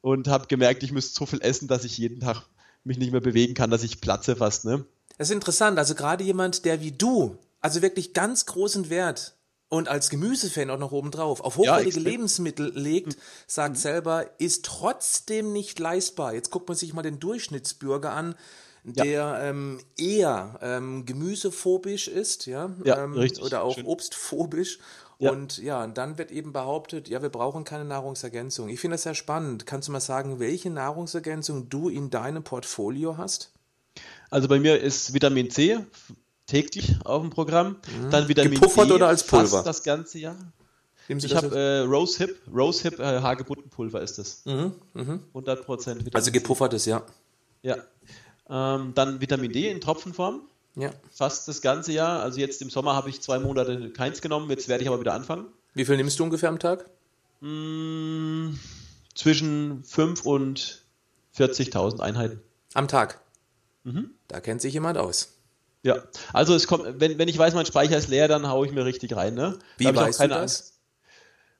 und 0.00 0.26
habe 0.26 0.48
gemerkt, 0.48 0.82
ich 0.82 0.90
müsste 0.90 1.14
so 1.14 1.24
viel 1.24 1.40
essen, 1.40 1.68
dass 1.68 1.84
ich 1.84 1.96
jeden 1.98 2.18
Tag 2.18 2.42
mich 2.82 2.98
nicht 2.98 3.12
mehr 3.12 3.20
bewegen 3.20 3.54
kann, 3.54 3.70
dass 3.70 3.84
ich 3.84 4.00
platze 4.00 4.34
fast. 4.34 4.64
Ne? 4.64 4.84
Das 5.18 5.28
ist 5.30 5.34
interessant. 5.34 5.78
Also 5.78 5.94
gerade 5.94 6.24
jemand, 6.24 6.64
der 6.64 6.80
wie 6.80 6.90
du, 6.90 7.38
also 7.60 7.80
wirklich 7.80 8.12
ganz 8.12 8.44
großen 8.44 8.90
Wert 8.90 9.36
und 9.74 9.88
als 9.88 10.10
Gemüsefan 10.10 10.70
auch 10.70 10.78
noch 10.78 10.92
obendrauf 10.92 11.40
auf 11.40 11.56
hochwertige 11.56 11.88
extrem. 11.88 12.04
Lebensmittel 12.04 12.72
legt, 12.74 13.16
sagt 13.46 13.76
selber, 13.76 14.26
ist 14.38 14.64
trotzdem 14.64 15.52
nicht 15.52 15.78
leistbar. 15.78 16.34
Jetzt 16.34 16.50
guckt 16.50 16.68
man 16.68 16.76
sich 16.76 16.94
mal 16.94 17.02
den 17.02 17.18
Durchschnittsbürger 17.20 18.12
an, 18.12 18.34
der 18.84 19.38
ähm, 19.42 19.80
eher 19.96 20.58
ähm, 20.62 21.06
gemüsephobisch 21.06 22.08
ist, 22.08 22.46
ja, 22.46 22.70
Ja, 22.84 23.02
ähm, 23.02 23.14
richtig, 23.14 23.42
oder 23.42 23.62
auch 23.62 23.74
schön. 23.76 23.86
obstphobisch. 23.86 24.78
Ja. 25.18 25.30
Und 25.30 25.58
ja, 25.58 25.86
dann 25.86 26.18
wird 26.18 26.30
eben 26.32 26.52
behauptet, 26.52 27.08
ja, 27.08 27.22
wir 27.22 27.30
brauchen 27.30 27.64
keine 27.64 27.84
Nahrungsergänzung. 27.84 28.68
Ich 28.68 28.80
finde 28.80 28.94
das 28.96 29.04
sehr 29.04 29.14
spannend. 29.14 29.64
Kannst 29.64 29.88
du 29.88 29.92
mal 29.92 30.00
sagen, 30.00 30.40
welche 30.40 30.70
Nahrungsergänzung 30.70 31.68
du 31.68 31.88
in 31.88 32.10
deinem 32.10 32.42
Portfolio 32.42 33.16
hast? 33.16 33.52
Also 34.30 34.48
bei 34.48 34.58
mir 34.58 34.80
ist 34.80 35.14
Vitamin 35.14 35.50
C 35.50 35.78
täglich 36.46 36.94
auf 37.04 37.22
dem 37.22 37.30
Programm, 37.30 37.76
dann 38.10 38.28
Vitamin 38.28 38.50
Mhm. 38.52 38.54
Gepuffert 38.56 38.88
D 38.90 38.92
oder 38.92 39.08
als 39.08 39.26
Pulver? 39.26 39.48
fast 39.48 39.66
das 39.66 39.82
ganze 39.82 40.18
Jahr. 40.18 40.36
Ich 41.08 41.34
habe 41.36 41.54
äh, 41.58 41.78
Rose 41.80 42.18
Hip, 42.18 42.40
Rose 42.52 42.82
Hip 42.82 42.98
äh, 42.98 43.20
Hagebuttenpulver 43.20 44.00
ist 44.00 44.16
das. 44.18 44.42
100 44.46 45.64
Prozent 45.66 46.00
Vitamin 46.00 46.14
Also 46.16 46.30
gepuffertes, 46.32 46.86
ja. 46.86 47.02
Ja. 47.62 47.76
Ähm, 48.48 48.92
dann 48.94 49.20
Vitamin 49.20 49.52
D 49.52 49.70
in 49.70 49.80
Tropfenform. 49.80 50.42
Ja. 50.76 50.90
Fast 51.12 51.46
das 51.46 51.60
ganze 51.62 51.92
Jahr. 51.92 52.22
Also 52.22 52.40
jetzt 52.40 52.60
im 52.62 52.70
Sommer 52.70 52.94
habe 52.94 53.08
ich 53.10 53.20
zwei 53.20 53.38
Monate 53.38 53.90
keins 53.90 54.20
genommen, 54.22 54.48
jetzt 54.50 54.68
werde 54.68 54.82
ich 54.82 54.88
aber 54.88 54.98
wieder 55.00 55.12
anfangen. 55.14 55.46
Wie 55.74 55.84
viel 55.84 55.96
nimmst 55.96 56.18
du 56.18 56.24
ungefähr 56.24 56.48
am 56.48 56.58
Tag? 56.58 56.88
Hm, 57.40 58.58
zwischen 59.14 59.84
5 59.84 60.24
und 60.24 60.82
40.000 61.36 62.00
Einheiten. 62.00 62.40
Am 62.74 62.88
Tag? 62.88 63.20
Mhm. 63.84 64.10
Da 64.28 64.40
kennt 64.40 64.62
sich 64.62 64.72
jemand 64.74 64.96
aus. 64.98 65.33
Ja, 65.84 66.02
also 66.32 66.54
es 66.54 66.66
kommt, 66.66 66.98
wenn, 66.98 67.18
wenn 67.18 67.28
ich 67.28 67.38
weiß, 67.38 67.54
mein 67.54 67.66
Speicher 67.66 67.96
ist 67.96 68.08
leer, 68.08 68.26
dann 68.26 68.48
haue 68.48 68.66
ich 68.66 68.72
mir 68.72 68.86
richtig 68.86 69.14
rein. 69.14 69.34
Ne? 69.34 69.58
Wie 69.76 69.84
da 69.84 69.94
weißt 69.94 70.20
du 70.20 70.28
das? 70.28 70.38
Angst. 70.38 70.74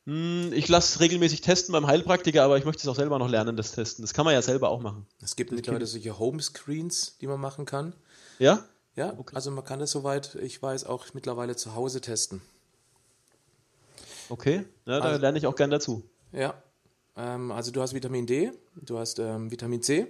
Hm, 0.06 0.50
ich 0.54 0.66
lasse 0.68 1.00
regelmäßig 1.00 1.42
testen 1.42 1.72
beim 1.72 1.86
Heilpraktiker, 1.86 2.42
aber 2.42 2.56
ich 2.56 2.64
möchte 2.64 2.82
es 2.82 2.88
auch 2.88 2.96
selber 2.96 3.18
noch 3.18 3.28
lernen, 3.28 3.56
das 3.56 3.72
Testen. 3.72 4.02
Das 4.02 4.14
kann 4.14 4.24
man 4.24 4.32
ja 4.32 4.40
selber 4.40 4.70
auch 4.70 4.80
machen. 4.80 5.06
Es 5.22 5.36
gibt 5.36 5.52
mittlerweile 5.52 5.86
solche 5.86 6.18
Homescreens, 6.18 7.18
die 7.20 7.26
man 7.26 7.38
machen 7.38 7.66
kann. 7.66 7.94
Ja? 8.38 8.64
Ja, 8.96 9.12
okay. 9.18 9.36
also 9.36 9.50
man 9.50 9.64
kann 9.64 9.78
das 9.78 9.90
soweit, 9.90 10.36
ich 10.36 10.62
weiß, 10.62 10.84
auch 10.84 11.06
mittlerweile 11.12 11.54
zu 11.54 11.74
Hause 11.74 12.00
testen. 12.00 12.40
Okay, 14.30 14.64
ja, 14.86 15.00
da 15.00 15.04
also, 15.04 15.20
lerne 15.20 15.36
ich 15.36 15.46
auch 15.46 15.56
gern 15.56 15.70
dazu. 15.70 16.02
Ja, 16.32 16.54
ähm, 17.16 17.52
also 17.52 17.70
du 17.70 17.82
hast 17.82 17.92
Vitamin 17.92 18.26
D, 18.26 18.52
du 18.76 18.98
hast 18.98 19.18
ähm, 19.18 19.50
Vitamin 19.50 19.82
C. 19.82 20.06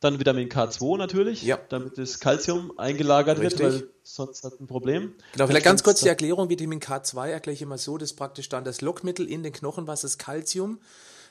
Dann 0.00 0.18
Vitamin 0.18 0.48
K2 0.48 0.98
natürlich, 0.98 1.42
ja. 1.42 1.58
damit 1.68 1.98
das 1.98 2.20
Kalzium 2.20 2.78
eingelagert 2.78 3.38
Richtig. 3.38 3.60
wird, 3.60 3.82
weil 3.82 3.90
sonst 4.02 4.44
hat 4.44 4.60
ein 4.60 4.66
Problem. 4.66 5.14
Genau, 5.32 5.46
vielleicht 5.46 5.64
ganz 5.64 5.82
kurz 5.82 6.00
die 6.00 6.08
Erklärung, 6.08 6.48
Vitamin 6.48 6.80
K2 6.80 7.28
erkläre 7.28 7.54
ich 7.54 7.62
immer 7.62 7.78
so, 7.78 7.98
das 7.98 8.10
ist 8.10 8.16
praktisch 8.16 8.48
dann 8.48 8.64
das 8.64 8.80
Lockmittel 8.80 9.28
in 9.28 9.42
den 9.42 9.52
Knochen, 9.52 9.86
was 9.86 10.04
ist 10.04 10.18
Kalzium. 10.18 10.80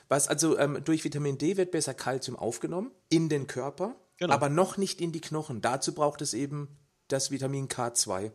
Was 0.08 0.28
also 0.28 0.56
ähm, 0.58 0.82
durch 0.84 1.04
Vitamin 1.04 1.36
D 1.38 1.56
wird 1.56 1.72
besser 1.72 1.94
Kalzium 1.94 2.36
aufgenommen 2.36 2.92
in 3.08 3.28
den 3.28 3.46
Körper, 3.46 3.96
genau. 4.18 4.34
aber 4.34 4.48
noch 4.48 4.76
nicht 4.76 5.00
in 5.00 5.10
die 5.10 5.20
Knochen. 5.20 5.60
Dazu 5.60 5.94
braucht 5.94 6.22
es 6.22 6.32
eben 6.32 6.68
das 7.08 7.30
Vitamin 7.30 7.68
K2. 7.68 8.30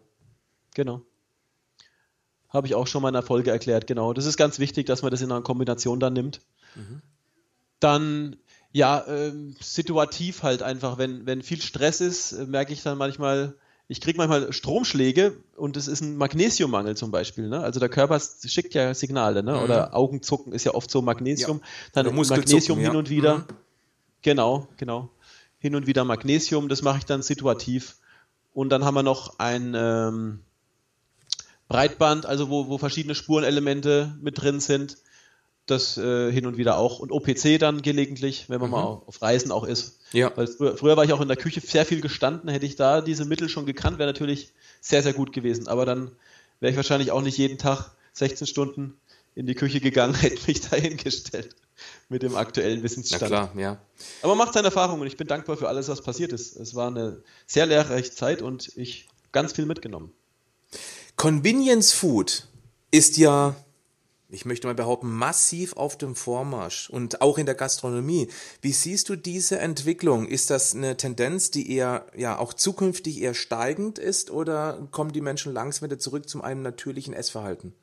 Genau. 0.73 1.01
Habe 2.49 2.67
ich 2.67 2.75
auch 2.75 2.87
schon 2.87 3.01
mal 3.01 3.09
in 3.09 3.15
einer 3.15 3.25
Folge 3.25 3.51
erklärt, 3.51 3.87
genau. 3.87 4.11
Das 4.11 4.25
ist 4.25 4.35
ganz 4.35 4.59
wichtig, 4.59 4.85
dass 4.85 5.01
man 5.01 5.11
das 5.11 5.21
in 5.21 5.31
einer 5.31 5.41
Kombination 5.41 6.01
dann 6.01 6.13
nimmt. 6.13 6.41
Mhm. 6.75 7.01
Dann 7.79 8.35
ja, 8.73 9.03
ähm, 9.07 9.55
situativ 9.59 10.43
halt 10.43 10.63
einfach, 10.63 10.97
wenn, 10.97 11.25
wenn 11.25 11.41
viel 11.41 11.61
Stress 11.61 12.01
ist, 12.01 12.31
äh, 12.31 12.45
merke 12.45 12.73
ich 12.73 12.83
dann 12.83 12.97
manchmal, 12.97 13.55
ich 13.87 13.99
kriege 13.99 14.17
manchmal 14.17 14.53
Stromschläge 14.53 15.35
und 15.57 15.75
es 15.75 15.87
ist 15.87 16.01
ein 16.01 16.15
Magnesiummangel 16.15 16.95
zum 16.95 17.11
Beispiel. 17.11 17.49
Ne? 17.49 17.59
Also 17.59 17.79
der 17.79 17.89
Körper 17.89 18.19
schickt 18.19 18.73
ja 18.73 18.93
Signale, 18.93 19.43
ne? 19.43 19.53
Mhm. 19.53 19.63
oder 19.63 19.93
Augenzucken 19.93 20.53
ist 20.53 20.63
ja 20.63 20.73
oft 20.73 20.89
so 20.89 21.01
Magnesium, 21.01 21.59
ja. 21.59 22.03
dann 22.03 22.15
Magnesium 22.15 22.79
hin 22.79 22.95
und 22.95 23.09
wieder. 23.09 23.39
Mhm. 23.39 23.45
Genau, 24.21 24.67
genau. 24.77 25.09
Hin 25.59 25.75
und 25.75 25.87
wieder 25.87 26.05
Magnesium, 26.05 26.69
das 26.69 26.81
mache 26.81 26.99
ich 26.99 27.05
dann 27.05 27.21
situativ. 27.21 27.97
Und 28.53 28.69
dann 28.69 28.85
haben 28.85 28.95
wir 28.95 29.03
noch 29.03 29.39
ein 29.39 29.73
ähm, 29.75 30.39
Breitband, 31.67 32.25
also 32.25 32.49
wo, 32.49 32.67
wo 32.69 32.77
verschiedene 32.77 33.15
Spurenelemente 33.15 34.15
mit 34.21 34.41
drin 34.41 34.59
sind 34.59 34.97
das 35.65 35.97
äh, 35.97 36.31
hin 36.31 36.45
und 36.45 36.57
wieder 36.57 36.77
auch. 36.77 36.99
Und 36.99 37.11
OPC 37.11 37.59
dann 37.59 37.81
gelegentlich, 37.81 38.49
wenn 38.49 38.59
man 38.59 38.69
mhm. 38.69 38.75
mal 38.75 39.01
auf 39.05 39.21
Reisen 39.21 39.51
auch 39.51 39.63
ist. 39.63 39.99
Ja. 40.11 40.31
Weil 40.35 40.47
früher, 40.47 40.77
früher, 40.77 40.97
war 40.97 41.05
ich 41.05 41.13
auch 41.13 41.21
in 41.21 41.27
der 41.27 41.37
Küche 41.37 41.61
sehr 41.61 41.85
viel 41.85 42.01
gestanden. 42.01 42.49
Hätte 42.49 42.65
ich 42.65 42.75
da 42.75 43.01
diese 43.01 43.25
Mittel 43.25 43.49
schon 43.49 43.65
gekannt, 43.65 43.99
wäre 43.99 44.09
natürlich 44.09 44.53
sehr, 44.81 45.03
sehr 45.03 45.13
gut 45.13 45.33
gewesen. 45.33 45.67
Aber 45.67 45.85
dann 45.85 46.11
wäre 46.59 46.71
ich 46.71 46.77
wahrscheinlich 46.77 47.11
auch 47.11 47.21
nicht 47.21 47.37
jeden 47.37 47.57
Tag 47.57 47.91
16 48.13 48.47
Stunden 48.47 48.95
in 49.35 49.45
die 49.45 49.55
Küche 49.55 49.79
gegangen, 49.79 50.13
hätte 50.19 50.47
mich 50.47 50.61
da 50.61 50.75
hingestellt 50.75 51.55
mit 52.09 52.21
dem 52.23 52.35
aktuellen 52.35 52.83
Wissensstand. 52.83 53.21
Na 53.21 53.27
klar, 53.27 53.51
ja. 53.57 53.81
Aber 54.21 54.35
macht 54.35 54.53
seine 54.53 54.67
Erfahrungen 54.67 55.01
und 55.01 55.07
ich 55.07 55.17
bin 55.17 55.27
dankbar 55.27 55.57
für 55.57 55.67
alles, 55.67 55.87
was 55.87 56.01
passiert 56.01 56.33
ist. 56.33 56.55
Es 56.55 56.75
war 56.75 56.87
eine 56.87 57.23
sehr 57.47 57.65
lehrreiche 57.65 58.11
Zeit 58.11 58.41
und 58.41 58.71
ich 58.75 59.07
ganz 59.31 59.53
viel 59.53 59.65
mitgenommen. 59.65 60.11
Convenience 61.15 61.93
Food 61.93 62.47
ist 62.91 63.17
ja 63.17 63.55
ich 64.31 64.45
möchte 64.45 64.67
mal 64.67 64.75
behaupten, 64.75 65.11
massiv 65.11 65.73
auf 65.73 65.97
dem 65.97 66.15
Vormarsch 66.15 66.89
und 66.89 67.21
auch 67.21 67.37
in 67.37 67.45
der 67.45 67.55
Gastronomie. 67.55 68.29
Wie 68.61 68.71
siehst 68.71 69.09
du 69.09 69.15
diese 69.15 69.59
Entwicklung? 69.59 70.27
Ist 70.27 70.49
das 70.49 70.73
eine 70.73 70.97
Tendenz, 70.97 71.51
die 71.51 71.71
eher, 71.71 72.05
ja, 72.15 72.37
auch 72.39 72.53
zukünftig 72.53 73.21
eher 73.21 73.33
steigend 73.33 73.99
ist 73.99 74.31
oder 74.31 74.87
kommen 74.91 75.11
die 75.11 75.21
Menschen 75.21 75.53
langsam 75.53 75.89
wieder 75.89 75.99
zurück 75.99 76.29
zu 76.29 76.41
einem 76.41 76.61
natürlichen 76.61 77.13
Essverhalten? 77.13 77.73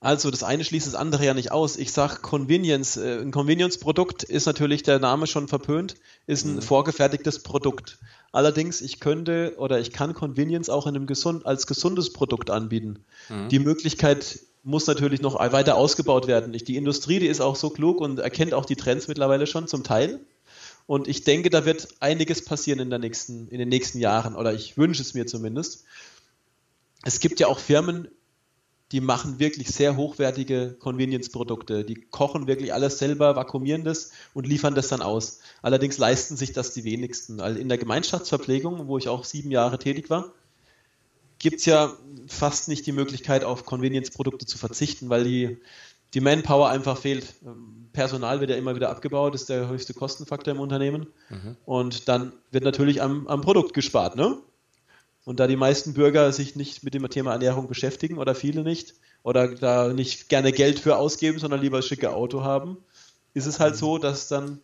Also 0.00 0.30
das 0.30 0.44
eine 0.44 0.62
schließt 0.62 0.86
das 0.86 0.94
andere 0.94 1.24
ja 1.24 1.34
nicht 1.34 1.50
aus. 1.50 1.76
Ich 1.76 1.92
sage 1.92 2.20
Convenience. 2.22 2.96
Äh, 2.96 3.20
ein 3.20 3.32
Convenience-Produkt 3.32 4.22
ist 4.22 4.46
natürlich 4.46 4.84
der 4.84 5.00
Name 5.00 5.26
schon 5.26 5.48
verpönt, 5.48 5.96
ist 6.26 6.44
ein 6.44 6.56
mhm. 6.56 6.62
vorgefertigtes 6.62 7.42
Produkt. 7.42 7.98
Allerdings, 8.30 8.80
ich 8.80 9.00
könnte 9.00 9.54
oder 9.58 9.80
ich 9.80 9.90
kann 9.90 10.14
Convenience 10.14 10.70
auch 10.70 10.86
in 10.86 10.94
einem 10.94 11.06
gesund, 11.06 11.46
als 11.46 11.66
gesundes 11.66 12.12
Produkt 12.12 12.50
anbieten. 12.50 13.04
Mhm. 13.28 13.48
Die 13.48 13.58
Möglichkeit 13.58 14.38
muss 14.68 14.86
natürlich 14.86 15.22
noch 15.22 15.40
weiter 15.40 15.76
ausgebaut 15.76 16.26
werden. 16.26 16.52
Die 16.52 16.76
Industrie, 16.76 17.18
die 17.18 17.26
ist 17.26 17.40
auch 17.40 17.56
so 17.56 17.70
klug 17.70 18.02
und 18.02 18.18
erkennt 18.18 18.52
auch 18.52 18.66
die 18.66 18.76
Trends 18.76 19.08
mittlerweile 19.08 19.46
schon 19.46 19.66
zum 19.66 19.82
Teil. 19.82 20.20
Und 20.86 21.08
ich 21.08 21.24
denke, 21.24 21.48
da 21.48 21.64
wird 21.64 21.88
einiges 22.00 22.44
passieren 22.44 22.78
in, 22.78 22.90
der 22.90 22.98
nächsten, 22.98 23.48
in 23.48 23.58
den 23.58 23.70
nächsten 23.70 23.98
Jahren, 23.98 24.36
oder 24.36 24.52
ich 24.52 24.76
wünsche 24.76 25.00
es 25.00 25.14
mir 25.14 25.26
zumindest. 25.26 25.84
Es 27.02 27.18
gibt 27.18 27.40
ja 27.40 27.46
auch 27.46 27.58
Firmen, 27.58 28.08
die 28.92 29.00
machen 29.00 29.38
wirklich 29.38 29.68
sehr 29.68 29.96
hochwertige 29.96 30.76
Convenience-Produkte. 30.78 31.84
Die 31.84 31.94
kochen 31.94 32.46
wirklich 32.46 32.74
alles 32.74 32.98
selber, 32.98 33.36
vakuumieren 33.36 33.84
das 33.84 34.10
und 34.34 34.46
liefern 34.46 34.74
das 34.74 34.88
dann 34.88 35.00
aus. 35.00 35.40
Allerdings 35.62 35.96
leisten 35.96 36.36
sich 36.36 36.52
das 36.52 36.74
die 36.74 36.84
wenigsten. 36.84 37.40
Also 37.40 37.58
in 37.58 37.70
der 37.70 37.78
Gemeinschaftsverpflegung, 37.78 38.86
wo 38.86 38.98
ich 38.98 39.08
auch 39.08 39.24
sieben 39.24 39.50
Jahre 39.50 39.78
tätig 39.78 40.10
war, 40.10 40.32
gibt 41.38 41.60
es 41.60 41.66
ja 41.66 41.92
fast 42.26 42.68
nicht 42.68 42.86
die 42.86 42.92
Möglichkeit, 42.92 43.44
auf 43.44 43.64
Convenience-Produkte 43.64 44.46
zu 44.46 44.58
verzichten, 44.58 45.08
weil 45.08 45.24
die, 45.24 45.58
die 46.14 46.20
Manpower 46.20 46.68
einfach 46.68 46.98
fehlt. 46.98 47.34
Personal 47.92 48.40
wird 48.40 48.50
ja 48.50 48.56
immer 48.56 48.74
wieder 48.74 48.90
abgebaut, 48.90 49.34
ist 49.34 49.48
der 49.48 49.68
höchste 49.68 49.94
Kostenfaktor 49.94 50.54
im 50.54 50.60
Unternehmen. 50.60 51.06
Mhm. 51.30 51.56
Und 51.64 52.08
dann 52.08 52.32
wird 52.50 52.64
natürlich 52.64 53.02
am, 53.02 53.26
am 53.28 53.40
Produkt 53.40 53.74
gespart. 53.74 54.16
Ne? 54.16 54.38
Und 55.24 55.40
da 55.40 55.46
die 55.46 55.56
meisten 55.56 55.94
Bürger 55.94 56.32
sich 56.32 56.56
nicht 56.56 56.82
mit 56.82 56.94
dem 56.94 57.08
Thema 57.08 57.32
Ernährung 57.32 57.68
beschäftigen 57.68 58.18
oder 58.18 58.34
viele 58.34 58.62
nicht 58.62 58.94
oder 59.22 59.48
da 59.48 59.92
nicht 59.92 60.28
gerne 60.28 60.52
Geld 60.52 60.78
für 60.78 60.96
ausgeben, 60.96 61.38
sondern 61.38 61.60
lieber 61.60 61.82
schicke 61.82 62.12
Auto 62.12 62.42
haben, 62.42 62.78
ist 63.34 63.46
es 63.46 63.60
halt 63.60 63.74
mhm. 63.74 63.78
so, 63.78 63.98
dass 63.98 64.28
dann 64.28 64.60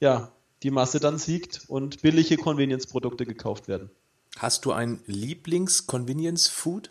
ja 0.00 0.32
die 0.62 0.70
Masse 0.70 0.98
dann 0.98 1.18
siegt 1.18 1.62
und 1.68 2.02
billige 2.02 2.36
Convenience-Produkte 2.36 3.26
gekauft 3.26 3.68
werden. 3.68 3.90
Hast 4.38 4.64
du 4.64 4.72
ein 4.72 5.00
Lieblings-Convenience-Food? 5.06 6.90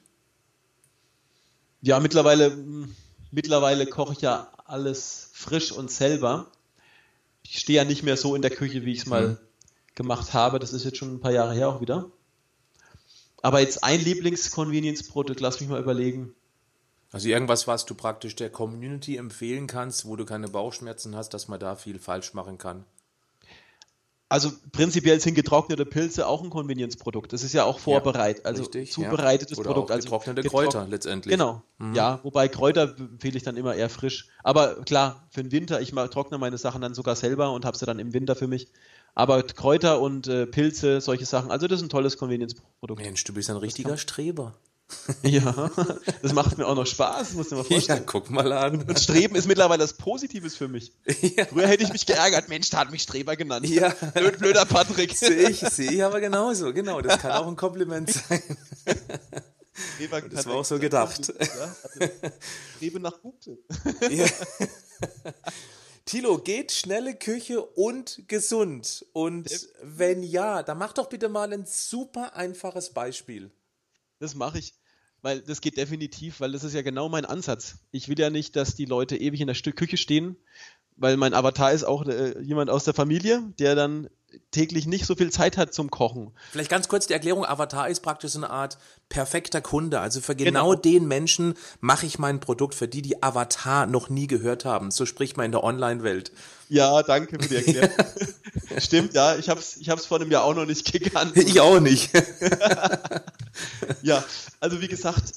Ja, 1.81 1.99
mittlerweile, 1.99 2.57
mittlerweile 3.31 3.85
koche 3.85 4.13
ich 4.13 4.21
ja 4.21 4.51
alles 4.65 5.29
frisch 5.33 5.71
und 5.71 5.91
selber. 5.91 6.51
Ich 7.41 7.59
stehe 7.59 7.77
ja 7.77 7.83
nicht 7.83 8.03
mehr 8.03 8.15
so 8.15 8.35
in 8.35 8.41
der 8.41 8.51
Küche, 8.51 8.85
wie 8.85 8.93
ich 8.93 8.99
es 8.99 9.05
mal 9.05 9.27
mhm. 9.27 9.37
gemacht 9.95 10.33
habe. 10.33 10.59
Das 10.59 10.71
ist 10.71 10.85
jetzt 10.85 10.97
schon 10.97 11.13
ein 11.13 11.19
paar 11.19 11.33
Jahre 11.33 11.53
her 11.53 11.67
auch 11.67 11.81
wieder. 11.81 12.09
Aber 13.41 13.59
jetzt 13.59 13.83
ein 13.83 13.99
Lieblings-Convenience-Produkt, 13.99 15.41
lass 15.41 15.59
mich 15.59 15.67
mal 15.67 15.81
überlegen. 15.81 16.33
Also 17.11 17.27
irgendwas, 17.27 17.67
was 17.67 17.85
du 17.85 17.93
praktisch 17.93 18.35
der 18.37 18.49
Community 18.49 19.17
empfehlen 19.17 19.67
kannst, 19.67 20.05
wo 20.05 20.15
du 20.15 20.25
keine 20.25 20.47
Bauchschmerzen 20.47 21.15
hast, 21.15 21.33
dass 21.33 21.49
man 21.49 21.59
da 21.59 21.75
viel 21.75 21.99
falsch 21.99 22.33
machen 22.33 22.57
kann. 22.57 22.85
Also 24.33 24.51
prinzipiell 24.71 25.19
sind 25.19 25.35
getrocknete 25.35 25.85
Pilze 25.85 26.25
auch 26.25 26.43
ein 26.43 26.49
Convenience-Produkt. 26.49 27.33
Das 27.33 27.43
ist 27.43 27.53
ja 27.53 27.65
auch 27.65 27.77
vorbereitet, 27.77 28.43
ja, 28.43 28.49
also 28.49 28.63
richtig, 28.63 28.91
zubereitetes 28.91 29.59
ja. 29.59 29.63
Produkt. 29.63 29.91
Also 29.91 30.05
getrocknete 30.05 30.41
getrock 30.41 30.63
Kräuter 30.63 30.87
letztendlich. 30.89 31.33
Genau. 31.33 31.61
Mhm. 31.77 31.93
Ja, 31.93 32.19
wobei 32.23 32.47
Kräuter 32.47 32.95
empfehle 32.97 33.37
ich 33.37 33.43
dann 33.43 33.57
immer 33.57 33.75
eher 33.75 33.89
frisch. 33.89 34.29
Aber 34.41 34.81
klar, 34.85 35.27
für 35.29 35.43
den 35.43 35.51
Winter, 35.51 35.81
ich 35.81 35.91
trockne 35.91 36.39
meine 36.39 36.57
Sachen 36.57 36.81
dann 36.81 36.95
sogar 36.95 37.15
selber 37.15 37.51
und 37.51 37.63
habe 37.63 37.77
sie 37.77 37.85
dann 37.85 37.99
im 37.99 38.11
Winter 38.13 38.35
für 38.35 38.47
mich. 38.47 38.69
Aber 39.13 39.43
Kräuter 39.43 40.01
und 40.01 40.27
äh, 40.27 40.47
Pilze, 40.47 40.99
solche 40.99 41.27
Sachen, 41.27 41.51
also 41.51 41.67
das 41.67 41.81
ist 41.81 41.85
ein 41.85 41.89
tolles 41.89 42.17
Convenience-Produkt. 42.17 43.03
Mensch, 43.03 43.23
du 43.25 43.35
bist 43.35 43.51
ein 43.51 43.57
richtiger 43.57 43.97
Streber. 43.97 44.55
Ja, 45.23 45.71
das 46.21 46.33
macht 46.33 46.57
mir 46.57 46.65
auch 46.65 46.75
noch 46.75 46.85
Spaß, 46.85 47.33
muss 47.33 47.47
ich 47.47 47.53
mal 47.53 47.63
vorstellen. 47.63 47.99
Ja, 47.99 48.03
guck 48.05 48.29
mal 48.29 48.51
an. 48.53 48.83
Und 48.83 48.99
Streben 48.99 49.35
ist 49.35 49.47
mittlerweile 49.47 49.83
was 49.83 49.93
Positives 49.93 50.55
für 50.55 50.67
mich. 50.67 50.91
Ja. 51.35 51.45
Früher 51.45 51.67
hätte 51.67 51.83
ich 51.83 51.91
mich 51.91 52.05
geärgert, 52.05 52.49
Mensch, 52.49 52.69
da 52.69 52.79
hat 52.79 52.91
mich 52.91 53.01
Streber 53.03 53.35
genannt. 53.35 53.67
Ja. 53.67 53.89
Blöd, 54.13 54.39
blöder 54.39 54.65
Patrick. 54.65 55.11
Sehe 55.17 55.49
ich, 55.49 55.59
sehe 55.59 55.91
ich 55.91 56.03
aber 56.03 56.19
genauso. 56.19 56.73
Genau, 56.73 57.01
das 57.01 57.19
kann 57.19 57.31
auch 57.31 57.47
ein 57.47 57.55
Kompliment 57.55 58.11
sein. 58.11 58.41
das 60.31 60.45
war 60.45 60.55
auch 60.55 60.65
so 60.65 60.79
gedacht. 60.79 61.33
Strebe 62.75 62.99
nach 62.99 63.21
Gute. 63.21 63.57
Ja. 64.09 64.25
Tilo, 66.05 66.37
geht 66.37 66.71
schnelle 66.71 67.15
Küche 67.15 67.61
und 67.61 68.23
gesund? 68.27 69.05
Und 69.13 69.49
wenn 69.81 70.21
ja, 70.23 70.61
dann 70.61 70.77
mach 70.77 70.93
doch 70.93 71.07
bitte 71.07 71.29
mal 71.29 71.51
ein 71.51 71.65
super 71.65 72.35
einfaches 72.35 72.91
Beispiel. 72.91 73.51
Das 74.23 74.35
mache 74.35 74.57
ich, 74.57 74.73
weil 75.21 75.41
das 75.41 75.59
geht 75.59 75.75
definitiv, 75.75 76.39
weil 76.39 76.53
das 76.53 76.63
ist 76.63 76.73
ja 76.73 76.81
genau 76.81 77.09
mein 77.09 77.25
Ansatz. 77.25 77.75
Ich 77.91 78.07
will 78.07 78.17
ja 78.17 78.29
nicht, 78.29 78.55
dass 78.55 78.73
die 78.73 78.85
Leute 78.85 79.17
ewig 79.17 79.41
in 79.41 79.47
der 79.47 79.73
Küche 79.73 79.97
stehen, 79.97 80.37
weil 80.95 81.17
mein 81.17 81.33
Avatar 81.33 81.73
ist 81.73 81.83
auch 81.83 82.05
äh, 82.05 82.39
jemand 82.41 82.69
aus 82.69 82.85
der 82.85 82.93
Familie, 82.93 83.43
der 83.59 83.75
dann 83.75 84.09
täglich 84.51 84.87
nicht 84.87 85.05
so 85.05 85.15
viel 85.15 85.29
Zeit 85.29 85.57
hat 85.57 85.73
zum 85.73 85.91
Kochen. 85.91 86.31
Vielleicht 86.53 86.69
ganz 86.69 86.87
kurz 86.87 87.05
die 87.05 87.13
Erklärung, 87.13 87.45
Avatar 87.45 87.89
ist 87.89 87.99
praktisch 87.99 88.31
so 88.31 88.39
eine 88.39 88.49
Art 88.49 88.77
perfekter 89.09 89.59
Kunde. 89.59 89.99
Also 89.99 90.21
für 90.21 90.37
genau, 90.37 90.69
genau. 90.69 90.75
den 90.75 91.05
Menschen 91.05 91.55
mache 91.81 92.05
ich 92.05 92.17
mein 92.17 92.39
Produkt, 92.39 92.75
für 92.75 92.87
die, 92.87 93.01
die 93.01 93.21
Avatar 93.21 93.87
noch 93.87 94.07
nie 94.07 94.27
gehört 94.27 94.63
haben. 94.63 94.89
So 94.89 95.05
spricht 95.05 95.35
man 95.35 95.47
in 95.47 95.51
der 95.51 95.65
Online-Welt. 95.65 96.31
Ja, 96.69 97.03
danke 97.03 97.43
für 97.43 97.49
die 97.49 97.55
Erklärung. 97.57 97.91
Stimmt, 98.77 99.13
ja, 99.15 99.35
ich 99.35 99.49
habe 99.49 99.59
es 99.59 99.75
ich 99.75 99.89
hab's 99.89 100.05
vor 100.05 100.21
einem 100.21 100.31
Jahr 100.31 100.45
auch 100.45 100.55
noch 100.55 100.65
nicht 100.65 100.89
gekannt. 100.89 101.35
Ich 101.35 101.59
auch 101.59 101.81
nicht. 101.81 102.09
ja, 104.01 104.23
also 104.59 104.81
wie 104.81 104.87
gesagt, 104.87 105.33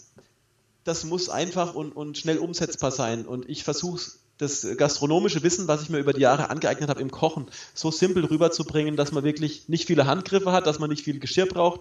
das 0.84 1.04
muss 1.04 1.28
einfach 1.28 1.74
und, 1.74 1.92
und 1.92 2.16
schnell 2.16 2.38
umsetzbar 2.38 2.90
sein. 2.90 3.26
Und 3.26 3.48
ich 3.48 3.64
versuche 3.64 4.00
das 4.38 4.66
gastronomische 4.76 5.42
Wissen, 5.42 5.66
was 5.66 5.82
ich 5.82 5.88
mir 5.88 5.98
über 5.98 6.12
die 6.12 6.20
Jahre 6.20 6.50
angeeignet 6.50 6.88
habe 6.90 7.00
im 7.00 7.10
Kochen, 7.10 7.46
so 7.74 7.90
simpel 7.90 8.24
rüberzubringen, 8.24 8.96
dass 8.96 9.12
man 9.12 9.24
wirklich 9.24 9.68
nicht 9.68 9.86
viele 9.86 10.06
Handgriffe 10.06 10.52
hat, 10.52 10.66
dass 10.66 10.78
man 10.78 10.90
nicht 10.90 11.04
viel 11.04 11.18
Geschirr 11.18 11.46
braucht, 11.46 11.80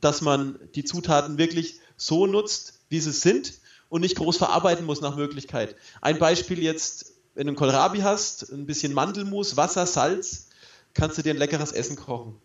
dass 0.00 0.20
man 0.20 0.58
die 0.74 0.84
Zutaten 0.84 1.38
wirklich 1.38 1.80
so 1.96 2.26
nutzt, 2.26 2.80
wie 2.88 3.00
sie 3.00 3.12
sind 3.12 3.54
und 3.88 4.00
nicht 4.00 4.16
groß 4.16 4.38
verarbeiten 4.38 4.86
muss 4.86 5.00
nach 5.00 5.16
Möglichkeit. 5.16 5.76
Ein 6.00 6.18
Beispiel 6.18 6.62
jetzt, 6.62 7.12
wenn 7.34 7.46
du 7.46 7.50
einen 7.50 7.56
Kohlrabi 7.56 8.00
hast, 8.00 8.50
ein 8.50 8.66
bisschen 8.66 8.92
Mandelmus, 8.92 9.56
Wasser, 9.56 9.86
Salz, 9.86 10.48
kannst 10.94 11.18
du 11.18 11.22
dir 11.22 11.34
ein 11.34 11.38
leckeres 11.38 11.72
Essen 11.72 11.96
kochen. 11.96 12.36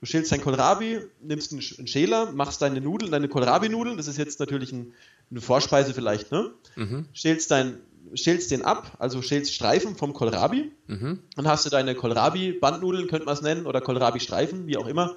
Du 0.00 0.06
schälst 0.06 0.30
dein 0.30 0.42
Kohlrabi, 0.42 1.00
nimmst 1.22 1.52
einen 1.52 1.86
Schäler, 1.86 2.32
machst 2.32 2.60
deine 2.60 2.80
Nudeln, 2.80 3.10
deine 3.10 3.28
Kohlrabi-Nudeln, 3.28 3.96
das 3.96 4.08
ist 4.08 4.18
jetzt 4.18 4.40
natürlich 4.40 4.72
ein, 4.72 4.92
eine 5.30 5.40
Vorspeise 5.40 5.94
vielleicht, 5.94 6.32
ne? 6.32 6.50
Mhm. 6.76 7.06
Schälst 7.12 7.50
dein 7.50 7.78
schälst 8.14 8.50
den 8.50 8.64
ab, 8.64 8.92
also 8.98 9.22
schälst 9.22 9.54
Streifen 9.54 9.96
vom 9.96 10.12
Kohlrabi. 10.12 10.72
Mhm. 10.86 11.20
Dann 11.34 11.48
hast 11.48 11.66
du 11.66 11.70
deine 11.70 11.94
Kohlrabi-Bandnudeln, 11.94 13.08
könnte 13.08 13.26
man 13.26 13.34
es 13.34 13.42
nennen, 13.42 13.66
oder 13.66 13.80
Kohlrabi-Streifen, 13.80 14.66
wie 14.66 14.76
auch 14.76 14.86
immer. 14.86 15.16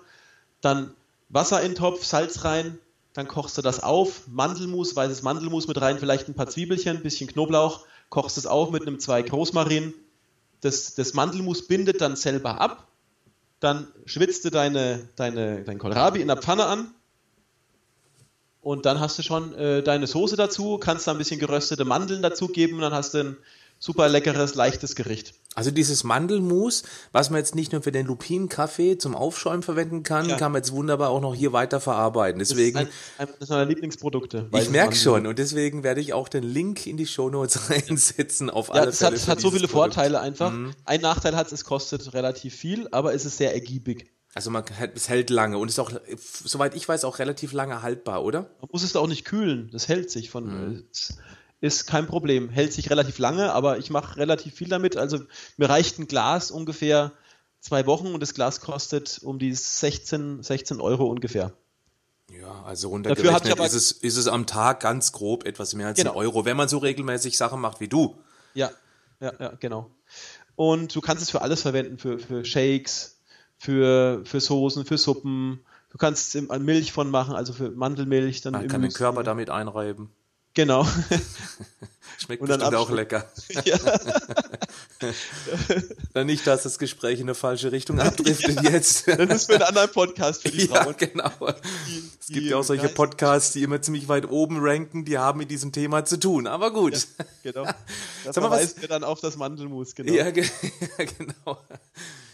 Dann 0.62 0.94
Wasser 1.30 1.62
in 1.62 1.72
den 1.72 1.76
Topf, 1.76 2.04
Salz 2.04 2.44
rein, 2.44 2.80
dann 3.14 3.28
kochst 3.28 3.58
du 3.58 3.62
das 3.62 3.82
auf, 3.82 4.28
Mandelmus, 4.28 4.96
weißes 4.96 5.22
Mandelmus 5.24 5.68
mit 5.68 5.80
rein, 5.80 6.00
vielleicht 6.00 6.28
ein 6.28 6.34
paar 6.34 6.50
Zwiebelchen, 6.50 6.98
ein 6.98 7.04
bisschen 7.04 7.30
Knoblauch, 7.30 7.86
kochst 8.10 8.38
es 8.38 8.46
auf 8.46 8.72
mit 8.72 8.84
einem 8.84 9.00
zwei 9.00 9.22
Großmarin. 9.22 9.94
Das, 10.62 10.96
das 10.96 11.14
Mandelmus 11.14 11.68
bindet 11.68 12.02
dann 12.02 12.16
selber 12.16 12.60
ab. 12.60 12.88
Dann 13.60 13.88
schwitzt 14.06 14.46
du 14.46 14.50
deine, 14.50 15.08
deine, 15.16 15.64
dein 15.64 15.78
Kohlrabi 15.78 16.22
in 16.22 16.28
der 16.28 16.38
Pfanne 16.38 16.66
an, 16.66 16.94
und 18.62 18.86
dann 18.86 19.00
hast 19.00 19.18
du 19.18 19.24
schon 19.24 19.56
äh, 19.56 19.82
deine 19.82 20.06
Soße 20.06 20.36
dazu, 20.36 20.78
kannst 20.78 21.08
da 21.08 21.12
ein 21.12 21.18
bisschen 21.18 21.40
geröstete 21.40 21.86
Mandeln 21.86 22.22
dazugeben 22.22 22.76
und 22.76 22.82
dann 22.82 22.94
hast 22.94 23.14
du 23.14 23.20
ein 23.20 23.38
super 23.80 24.10
leckeres, 24.10 24.56
leichtes 24.56 24.96
Gericht. 24.96 25.34
Also 25.56 25.72
dieses 25.72 26.04
Mandelmus, 26.04 26.84
was 27.12 27.32
man 27.32 27.40
jetzt 27.40 27.56
nicht 27.56 27.72
nur 27.72 27.82
für 27.82 27.92
den 27.92 28.06
Lupinenkaffee 28.06 28.98
zum 28.98 29.16
Aufschäumen 29.16 29.64
verwenden 29.64 30.04
kann, 30.04 30.30
ja. 30.30 30.38
kann 30.38 30.52
man 30.52 30.60
jetzt 30.60 30.72
wunderbar 30.72 31.10
auch 31.10 31.22
noch 31.22 31.34
hier 31.34 31.54
weiter 31.54 31.82
verarbeiten. 31.82 32.40
Deswegen, 32.40 32.76
das 32.78 32.88
ist 32.88 32.94
ein, 33.18 33.28
ein 33.28 33.48
meiner 33.50 33.66
Lieblingsprodukte. 33.66 34.50
Ich 34.54 34.70
merke 34.70 34.96
schon 34.96 35.26
und 35.26 35.40
deswegen 35.40 35.84
werde 35.84 36.02
ich 36.02 36.14
auch 36.14 36.30
den 36.30 36.44
Link 36.44 36.86
in 36.86 36.98
die 36.98 37.08
Shownotes 37.08 37.70
reinsetzen 37.70 38.50
auf 38.50 38.72
alle 38.72 38.86
ja, 38.86 38.92
Fälle. 38.92 39.16
Es 39.16 39.24
hat, 39.24 39.38
hat 39.38 39.42
so 39.42 39.50
viele 39.50 39.68
Produkt. 39.68 39.96
Vorteile 39.96 40.20
einfach. 40.20 40.52
Mhm. 40.52 40.72
Ein 40.86 41.02
Nachteil 41.02 41.36
hat 41.36 41.48
es, 41.48 41.54
es 41.54 41.66
kostet 41.66 42.14
relativ 42.14 42.56
viel, 42.56 42.88
aber 42.92 43.14
es 43.14 43.26
ist 43.26 43.38
sehr 43.38 43.54
ergiebig. 43.54 44.12
Also 44.36 44.52
man 44.52 44.64
es 44.94 45.10
hält 45.10 45.32
lange 45.32 45.58
und 45.58 45.70
ist 45.70 45.80
auch, 45.80 45.92
soweit 46.16 46.76
ich 46.76 46.88
weiß, 46.88 47.04
auch 47.04 47.18
relativ 47.18 47.52
lange 47.52 47.82
haltbar, 47.82 48.24
oder? 48.24 48.52
Man 48.62 48.70
muss 48.72 48.84
es 48.84 48.96
auch 48.96 49.08
nicht 49.08 49.26
kühlen. 49.26 49.70
Das 49.72 49.88
hält 49.88 50.12
sich 50.12 50.30
von. 50.30 50.46
Mhm. 50.46 50.84
Ist 51.62 51.88
kein 51.88 52.08
Problem. 52.08 52.50
Hält 52.50 52.72
sich 52.72 52.90
relativ 52.90 53.18
lange, 53.20 53.52
aber 53.52 53.78
ich 53.78 53.90
mache 53.90 54.18
relativ 54.18 54.56
viel 54.56 54.70
damit. 54.70 54.96
Also 54.96 55.20
mir 55.58 55.70
reicht 55.70 56.00
ein 56.00 56.08
Glas 56.08 56.52
ungefähr 56.52 57.12
zwei 57.60 57.86
Wochen 57.86 58.14
und 58.14 58.22
das 58.22 58.34
Glas 58.34 58.62
kostet 58.62 59.20
um 59.24 59.40
die 59.40 59.54
16, 59.54 60.42
16 60.42 60.80
Euro 60.80 61.08
ungefähr. 61.08 61.54
Ja, 62.32 62.64
also 62.64 62.90
runtergerechnet 62.90 63.60
ist 63.60 63.74
es, 63.74 63.92
ist 63.92 64.18
es 64.18 64.28
am 64.28 64.46
Tag 64.46 64.80
ganz 64.82 65.12
grob 65.12 65.46
etwas 65.46 65.74
mehr 65.74 65.88
als 65.88 65.98
genau. 65.98 66.12
ein 66.12 66.18
Euro, 66.18 66.46
wenn 66.46 66.56
man 66.56 66.70
so 66.70 66.78
regelmäßig 66.78 67.38
Sachen 67.38 67.60
macht 67.60 67.80
wie 67.80 67.88
du. 67.88 68.16
Ja, 68.54 68.72
ja, 69.20 69.34
ja, 69.40 69.54
genau. 69.60 69.90
Und 70.56 70.96
du 70.96 71.02
kannst 71.02 71.24
es 71.24 71.30
für 71.30 71.42
alles 71.42 71.62
verwenden, 71.62 71.98
für, 71.98 72.20
für 72.20 72.46
Shakes, 72.46 73.20
für, 73.58 74.22
für 74.26 74.40
Soßen, 74.40 74.86
für 74.86 74.98
Suppen. 74.98 75.62
Du 75.90 75.98
kannst 75.98 76.36
Milch 76.36 76.92
von 76.92 77.10
machen, 77.10 77.36
also 77.36 77.54
für 77.54 77.72
Mandelmilch. 77.72 78.42
Dann 78.42 78.54
Man 78.54 78.68
kann 78.68 78.82
den 78.82 78.94
Körper 78.94 79.24
damit 79.24 79.50
einreiben. 79.50 80.10
Genau. 80.54 80.86
Schmeckt 82.18 82.42
und 82.42 82.50
bestimmt 82.50 82.76
auch 82.76 82.90
lecker. 82.90 83.26
Ja. 83.66 83.78
dann 86.14 86.28
nicht, 86.28 86.46
dass 86.46 86.64
das 86.64 86.78
Gespräch 86.78 87.20
in 87.20 87.26
eine 87.26 87.36
falsche 87.36 87.72
Richtung 87.72 88.00
abdriftet 88.02 88.62
jetzt. 88.64 89.08
das 89.08 89.18
ist 89.18 89.46
für 89.46 89.54
einen 89.54 89.64
anderen 89.64 89.90
Podcast 89.92 90.42
für 90.42 90.52
die 90.52 90.68
Frauen. 90.68 90.96
Ja, 91.00 91.08
genau. 91.08 91.32
Die, 91.88 92.04
es 92.20 92.28
gibt 92.28 92.48
ja 92.48 92.58
auch 92.58 92.64
solche 92.64 92.90
Podcasts, 92.90 93.54
die 93.54 93.64
immer 93.64 93.82
ziemlich 93.82 94.10
weit 94.10 94.30
oben 94.30 94.58
ranken, 94.60 95.06
die 95.06 95.18
haben 95.18 95.40
mit 95.40 95.52
diesem 95.52 95.72
Thema 95.72 96.04
zu 96.04 96.20
tun. 96.20 96.48
Aber 96.48 96.74
gut. 96.74 96.94
Ja, 96.94 97.26
genau. 97.44 97.64
Das 98.26 98.36
Sag 98.36 98.44
mal, 98.44 98.52
was, 98.52 98.76
dann 98.76 99.06
auf 99.06 99.22
das 99.22 99.38
Mandelmus, 99.38 99.96
genau. 99.96 100.12
Ja, 100.12 100.32
genau 100.32 101.58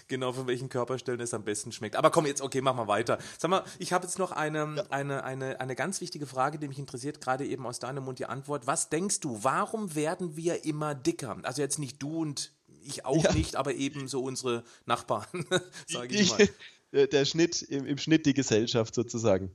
genau 0.07 0.33
von 0.33 0.47
welchen 0.47 0.69
Körperstellen 0.69 1.19
es 1.19 1.33
am 1.33 1.43
besten 1.43 1.71
schmeckt. 1.71 1.95
Aber 1.95 2.11
komm 2.11 2.25
jetzt, 2.25 2.41
okay, 2.41 2.61
mach 2.61 2.75
mal 2.75 2.87
weiter. 2.87 3.17
Sag 3.37 3.49
mal, 3.49 3.63
ich 3.79 3.93
habe 3.93 4.05
jetzt 4.05 4.19
noch 4.19 4.31
eine, 4.31 4.75
ja. 4.77 4.83
eine, 4.89 5.23
eine, 5.23 5.59
eine 5.59 5.75
ganz 5.75 6.01
wichtige 6.01 6.25
Frage, 6.25 6.59
die 6.59 6.67
mich 6.67 6.79
interessiert, 6.79 7.21
gerade 7.21 7.45
eben 7.45 7.65
aus 7.65 7.79
deinem 7.79 8.03
Mund 8.05 8.19
die 8.19 8.25
Antwort. 8.25 8.67
Was 8.67 8.89
denkst 8.89 9.19
du, 9.21 9.39
warum 9.43 9.95
werden 9.95 10.35
wir 10.35 10.65
immer 10.65 10.95
dicker? 10.95 11.37
Also 11.43 11.61
jetzt 11.61 11.79
nicht 11.79 12.01
du 12.01 12.19
und 12.19 12.53
ich 12.83 13.05
auch 13.05 13.23
ja. 13.23 13.33
nicht, 13.33 13.55
aber 13.55 13.73
eben 13.73 14.07
so 14.07 14.21
unsere 14.21 14.63
Nachbarn, 14.85 15.45
sage 15.87 16.15
ich 16.15 16.31
mal. 16.31 16.49
Der 17.11 17.25
Schnitt, 17.25 17.61
im, 17.61 17.85
im 17.85 17.97
Schnitt 17.97 18.25
die 18.25 18.33
Gesellschaft 18.33 18.95
sozusagen. 18.95 19.53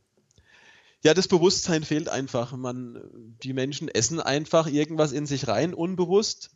Ja, 1.03 1.14
das 1.14 1.26
Bewusstsein 1.26 1.84
fehlt 1.84 2.11
einfach. 2.11 2.55
Man, 2.55 3.01
die 3.42 3.55
Menschen 3.55 3.88
essen 3.88 4.20
einfach 4.20 4.66
irgendwas 4.66 5.12
in 5.12 5.24
sich 5.24 5.48
rein, 5.48 5.72
unbewusst 5.72 6.51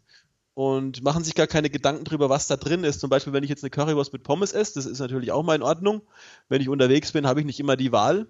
und 0.54 1.02
machen 1.02 1.24
sich 1.24 1.34
gar 1.34 1.48
keine 1.48 1.68
Gedanken 1.68 2.04
darüber, 2.04 2.30
was 2.30 2.46
da 2.46 2.56
drin 2.56 2.84
ist. 2.84 3.00
Zum 3.00 3.10
Beispiel, 3.10 3.32
wenn 3.32 3.42
ich 3.42 3.50
jetzt 3.50 3.64
eine 3.64 3.70
Currywurst 3.70 4.12
mit 4.12 4.22
Pommes 4.22 4.52
esse, 4.52 4.74
das 4.74 4.86
ist 4.86 5.00
natürlich 5.00 5.32
auch 5.32 5.42
mal 5.42 5.56
in 5.56 5.62
Ordnung. 5.62 6.02
Wenn 6.48 6.60
ich 6.60 6.68
unterwegs 6.68 7.12
bin, 7.12 7.26
habe 7.26 7.40
ich 7.40 7.46
nicht 7.46 7.60
immer 7.60 7.76
die 7.76 7.92
Wahl. 7.92 8.28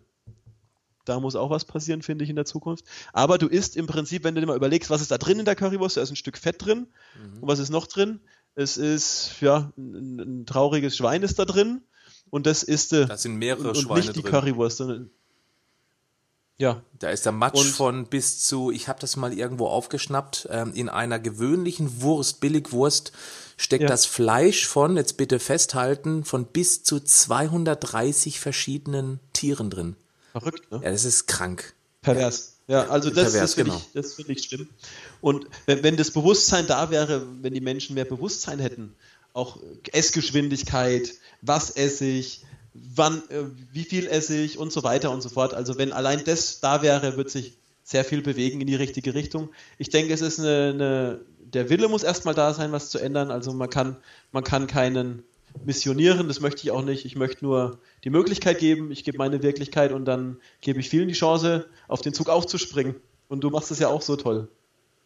Da 1.05 1.21
muss 1.21 1.37
auch 1.37 1.51
was 1.51 1.67
passieren, 1.67 2.01
finde 2.01 2.25
ich, 2.25 2.31
in 2.31 2.37
der 2.37 2.47
Zukunft. 2.47 2.87
Aber 3.13 3.37
du 3.37 3.47
isst 3.47 3.77
im 3.77 3.87
Prinzip, 3.87 4.25
wenn 4.25 4.35
du 4.35 4.41
dir 4.41 4.47
mal 4.47 4.57
überlegst, 4.57 4.89
was 4.89 5.03
ist 5.03 5.11
da 5.11 5.19
drin 5.19 5.39
in 5.39 5.45
der 5.45 5.55
Currywurst, 5.55 5.99
da 5.99 6.01
ist 6.01 6.11
ein 6.11 6.17
Stück 6.17 6.39
Fett 6.39 6.65
drin. 6.65 6.87
Mhm. 7.19 7.43
Und 7.43 7.49
was 7.49 7.59
ist 7.59 7.69
noch 7.69 7.87
drin? 7.87 8.21
Es 8.55 8.79
ist, 8.79 9.41
ja, 9.43 9.71
ein, 9.77 10.19
ein, 10.19 10.47
trauriges 10.47 10.97
Schwein 10.97 11.23
ist 11.23 11.39
da 11.39 11.45
drin. 11.45 11.83
Und 12.31 12.47
das 12.47 12.63
ist, 12.63 12.95
äh, 12.95 13.05
das 13.05 13.23
sind 13.23 13.37
mehrere 13.37 13.69
und, 13.69 13.77
und 13.77 13.83
Schweine 13.83 14.01
nicht 14.01 14.17
die 14.17 14.23
drin. 14.23 14.31
Currywurst, 14.31 14.79
sondern 14.79 15.11
ja. 16.59 16.83
Da 16.99 17.11
ist 17.11 17.25
der 17.25 17.33
Matsch 17.33 17.59
und 17.59 17.67
von 17.67 18.07
bis 18.07 18.45
zu, 18.45 18.71
ich 18.71 18.89
habe 18.89 19.01
das 19.01 19.17
mal 19.17 19.33
irgendwo 19.33 19.67
aufgeschnappt, 19.67 20.49
ähm, 20.51 20.73
in 20.75 20.89
einer 20.89 21.19
gewöhnlichen 21.19 22.01
Wurst, 22.03 22.41
Billigwurst, 22.41 23.13
steckt 23.57 23.83
ja. 23.83 23.89
das 23.89 24.07
Fleisch 24.07 24.67
von, 24.67 24.97
jetzt 24.97 25.17
bitte 25.17 25.39
festhalten, 25.39 26.25
von 26.25 26.47
bis 26.47 26.83
zu 26.83 27.01
230 27.01 28.41
verschiedenen 28.41 29.21
Tieren 29.33 29.71
drin. 29.71 29.97
Verrückt, 30.33 30.71
ne? 30.71 30.81
Ja, 30.83 30.91
das 30.91 31.05
ist 31.05 31.27
krank. 31.27 31.75
Pervers. 32.03 32.59
Ja, 32.67 32.89
also 32.89 33.11
das, 33.11 33.33
Pervers, 33.33 33.41
das 33.41 33.55
finde 33.55 33.71
genau. 33.73 33.83
ich, 33.83 33.93
das 33.93 34.15
find 34.15 34.29
ich 34.31 34.45
schlimm. 34.45 34.69
Und 35.21 35.47
wenn, 35.67 35.83
wenn 35.83 35.97
das 35.97 36.11
Bewusstsein 36.11 36.67
da 36.67 36.91
wäre, 36.91 37.27
wenn 37.43 37.53
die 37.53 37.61
Menschen 37.61 37.95
mehr 37.95 38.05
Bewusstsein 38.05 38.59
hätten, 38.59 38.95
auch 39.33 39.59
Essgeschwindigkeit, 39.93 41.13
was 41.43 41.71
esse 41.71 42.07
ich, 42.07 42.45
wann, 42.75 43.23
äh, 43.31 43.45
wie 43.73 43.85
viel 43.85 44.07
esse 44.07 44.37
ich 44.37 44.59
und 44.59 44.73
so 44.73 44.83
weiter 44.83 45.11
und 45.11 45.23
so 45.23 45.29
fort. 45.29 45.55
Also 45.55 45.79
wenn 45.79 45.93
allein 45.93 46.23
das 46.25 46.61
da 46.61 46.83
wäre, 46.83 47.17
wird 47.17 47.31
sich 47.31 47.57
sehr 47.83 48.05
viel 48.05 48.23
bewegen 48.23 48.61
in 48.61 48.67
die 48.67 48.75
richtige 48.75 49.15
Richtung. 49.15 49.51
Ich 49.79 49.91
denke, 49.91 50.13
es 50.13 50.21
ist 50.21 50.41
eine, 50.41 50.71
eine 50.75 51.21
der 51.39 51.71
Wille 51.71 51.89
muss 51.89 52.03
erstmal 52.03 52.35
da 52.35 52.53
sein, 52.53 52.73
was 52.73 52.91
zu 52.91 52.99
ändern. 52.99 53.31
Also 53.31 53.53
man 53.53 53.71
kann, 53.71 53.97
man 54.33 54.43
kann 54.43 54.67
keinen 54.67 55.23
missionieren, 55.65 56.27
das 56.27 56.41
möchte 56.41 56.63
ich 56.65 56.73
auch 56.73 56.83
nicht. 56.83 57.05
Ich 57.05 57.15
möchte 57.15 57.45
nur 57.45 57.79
die 58.03 58.11
Möglichkeit 58.11 58.59
geben, 58.59 58.91
ich 58.91 59.05
gebe 59.05 59.19
meine 59.19 59.43
Wirklichkeit 59.43 59.93
und 59.93 60.05
dann 60.05 60.39
gebe 60.61 60.81
ich 60.81 60.89
vielen 60.89 61.09
die 61.09 61.15
Chance, 61.15 61.67
auf 61.87 62.01
den 62.01 62.13
Zug 62.13 62.29
aufzuspringen. 62.29 62.97
Und 63.29 63.45
du 63.45 63.51
machst 63.51 63.71
es 63.71 63.79
ja 63.79 63.89
auch 63.89 64.03
so 64.03 64.17
toll. 64.17 64.49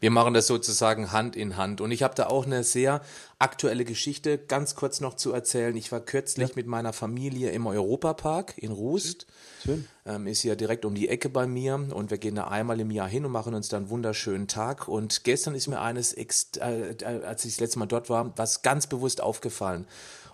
Wir 0.01 0.11
machen 0.13 0.33
das 0.33 0.47
sozusagen 0.47 1.11
Hand 1.11 1.35
in 1.35 1.57
Hand. 1.57 1.81
Und 1.81 1.91
ich 1.91 2.05
habe 2.05 2.15
da 2.15 2.27
auch 2.27 2.47
eine 2.47 2.63
sehr 2.63 3.01
aktuelle 3.41 3.85
Geschichte 3.85 4.39
ganz 4.39 4.77
kurz 4.77 5.01
noch 5.01 5.15
zu 5.15 5.33
erzählen. 5.33 5.75
Ich 5.77 5.91
war 5.91 6.01
kürzlich 6.01 6.51
ja. 6.51 6.55
mit 6.55 6.67
meiner 6.67 6.93
Familie 6.93 7.51
im 7.51 7.67
Europapark 7.67 8.55
in 8.57 8.71
Rust. 8.71 9.27
Schön. 9.65 9.89
Ähm, 10.07 10.29
ist 10.29 10.45
ja 10.45 10.55
direkt 10.55 10.85
um 10.85 10.95
die 10.95 11.09
Ecke 11.09 11.29
bei 11.29 11.49
mir 11.49 11.75
und 11.75 12.11
wir 12.11 12.19
gehen 12.19 12.37
da 12.37 12.47
einmal 12.47 12.79
im 12.79 12.93
Jahr 12.93 13.09
hin 13.09 13.25
und 13.25 13.33
machen 13.33 13.55
uns 13.55 13.69
da 13.69 13.77
einen 13.77 13.91
wunderschönen 13.91 14.47
Tag. 14.47 14.87
Und 14.87 15.25
gestern 15.25 15.57
ist 15.57 15.67
mir 15.67 15.81
eines, 15.81 16.13
äh, 16.13 16.95
als 17.05 17.45
ich 17.45 17.55
das 17.55 17.61
letzte 17.61 17.81
Mal 17.81 17.87
dort 17.87 18.09
war, 18.09 18.33
was 18.37 18.63
ganz 18.63 18.87
bewusst 18.87 19.21
aufgefallen. 19.21 19.87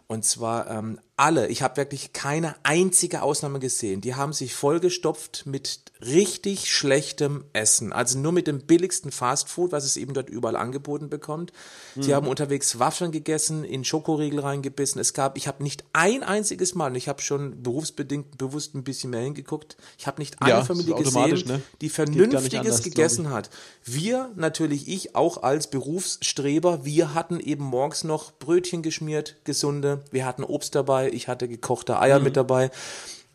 Und 0.06 0.26
zwar 0.26 0.70
ähm, 0.70 1.00
alle, 1.16 1.46
ich 1.46 1.62
habe 1.62 1.76
wirklich 1.76 2.12
keine 2.12 2.56
einzige 2.64 3.22
Ausnahme 3.22 3.60
gesehen, 3.60 4.00
die 4.00 4.16
haben 4.16 4.32
sich 4.32 4.54
vollgestopft 4.54 5.46
mit 5.46 5.80
richtig 6.04 6.70
schlechtem 6.70 7.44
Essen. 7.52 7.92
Also 7.92 8.18
nur 8.18 8.32
mit 8.32 8.46
dem 8.46 8.60
billigsten 8.60 9.12
Fastfood, 9.12 9.72
was 9.72 9.84
es 9.84 9.96
eben 9.96 10.12
dort 10.12 10.28
überall 10.28 10.56
angeboten 10.56 11.08
bekommt. 11.08 11.52
Sie 11.94 12.10
mhm. 12.10 12.14
haben 12.14 12.28
unterwegs 12.28 12.78
Waffeln 12.78 13.12
gegessen, 13.12 13.64
in 13.64 13.84
Schokoriegel 13.84 14.40
reingebissen. 14.40 15.00
Es 15.00 15.14
gab, 15.14 15.36
ich 15.36 15.46
habe 15.46 15.62
nicht 15.62 15.84
ein 15.92 16.22
einziges 16.22 16.74
Mal, 16.74 16.90
und 16.90 16.96
ich 16.96 17.08
habe 17.08 17.22
schon 17.22 17.62
berufsbedingt 17.62 18.36
bewusst 18.36 18.74
ein 18.74 18.84
bisschen 18.84 19.10
mehr 19.10 19.22
hingeguckt, 19.22 19.76
ich 19.98 20.06
habe 20.06 20.20
nicht 20.20 20.42
eine 20.42 20.50
ja, 20.50 20.64
Familie 20.64 20.94
gesehen, 20.96 21.46
ne? 21.46 21.62
die 21.80 21.88
Vernünftiges 21.88 22.54
anders, 22.54 22.82
gegessen 22.82 23.30
hat. 23.30 23.50
Wir, 23.84 24.32
natürlich 24.36 24.88
ich, 24.88 25.14
auch 25.14 25.42
als 25.42 25.68
Berufsstreber, 25.68 26.84
wir 26.84 27.14
hatten 27.14 27.40
eben 27.40 27.64
morgens 27.64 28.04
noch 28.04 28.32
Brötchen 28.32 28.82
geschmiert, 28.82 29.36
gesunde, 29.44 30.04
wir 30.10 30.26
hatten 30.26 30.42
Obst 30.44 30.74
dabei, 30.74 31.03
dabei, 31.04 31.16
ich 31.16 31.28
hatte 31.28 31.48
gekochte 31.48 31.98
Eier 31.98 32.18
mhm. 32.18 32.24
mit 32.24 32.36
dabei. 32.36 32.70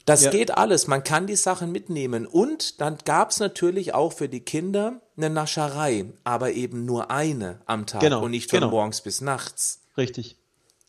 Das 0.06 0.24
ja. 0.24 0.32
geht 0.32 0.58
alles, 0.58 0.88
man 0.88 1.04
kann 1.04 1.28
die 1.28 1.36
Sachen 1.36 1.72
mitnehmen. 1.72 2.26
Und 2.26 2.82
dann 2.82 2.98
gab 3.06 3.30
es 3.30 3.40
natürlich 3.40 3.94
auch 3.94 4.14
für 4.14 4.28
die 4.28 4.40
Kinder 4.40 5.02
eine 5.18 5.30
Nascherei, 5.30 6.06
aber 6.24 6.52
eben 6.52 6.86
nur 6.86 7.12
eine 7.12 7.62
am 7.66 7.86
Tag 7.86 8.02
genau. 8.02 8.24
und 8.24 8.32
nicht 8.32 8.50
von 8.50 8.62
genau. 8.62 8.72
morgens 8.72 9.02
bis 9.02 9.22
nachts. 9.22 9.82
Richtig. 9.98 10.38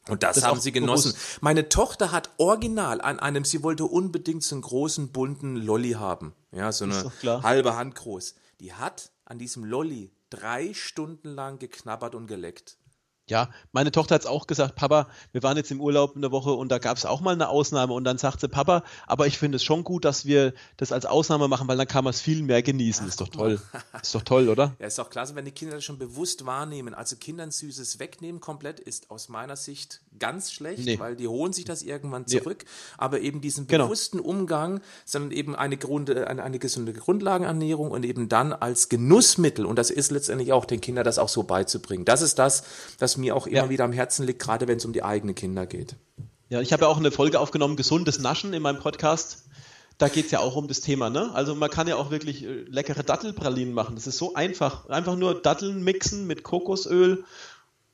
Und 0.08 0.22
das, 0.22 0.36
das 0.36 0.44
haben 0.44 0.60
sie 0.60 0.72
genossen. 0.72 1.12
Bewusst. 1.12 1.42
Meine 1.42 1.68
Tochter 1.68 2.12
hat 2.12 2.30
original 2.38 3.00
an 3.02 3.20
einem, 3.20 3.44
sie 3.44 3.62
wollte 3.62 3.84
unbedingt 3.84 4.42
so 4.42 4.54
einen 4.54 4.62
großen 4.62 5.08
bunten 5.08 5.56
Lolli 5.56 5.92
haben. 5.92 6.32
Ja, 6.52 6.72
so 6.72 6.84
eine 6.84 7.42
halbe 7.42 7.76
Hand 7.76 7.96
groß. 7.96 8.34
Die 8.60 8.72
hat 8.72 9.10
an 9.26 9.38
diesem 9.38 9.64
Lolli 9.64 10.10
drei 10.30 10.72
Stunden 10.72 11.28
lang 11.28 11.58
geknabbert 11.58 12.14
und 12.14 12.26
geleckt. 12.26 12.78
Ja, 13.30 13.48
meine 13.70 13.92
Tochter 13.92 14.16
hat 14.16 14.22
es 14.22 14.26
auch 14.26 14.48
gesagt, 14.48 14.74
Papa, 14.74 15.06
wir 15.30 15.42
waren 15.44 15.56
jetzt 15.56 15.70
im 15.70 15.80
Urlaub 15.80 16.16
in 16.16 16.22
der 16.22 16.32
Woche 16.32 16.50
und 16.50 16.68
da 16.68 16.78
gab 16.78 16.96
es 16.96 17.06
auch 17.06 17.20
mal 17.20 17.32
eine 17.32 17.48
Ausnahme 17.48 17.94
und 17.94 18.02
dann 18.02 18.18
sagte 18.18 18.48
Papa, 18.48 18.82
aber 19.06 19.28
ich 19.28 19.38
finde 19.38 19.56
es 19.56 19.62
schon 19.62 19.84
gut, 19.84 20.04
dass 20.04 20.26
wir 20.26 20.52
das 20.76 20.90
als 20.90 21.06
Ausnahme 21.06 21.46
machen, 21.46 21.68
weil 21.68 21.76
dann 21.76 21.86
kann 21.86 22.02
man 22.02 22.10
es 22.10 22.20
viel 22.20 22.42
mehr 22.42 22.62
genießen. 22.62 23.06
Ist 23.06 23.20
doch 23.20 23.28
toll. 23.28 23.62
ist 24.02 24.14
doch 24.14 24.22
toll, 24.22 24.48
oder? 24.48 24.74
Ja, 24.80 24.86
ist 24.88 24.98
doch 24.98 25.10
klasse, 25.10 25.36
wenn 25.36 25.44
die 25.44 25.52
Kinder 25.52 25.76
das 25.76 25.84
schon 25.84 25.98
bewusst 25.98 26.44
wahrnehmen. 26.44 26.92
Also 26.92 27.14
Kindern 27.16 27.52
Süßes 27.52 28.00
wegnehmen 28.00 28.40
komplett 28.40 28.80
ist 28.80 29.10
aus 29.12 29.28
meiner 29.28 29.54
Sicht 29.54 30.00
ganz 30.18 30.52
schlecht, 30.52 30.84
nee. 30.84 30.98
weil 30.98 31.16
die 31.16 31.28
holen 31.28 31.52
sich 31.52 31.64
das 31.64 31.82
irgendwann 31.82 32.26
zurück. 32.26 32.64
Nee. 32.64 32.70
Aber 32.98 33.20
eben 33.20 33.40
diesen 33.40 33.66
genau. 33.66 33.84
bewussten 33.84 34.18
genau. 34.18 34.28
Umgang, 34.28 34.80
sondern 35.04 35.30
eben 35.30 35.54
eine, 35.54 35.76
Grund, 35.76 36.10
eine, 36.10 36.42
eine 36.42 36.58
gesunde 36.58 36.92
Grundlagenernährung 36.92 37.90
und 37.90 38.04
eben 38.04 38.28
dann 38.28 38.52
als 38.52 38.88
Genussmittel, 38.88 39.64
und 39.64 39.76
das 39.76 39.90
ist 39.90 40.10
letztendlich 40.10 40.52
auch 40.52 40.64
den 40.64 40.80
Kindern 40.80 41.04
das 41.04 41.18
auch 41.18 41.28
so 41.28 41.42
beizubringen. 41.42 42.04
Das 42.04 42.22
ist 42.22 42.38
das, 42.38 42.64
was 42.98 43.16
mir 43.16 43.36
auch 43.36 43.46
immer 43.46 43.56
ja. 43.56 43.70
wieder 43.70 43.84
am 43.84 43.92
Herzen 43.92 44.26
liegt, 44.26 44.40
gerade 44.40 44.68
wenn 44.68 44.78
es 44.78 44.84
um 44.84 44.92
die 44.92 45.02
eigenen 45.02 45.34
Kinder 45.34 45.66
geht. 45.66 45.96
Ja, 46.48 46.60
ich 46.60 46.72
habe 46.72 46.82
ja 46.82 46.88
auch 46.88 46.98
eine 46.98 47.12
Folge 47.12 47.38
aufgenommen, 47.38 47.76
gesundes 47.76 48.18
Naschen 48.18 48.52
in 48.52 48.62
meinem 48.62 48.80
Podcast. 48.80 49.44
Da 49.98 50.08
geht 50.08 50.24
es 50.24 50.30
ja 50.30 50.40
auch 50.40 50.56
um 50.56 50.66
das 50.66 50.80
Thema, 50.80 51.10
ne? 51.10 51.30
Also 51.34 51.54
man 51.54 51.68
kann 51.68 51.86
ja 51.86 51.96
auch 51.96 52.10
wirklich 52.10 52.42
äh, 52.42 52.62
leckere 52.62 53.02
Dattelpralinen 53.02 53.74
machen. 53.74 53.96
Das 53.96 54.06
ist 54.06 54.16
so 54.16 54.34
einfach. 54.34 54.88
Einfach 54.88 55.14
nur 55.14 55.40
Datteln 55.40 55.84
mixen 55.84 56.26
mit 56.26 56.42
Kokosöl 56.42 57.24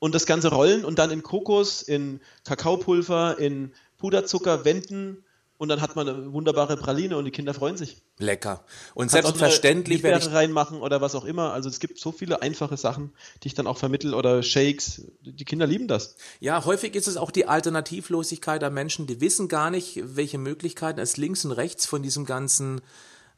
und 0.07 0.15
das 0.15 0.25
Ganze 0.25 0.51
rollen 0.51 0.85
und 0.85 1.01
dann 1.01 1.11
in 1.11 1.25
Kokos, 1.25 1.83
in 1.83 2.21
Kakaopulver, 2.45 3.41
in 3.41 3.73
Puderzucker 3.99 4.65
wenden 4.65 5.25
und 5.59 5.69
dann 5.69 5.81
hat 5.81 5.97
man 5.97 6.09
eine 6.09 6.33
wunderbare 6.33 6.77
Praline 6.77 7.17
und 7.17 7.25
die 7.25 7.33
Kinder 7.33 7.55
freuen 7.55 7.77
sich. 7.77 8.03
Lecker. 8.19 8.65
Und 8.95 9.11
Kannst 9.11 9.27
selbstverständlich 9.27 10.05
werde 10.05 10.25
ich 10.25 10.33
reinmachen 10.33 10.81
oder 10.81 11.01
was 11.01 11.17
auch 11.17 11.25
immer. 11.25 11.53
Also 11.53 11.69
es 11.69 11.81
gibt 11.81 11.99
so 11.99 12.13
viele 12.13 12.41
einfache 12.41 12.77
Sachen, 12.77 13.15
die 13.43 13.49
ich 13.49 13.55
dann 13.55 13.67
auch 13.67 13.79
vermittel 13.79 14.15
oder 14.15 14.45
Shakes. 14.45 15.03
Die 15.23 15.45
Kinder 15.45 15.67
lieben 15.67 15.89
das. 15.89 16.15
Ja, 16.39 16.65
häufig 16.65 16.95
ist 16.95 17.09
es 17.09 17.17
auch 17.17 17.33
die 17.33 17.47
Alternativlosigkeit 17.47 18.63
der 18.63 18.71
Menschen, 18.71 19.09
die 19.09 19.21
wissen 19.21 19.49
gar 19.49 19.71
nicht, 19.73 20.01
welche 20.05 20.39
Möglichkeiten 20.39 21.01
es 21.01 21.17
links 21.17 21.45
und 21.45 21.51
rechts 21.51 21.85
von 21.85 22.01
diesem 22.01 22.27
ganzen 22.27 22.81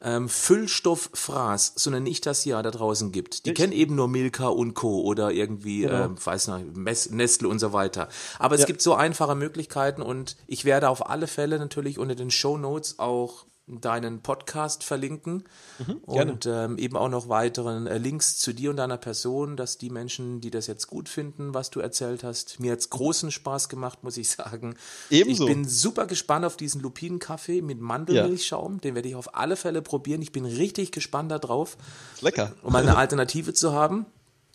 ähm, 0.00 0.28
Füllstofffraß, 0.28 1.72
so 1.76 1.90
nenne 1.90 2.08
ich 2.08 2.20
das 2.20 2.44
ja, 2.44 2.62
da 2.62 2.70
draußen 2.70 3.10
gibt. 3.10 3.46
Die 3.46 3.54
kennen 3.54 3.72
eben 3.72 3.96
nur 3.96 4.08
Milka 4.08 4.48
und 4.48 4.74
Co. 4.74 5.02
oder 5.02 5.30
irgendwie, 5.32 5.80
genau. 5.80 6.04
ähm, 6.04 6.16
weiß 6.24 6.48
nicht, 6.48 7.10
Nestle 7.10 7.48
und 7.48 7.58
so 7.58 7.72
weiter. 7.72 8.08
Aber 8.38 8.54
es 8.54 8.62
ja. 8.62 8.66
gibt 8.66 8.80
so 8.80 8.94
einfache 8.94 9.34
Möglichkeiten 9.34 10.02
und 10.02 10.36
ich 10.46 10.64
werde 10.64 10.88
auf 10.88 11.08
alle 11.10 11.26
Fälle 11.26 11.58
natürlich 11.58 11.98
unter 11.98 12.14
den 12.14 12.30
Show 12.30 12.56
Notes 12.56 12.98
auch 12.98 13.44
deinen 13.68 14.20
Podcast 14.20 14.84
verlinken 14.84 15.44
mhm, 15.78 15.94
und 16.04 16.46
ähm, 16.46 16.78
eben 16.78 16.96
auch 16.96 17.08
noch 17.08 17.28
weiteren 17.28 17.86
äh, 17.86 17.98
Links 17.98 18.38
zu 18.38 18.52
dir 18.52 18.70
und 18.70 18.76
deiner 18.76 18.96
Person, 18.96 19.56
dass 19.56 19.78
die 19.78 19.90
Menschen, 19.90 20.40
die 20.40 20.50
das 20.50 20.66
jetzt 20.66 20.86
gut 20.86 21.08
finden, 21.08 21.54
was 21.54 21.70
du 21.70 21.80
erzählt 21.80 22.24
hast, 22.24 22.60
mir 22.60 22.72
jetzt 22.72 22.90
großen 22.90 23.30
Spaß 23.30 23.68
gemacht, 23.68 24.02
muss 24.04 24.16
ich 24.16 24.30
sagen. 24.30 24.74
Ebenso. 25.10 25.46
Ich 25.46 25.54
bin 25.54 25.68
super 25.68 26.06
gespannt 26.06 26.44
auf 26.44 26.56
diesen 26.56 26.80
Lupinenkaffee 26.80 27.62
mit 27.62 27.80
Mandelmilchschaum, 27.80 28.74
ja. 28.74 28.80
den 28.80 28.94
werde 28.94 29.08
ich 29.08 29.14
auf 29.14 29.34
alle 29.34 29.56
Fälle 29.56 29.82
probieren. 29.82 30.22
Ich 30.22 30.32
bin 30.32 30.44
richtig 30.44 30.92
gespannt 30.92 31.30
darauf, 31.30 31.76
lecker, 32.20 32.54
um 32.62 32.74
eine 32.74 32.96
Alternative 32.96 33.52
zu 33.52 33.72
haben. 33.72 34.06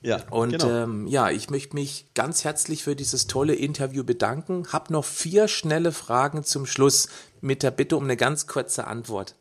Ja, 0.03 0.21
und 0.29 0.51
genau. 0.51 0.69
ähm, 0.69 1.07
ja, 1.07 1.31
ich 1.31 1.49
möchte 1.49 1.75
mich 1.75 2.13
ganz 2.13 2.43
herzlich 2.43 2.83
für 2.83 2.95
dieses 2.95 3.27
tolle 3.27 3.55
Interview 3.55 4.03
bedanken. 4.03 4.67
Hab 4.73 4.89
noch 4.89 5.05
vier 5.05 5.47
schnelle 5.47 5.93
Fragen 5.93 6.43
zum 6.43 6.65
Schluss 6.65 7.07
mit 7.39 7.63
der 7.63 7.71
Bitte 7.71 7.95
um 7.95 8.03
eine 8.03 8.17
ganz 8.17 8.45
kurze 8.45 8.85
Antwort. 8.85 9.35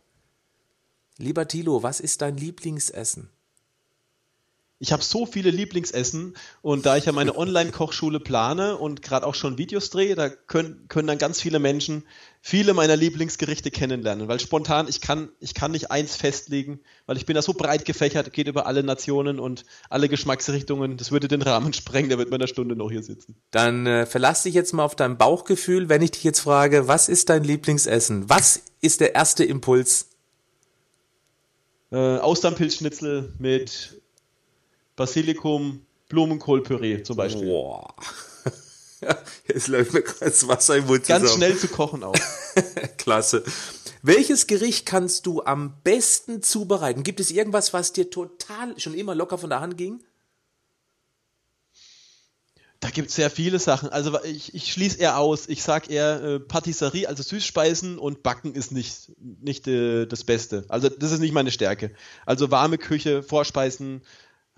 Lieber 1.18 1.48
Thilo, 1.48 1.82
was 1.82 1.98
ist 1.98 2.22
dein 2.22 2.36
Lieblingsessen? 2.36 3.28
Ich 4.82 4.90
habe 4.90 5.04
so 5.04 5.26
viele 5.26 5.50
Lieblingsessen 5.50 6.34
und 6.60 6.86
da 6.86 6.96
ich 6.96 7.04
ja 7.04 7.12
meine 7.12 7.38
Online-Kochschule 7.38 8.18
plane 8.18 8.76
und 8.76 9.00
gerade 9.00 9.24
auch 9.24 9.36
schon 9.36 9.56
Videos 9.56 9.90
drehe, 9.90 10.16
da 10.16 10.28
können, 10.28 10.86
können 10.88 11.06
dann 11.06 11.18
ganz 11.18 11.40
viele 11.40 11.60
Menschen 11.60 12.02
viele 12.40 12.74
meiner 12.74 12.96
Lieblingsgerichte 12.96 13.70
kennenlernen, 13.70 14.26
weil 14.26 14.40
spontan, 14.40 14.88
ich 14.88 15.00
kann, 15.00 15.28
ich 15.38 15.54
kann 15.54 15.70
nicht 15.70 15.92
eins 15.92 16.16
festlegen, 16.16 16.80
weil 17.06 17.16
ich 17.16 17.26
bin 17.26 17.36
da 17.36 17.42
so 17.42 17.52
breit 17.52 17.84
gefächert, 17.84 18.32
geht 18.32 18.48
über 18.48 18.66
alle 18.66 18.82
Nationen 18.82 19.38
und 19.38 19.64
alle 19.88 20.08
Geschmacksrichtungen, 20.08 20.96
das 20.96 21.12
würde 21.12 21.28
den 21.28 21.42
Rahmen 21.42 21.72
sprengen, 21.74 22.10
da 22.10 22.18
wird 22.18 22.32
man 22.32 22.40
eine 22.40 22.48
Stunde 22.48 22.74
noch 22.74 22.90
hier 22.90 23.04
sitzen. 23.04 23.36
Dann 23.52 23.86
äh, 23.86 24.04
verlass 24.04 24.42
dich 24.42 24.54
jetzt 24.54 24.72
mal 24.72 24.82
auf 24.82 24.96
dein 24.96 25.16
Bauchgefühl, 25.16 25.90
wenn 25.90 26.02
ich 26.02 26.10
dich 26.10 26.24
jetzt 26.24 26.40
frage, 26.40 26.88
was 26.88 27.08
ist 27.08 27.28
dein 27.28 27.44
Lieblingsessen? 27.44 28.28
Was 28.28 28.60
ist 28.80 29.00
der 29.00 29.14
erste 29.14 29.44
Impuls? 29.44 30.08
Äh, 31.92 32.18
Austernpilzschnitzel 32.18 33.34
mit 33.38 34.01
Basilikum, 35.02 35.84
Blumenkohlpüree 36.08 37.02
zum 37.02 37.16
Beispiel. 37.16 37.46
Boah. 37.46 37.92
Jetzt 39.48 39.66
läuft 39.66 39.92
mir 39.92 40.02
kurz 40.02 40.46
Wasser 40.46 40.76
im 40.76 40.86
Mund 40.86 41.04
Ganz 41.08 41.24
zusammen. 41.24 41.38
schnell 41.38 41.58
zu 41.58 41.66
kochen 41.66 42.04
auch. 42.04 42.14
Klasse. 42.98 43.42
Welches 44.02 44.46
Gericht 44.46 44.86
kannst 44.86 45.26
du 45.26 45.42
am 45.42 45.74
besten 45.82 46.40
zubereiten? 46.40 47.02
Gibt 47.02 47.18
es 47.18 47.32
irgendwas, 47.32 47.72
was 47.72 47.92
dir 47.92 48.10
total 48.10 48.78
schon 48.78 48.94
immer 48.94 49.16
locker 49.16 49.38
von 49.38 49.50
der 49.50 49.58
Hand 49.58 49.76
ging? 49.76 50.04
Da 52.78 52.90
gibt 52.90 53.08
es 53.08 53.16
sehr 53.16 53.30
viele 53.30 53.58
Sachen. 53.58 53.88
Also 53.88 54.22
ich, 54.22 54.54
ich 54.54 54.72
schließe 54.72 54.98
eher 54.98 55.18
aus. 55.18 55.48
Ich 55.48 55.64
sage 55.64 55.90
eher 55.90 56.22
äh, 56.22 56.38
Patisserie, 56.38 57.08
also 57.08 57.24
Süßspeisen 57.24 57.98
und 57.98 58.22
Backen 58.22 58.54
ist 58.54 58.70
nicht, 58.70 59.10
nicht 59.18 59.66
äh, 59.66 60.06
das 60.06 60.22
Beste. 60.22 60.64
Also 60.68 60.88
das 60.88 61.10
ist 61.10 61.18
nicht 61.18 61.34
meine 61.34 61.50
Stärke. 61.50 61.92
Also 62.24 62.52
warme 62.52 62.78
Küche, 62.78 63.24
Vorspeisen, 63.24 64.02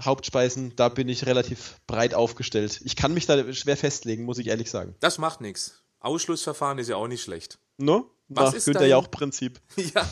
Hauptspeisen, 0.03 0.74
da 0.76 0.88
bin 0.88 1.09
ich 1.09 1.26
relativ 1.26 1.80
breit 1.86 2.14
aufgestellt. 2.14 2.80
Ich 2.84 2.97
kann 2.97 3.14
mich 3.14 3.26
da 3.26 3.53
schwer 3.53 3.76
festlegen, 3.76 4.24
muss 4.24 4.38
ich 4.38 4.49
ehrlich 4.49 4.70
sagen. 4.70 4.97
Das 5.01 5.18
macht 5.18 5.40
nichts. 5.40 5.82
Ausschlussverfahren 6.01 6.78
ist 6.78 6.88
ja 6.88 6.97
auch 6.97 7.09
nicht 7.09 7.22
schlecht. 7.22 7.59
No? 7.78 8.11
Was 8.28 8.51
Nach 8.51 8.55
ist 8.55 8.64
Günther 8.64 8.80
dein... 8.80 8.90
ja 8.90 8.97
auch 8.97 9.11
Prinzip. 9.11 9.61
ja, 9.76 10.09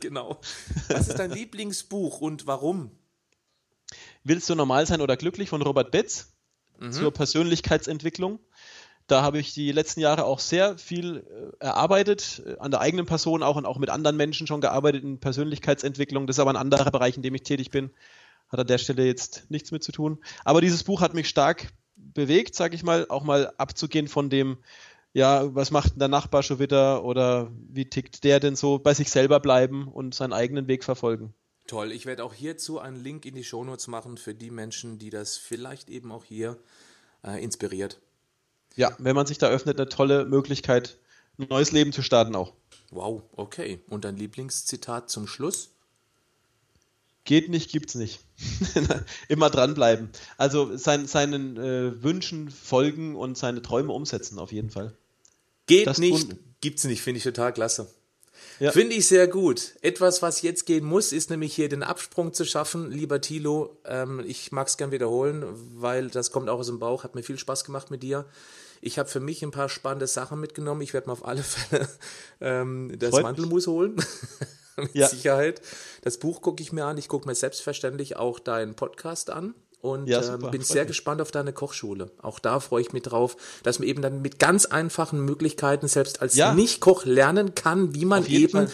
genau. 0.00 0.40
Was 0.88 1.08
ist 1.08 1.18
dein 1.18 1.30
Lieblingsbuch 1.30 2.20
und 2.20 2.46
warum? 2.46 2.90
Willst 4.24 4.48
du 4.50 4.54
normal 4.54 4.86
sein 4.86 5.00
oder 5.00 5.16
glücklich 5.16 5.48
von 5.48 5.62
Robert 5.62 5.90
Betz 5.90 6.32
mhm. 6.82 6.92
zur 6.92 7.12
Persönlichkeitsentwicklung. 7.12 8.40
Da 9.06 9.22
habe 9.22 9.38
ich 9.38 9.52
die 9.52 9.72
letzten 9.72 10.00
Jahre 10.00 10.24
auch 10.24 10.38
sehr 10.38 10.78
viel 10.78 11.24
äh, 11.60 11.64
erarbeitet, 11.64 12.42
äh, 12.46 12.56
an 12.58 12.70
der 12.70 12.80
eigenen 12.80 13.06
Person 13.06 13.42
auch 13.42 13.56
und 13.56 13.66
auch 13.66 13.78
mit 13.78 13.90
anderen 13.90 14.16
Menschen 14.16 14.46
schon 14.46 14.60
gearbeitet 14.60 15.02
in 15.02 15.18
Persönlichkeitsentwicklung. 15.18 16.26
Das 16.26 16.36
ist 16.36 16.40
aber 16.40 16.50
ein 16.50 16.56
anderer 16.56 16.90
Bereich, 16.90 17.16
in 17.16 17.22
dem 17.22 17.34
ich 17.34 17.42
tätig 17.42 17.70
bin 17.70 17.90
hat 18.52 18.60
an 18.60 18.66
der 18.66 18.78
Stelle 18.78 19.06
jetzt 19.06 19.50
nichts 19.50 19.72
mit 19.72 19.82
zu 19.82 19.92
tun. 19.92 20.22
Aber 20.44 20.60
dieses 20.60 20.84
Buch 20.84 21.00
hat 21.00 21.14
mich 21.14 21.28
stark 21.28 21.72
bewegt, 21.96 22.54
sage 22.54 22.74
ich 22.74 22.82
mal, 22.82 23.06
auch 23.08 23.24
mal 23.24 23.52
abzugehen 23.56 24.08
von 24.08 24.30
dem, 24.30 24.58
ja, 25.14 25.54
was 25.54 25.70
macht 25.70 25.92
denn 25.92 25.98
der 25.98 26.08
Nachbar 26.08 26.42
schon 26.42 26.58
wieder 26.58 27.04
oder 27.04 27.50
wie 27.68 27.88
tickt 27.88 28.24
der 28.24 28.40
denn 28.40 28.56
so, 28.56 28.78
bei 28.78 28.94
sich 28.94 29.10
selber 29.10 29.40
bleiben 29.40 29.88
und 29.88 30.14
seinen 30.14 30.32
eigenen 30.32 30.68
Weg 30.68 30.84
verfolgen. 30.84 31.34
Toll, 31.66 31.92
ich 31.92 32.06
werde 32.06 32.24
auch 32.24 32.34
hierzu 32.34 32.78
einen 32.78 33.02
Link 33.02 33.24
in 33.24 33.34
die 33.34 33.44
Shownotes 33.44 33.86
machen 33.86 34.18
für 34.18 34.34
die 34.34 34.50
Menschen, 34.50 34.98
die 34.98 35.10
das 35.10 35.36
vielleicht 35.36 35.90
eben 35.90 36.12
auch 36.12 36.24
hier 36.24 36.58
äh, 37.24 37.42
inspiriert. 37.42 38.00
Ja, 38.74 38.94
wenn 38.98 39.14
man 39.14 39.26
sich 39.26 39.38
da 39.38 39.48
öffnet, 39.48 39.78
eine 39.78 39.88
tolle 39.88 40.24
Möglichkeit, 40.24 40.98
ein 41.38 41.46
neues 41.48 41.72
Leben 41.72 41.92
zu 41.92 42.02
starten 42.02 42.34
auch. 42.34 42.52
Wow, 42.90 43.22
okay. 43.36 43.80
Und 43.88 44.04
dein 44.04 44.16
Lieblingszitat 44.16 45.08
zum 45.10 45.26
Schluss? 45.26 45.70
Geht 47.24 47.48
nicht, 47.48 47.70
gibt's 47.70 47.94
nicht. 47.94 48.20
Immer 49.28 49.50
dranbleiben. 49.50 50.10
Also 50.36 50.76
sein, 50.76 51.06
seinen 51.06 51.56
äh, 51.56 52.02
Wünschen 52.02 52.50
folgen 52.50 53.16
und 53.16 53.38
seine 53.38 53.62
Träume 53.62 53.92
umsetzen, 53.92 54.38
auf 54.38 54.52
jeden 54.52 54.70
Fall. 54.70 54.94
Geht 55.66 55.86
das 55.86 55.98
nicht, 55.98 56.36
gibt's 56.60 56.84
nicht, 56.84 57.02
finde 57.02 57.18
ich 57.18 57.24
total 57.24 57.52
klasse. 57.52 57.88
Ja. 58.58 58.70
Finde 58.72 58.94
ich 58.94 59.08
sehr 59.08 59.28
gut. 59.28 59.72
Etwas, 59.82 60.22
was 60.22 60.42
jetzt 60.42 60.66
gehen 60.66 60.84
muss, 60.84 61.12
ist 61.12 61.30
nämlich 61.30 61.54
hier 61.54 61.68
den 61.68 61.82
Absprung 61.82 62.32
zu 62.32 62.44
schaffen. 62.44 62.90
Lieber 62.90 63.20
Thilo, 63.20 63.78
ähm, 63.84 64.22
ich 64.26 64.52
mag 64.52 64.68
es 64.68 64.76
gern 64.76 64.92
wiederholen, 64.92 65.44
weil 65.74 66.08
das 66.08 66.30
kommt 66.30 66.48
auch 66.48 66.58
aus 66.58 66.66
dem 66.66 66.78
Bauch. 66.78 67.04
Hat 67.04 67.14
mir 67.14 67.22
viel 67.22 67.38
Spaß 67.38 67.64
gemacht 67.64 67.90
mit 67.90 68.02
dir. 68.02 68.24
Ich 68.80 68.98
habe 68.98 69.08
für 69.08 69.20
mich 69.20 69.42
ein 69.42 69.52
paar 69.52 69.68
spannende 69.68 70.06
Sachen 70.06 70.40
mitgenommen. 70.40 70.80
Ich 70.82 70.92
werde 70.92 71.08
mir 71.08 71.12
auf 71.12 71.24
alle 71.24 71.42
Fälle 71.42 71.88
ähm, 72.40 72.92
das 72.98 73.10
Freut 73.10 73.22
Mantelmus 73.22 73.66
holen. 73.66 73.96
mit 74.76 74.94
ja. 74.94 75.08
Sicherheit. 75.08 75.60
Das 76.02 76.18
Buch 76.18 76.42
gucke 76.42 76.62
ich 76.62 76.72
mir 76.72 76.84
an. 76.84 76.98
Ich 76.98 77.08
gucke 77.08 77.28
mir 77.28 77.34
selbstverständlich 77.34 78.16
auch 78.16 78.38
deinen 78.38 78.74
Podcast 78.74 79.30
an 79.30 79.54
und 79.82 80.06
ja, 80.06 80.34
ähm, 80.34 80.50
bin 80.50 80.62
sehr 80.62 80.86
gespannt 80.86 81.20
auf 81.20 81.32
deine 81.32 81.52
Kochschule. 81.52 82.10
Auch 82.22 82.38
da 82.38 82.60
freue 82.60 82.82
ich 82.82 82.92
mich 82.92 83.02
drauf, 83.02 83.36
dass 83.64 83.80
man 83.80 83.88
eben 83.88 84.00
dann 84.00 84.22
mit 84.22 84.38
ganz 84.38 84.64
einfachen 84.64 85.24
Möglichkeiten 85.24 85.88
selbst 85.88 86.22
als 86.22 86.36
ja. 86.36 86.54
Nicht-Koch 86.54 87.04
lernen 87.04 87.54
kann, 87.54 87.94
wie 87.94 88.04
man 88.04 88.24
eben 88.26 88.52
Fall. 88.52 88.70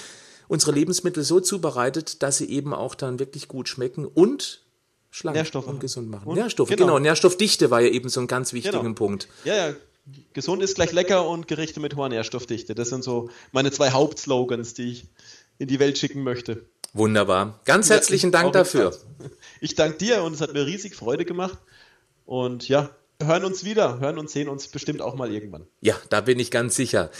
unsere 0.48 0.72
Lebensmittel 0.72 1.24
so 1.24 1.40
zubereitet, 1.40 2.22
dass 2.22 2.36
sie 2.38 2.50
eben 2.50 2.74
auch 2.74 2.94
dann 2.94 3.18
wirklich 3.18 3.48
gut 3.48 3.68
schmecken 3.68 4.04
und 4.04 4.62
schlank 5.10 5.36
Nährstoffe. 5.36 5.66
und 5.66 5.80
gesund 5.80 6.10
machen. 6.10 6.28
Und? 6.28 6.36
Nährstoffe, 6.36 6.68
genau. 6.68 6.86
genau. 6.86 6.98
Nährstoffdichte 6.98 7.70
war 7.70 7.80
ja 7.80 7.88
eben 7.88 8.10
so 8.10 8.20
ein 8.20 8.26
ganz 8.26 8.52
wichtiger 8.52 8.82
genau. 8.82 8.94
Punkt. 8.94 9.28
Ja, 9.44 9.54
ja. 9.54 9.74
Gesund 10.32 10.62
ist 10.62 10.74
gleich 10.74 10.92
lecker 10.92 11.28
und 11.28 11.48
Gerichte 11.48 11.80
mit 11.80 11.96
hoher 11.96 12.08
Nährstoffdichte. 12.08 12.74
Das 12.74 12.88
sind 12.88 13.04
so 13.04 13.30
meine 13.52 13.70
zwei 13.70 13.90
Hauptslogans, 13.90 14.74
die 14.74 14.92
ich 14.92 15.06
in 15.58 15.68
die 15.68 15.78
Welt 15.78 15.98
schicken 15.98 16.22
möchte. 16.22 16.64
Wunderbar. 16.92 17.60
Ganz 17.64 17.90
herzlichen 17.90 18.32
ja, 18.32 18.40
Dank 18.40 18.52
dafür. 18.52 18.96
Ich 19.60 19.74
danke 19.74 19.98
dir 19.98 20.22
und 20.22 20.32
es 20.32 20.40
hat 20.40 20.52
mir 20.52 20.64
riesig 20.64 20.94
Freude 20.94 21.24
gemacht. 21.24 21.58
Und 22.24 22.68
ja, 22.68 22.90
hören 23.20 23.44
uns 23.44 23.64
wieder, 23.64 24.00
hören 24.00 24.18
und 24.18 24.30
sehen 24.30 24.48
uns 24.48 24.68
bestimmt 24.68 25.02
auch 25.02 25.14
mal 25.14 25.32
irgendwann. 25.32 25.66
Ja, 25.80 25.96
da 26.08 26.20
bin 26.20 26.38
ich 26.38 26.50
ganz 26.50 26.76
sicher. 26.76 27.10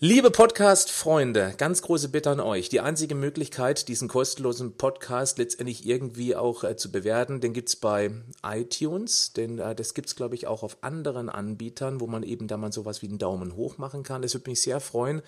Liebe 0.00 0.30
Podcast-Freunde, 0.30 1.54
ganz 1.58 1.82
große 1.82 2.10
Bitte 2.10 2.30
an 2.30 2.38
euch. 2.38 2.68
Die 2.68 2.78
einzige 2.78 3.16
Möglichkeit, 3.16 3.88
diesen 3.88 4.06
kostenlosen 4.06 4.76
Podcast 4.76 5.38
letztendlich 5.38 5.84
irgendwie 5.84 6.36
auch 6.36 6.62
äh, 6.62 6.76
zu 6.76 6.92
bewerten, 6.92 7.40
den 7.40 7.52
gibt's 7.52 7.74
bei 7.74 8.12
iTunes, 8.44 9.32
denn 9.32 9.58
äh, 9.58 9.74
das 9.74 9.94
gibt's 9.94 10.14
glaube 10.14 10.36
ich, 10.36 10.46
auch 10.46 10.62
auf 10.62 10.84
anderen 10.84 11.28
Anbietern, 11.28 12.00
wo 12.00 12.06
man 12.06 12.22
eben 12.22 12.46
da 12.46 12.56
mal 12.56 12.72
sowas 12.72 13.02
wie 13.02 13.08
einen 13.08 13.18
Daumen 13.18 13.56
hoch 13.56 13.78
machen 13.78 14.04
kann. 14.04 14.22
Das 14.22 14.34
würde 14.34 14.48
mich 14.48 14.62
sehr 14.62 14.78
freuen, 14.78 15.20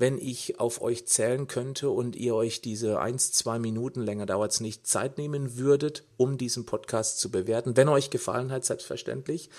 wenn 0.00 0.16
ich 0.16 0.58
auf 0.58 0.80
euch 0.80 1.06
zählen 1.06 1.46
könnte 1.46 1.90
und 1.90 2.16
ihr 2.16 2.34
euch 2.34 2.62
diese 2.62 3.00
eins, 3.00 3.32
zwei 3.32 3.58
Minuten 3.58 4.00
länger 4.00 4.24
dauert 4.24 4.52
es 4.52 4.60
nicht 4.60 4.86
Zeit 4.86 5.18
nehmen 5.18 5.58
würdet, 5.58 6.04
um 6.16 6.38
diesen 6.38 6.64
Podcast 6.64 7.20
zu 7.20 7.30
bewerten. 7.30 7.76
Wenn 7.76 7.88
euch 7.90 8.08
gefallen 8.08 8.50
hat, 8.50 8.64
selbstverständlich. 8.64 9.50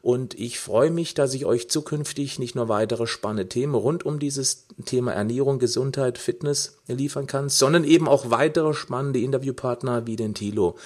Und 0.00 0.32
ich 0.40 0.58
freue 0.58 0.90
mich, 0.90 1.12
dass 1.12 1.34
ich 1.34 1.44
euch 1.44 1.68
zukünftig 1.68 2.38
nicht 2.38 2.54
nur 2.54 2.70
weitere 2.70 3.06
spannende 3.06 3.48
Themen 3.50 3.74
rund 3.74 4.06
um 4.06 4.18
dieses 4.18 4.66
Thema 4.86 5.12
Ernährung, 5.12 5.58
Gesundheit, 5.58 6.16
Fitness 6.16 6.78
liefern 6.86 7.26
kann, 7.26 7.50
sondern 7.50 7.84
eben 7.84 8.08
auch 8.08 8.30
weitere 8.30 8.72
spannende 8.72 9.20
Interviewpartner 9.20 10.06
wie 10.06 10.16
den 10.16 10.34
Thilo. 10.34 10.78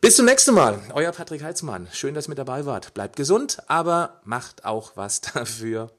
Bis 0.00 0.16
zum 0.16 0.26
nächsten 0.26 0.54
Mal. 0.54 0.80
Euer 0.92 1.12
Patrick 1.12 1.44
Heitzmann. 1.44 1.86
Schön, 1.92 2.14
dass 2.14 2.26
ihr 2.26 2.30
mit 2.30 2.38
dabei 2.38 2.66
wart. 2.66 2.94
Bleibt 2.94 3.14
gesund, 3.14 3.58
aber 3.68 4.20
macht 4.24 4.64
auch 4.64 4.96
was 4.96 5.20
dafür. 5.34 5.92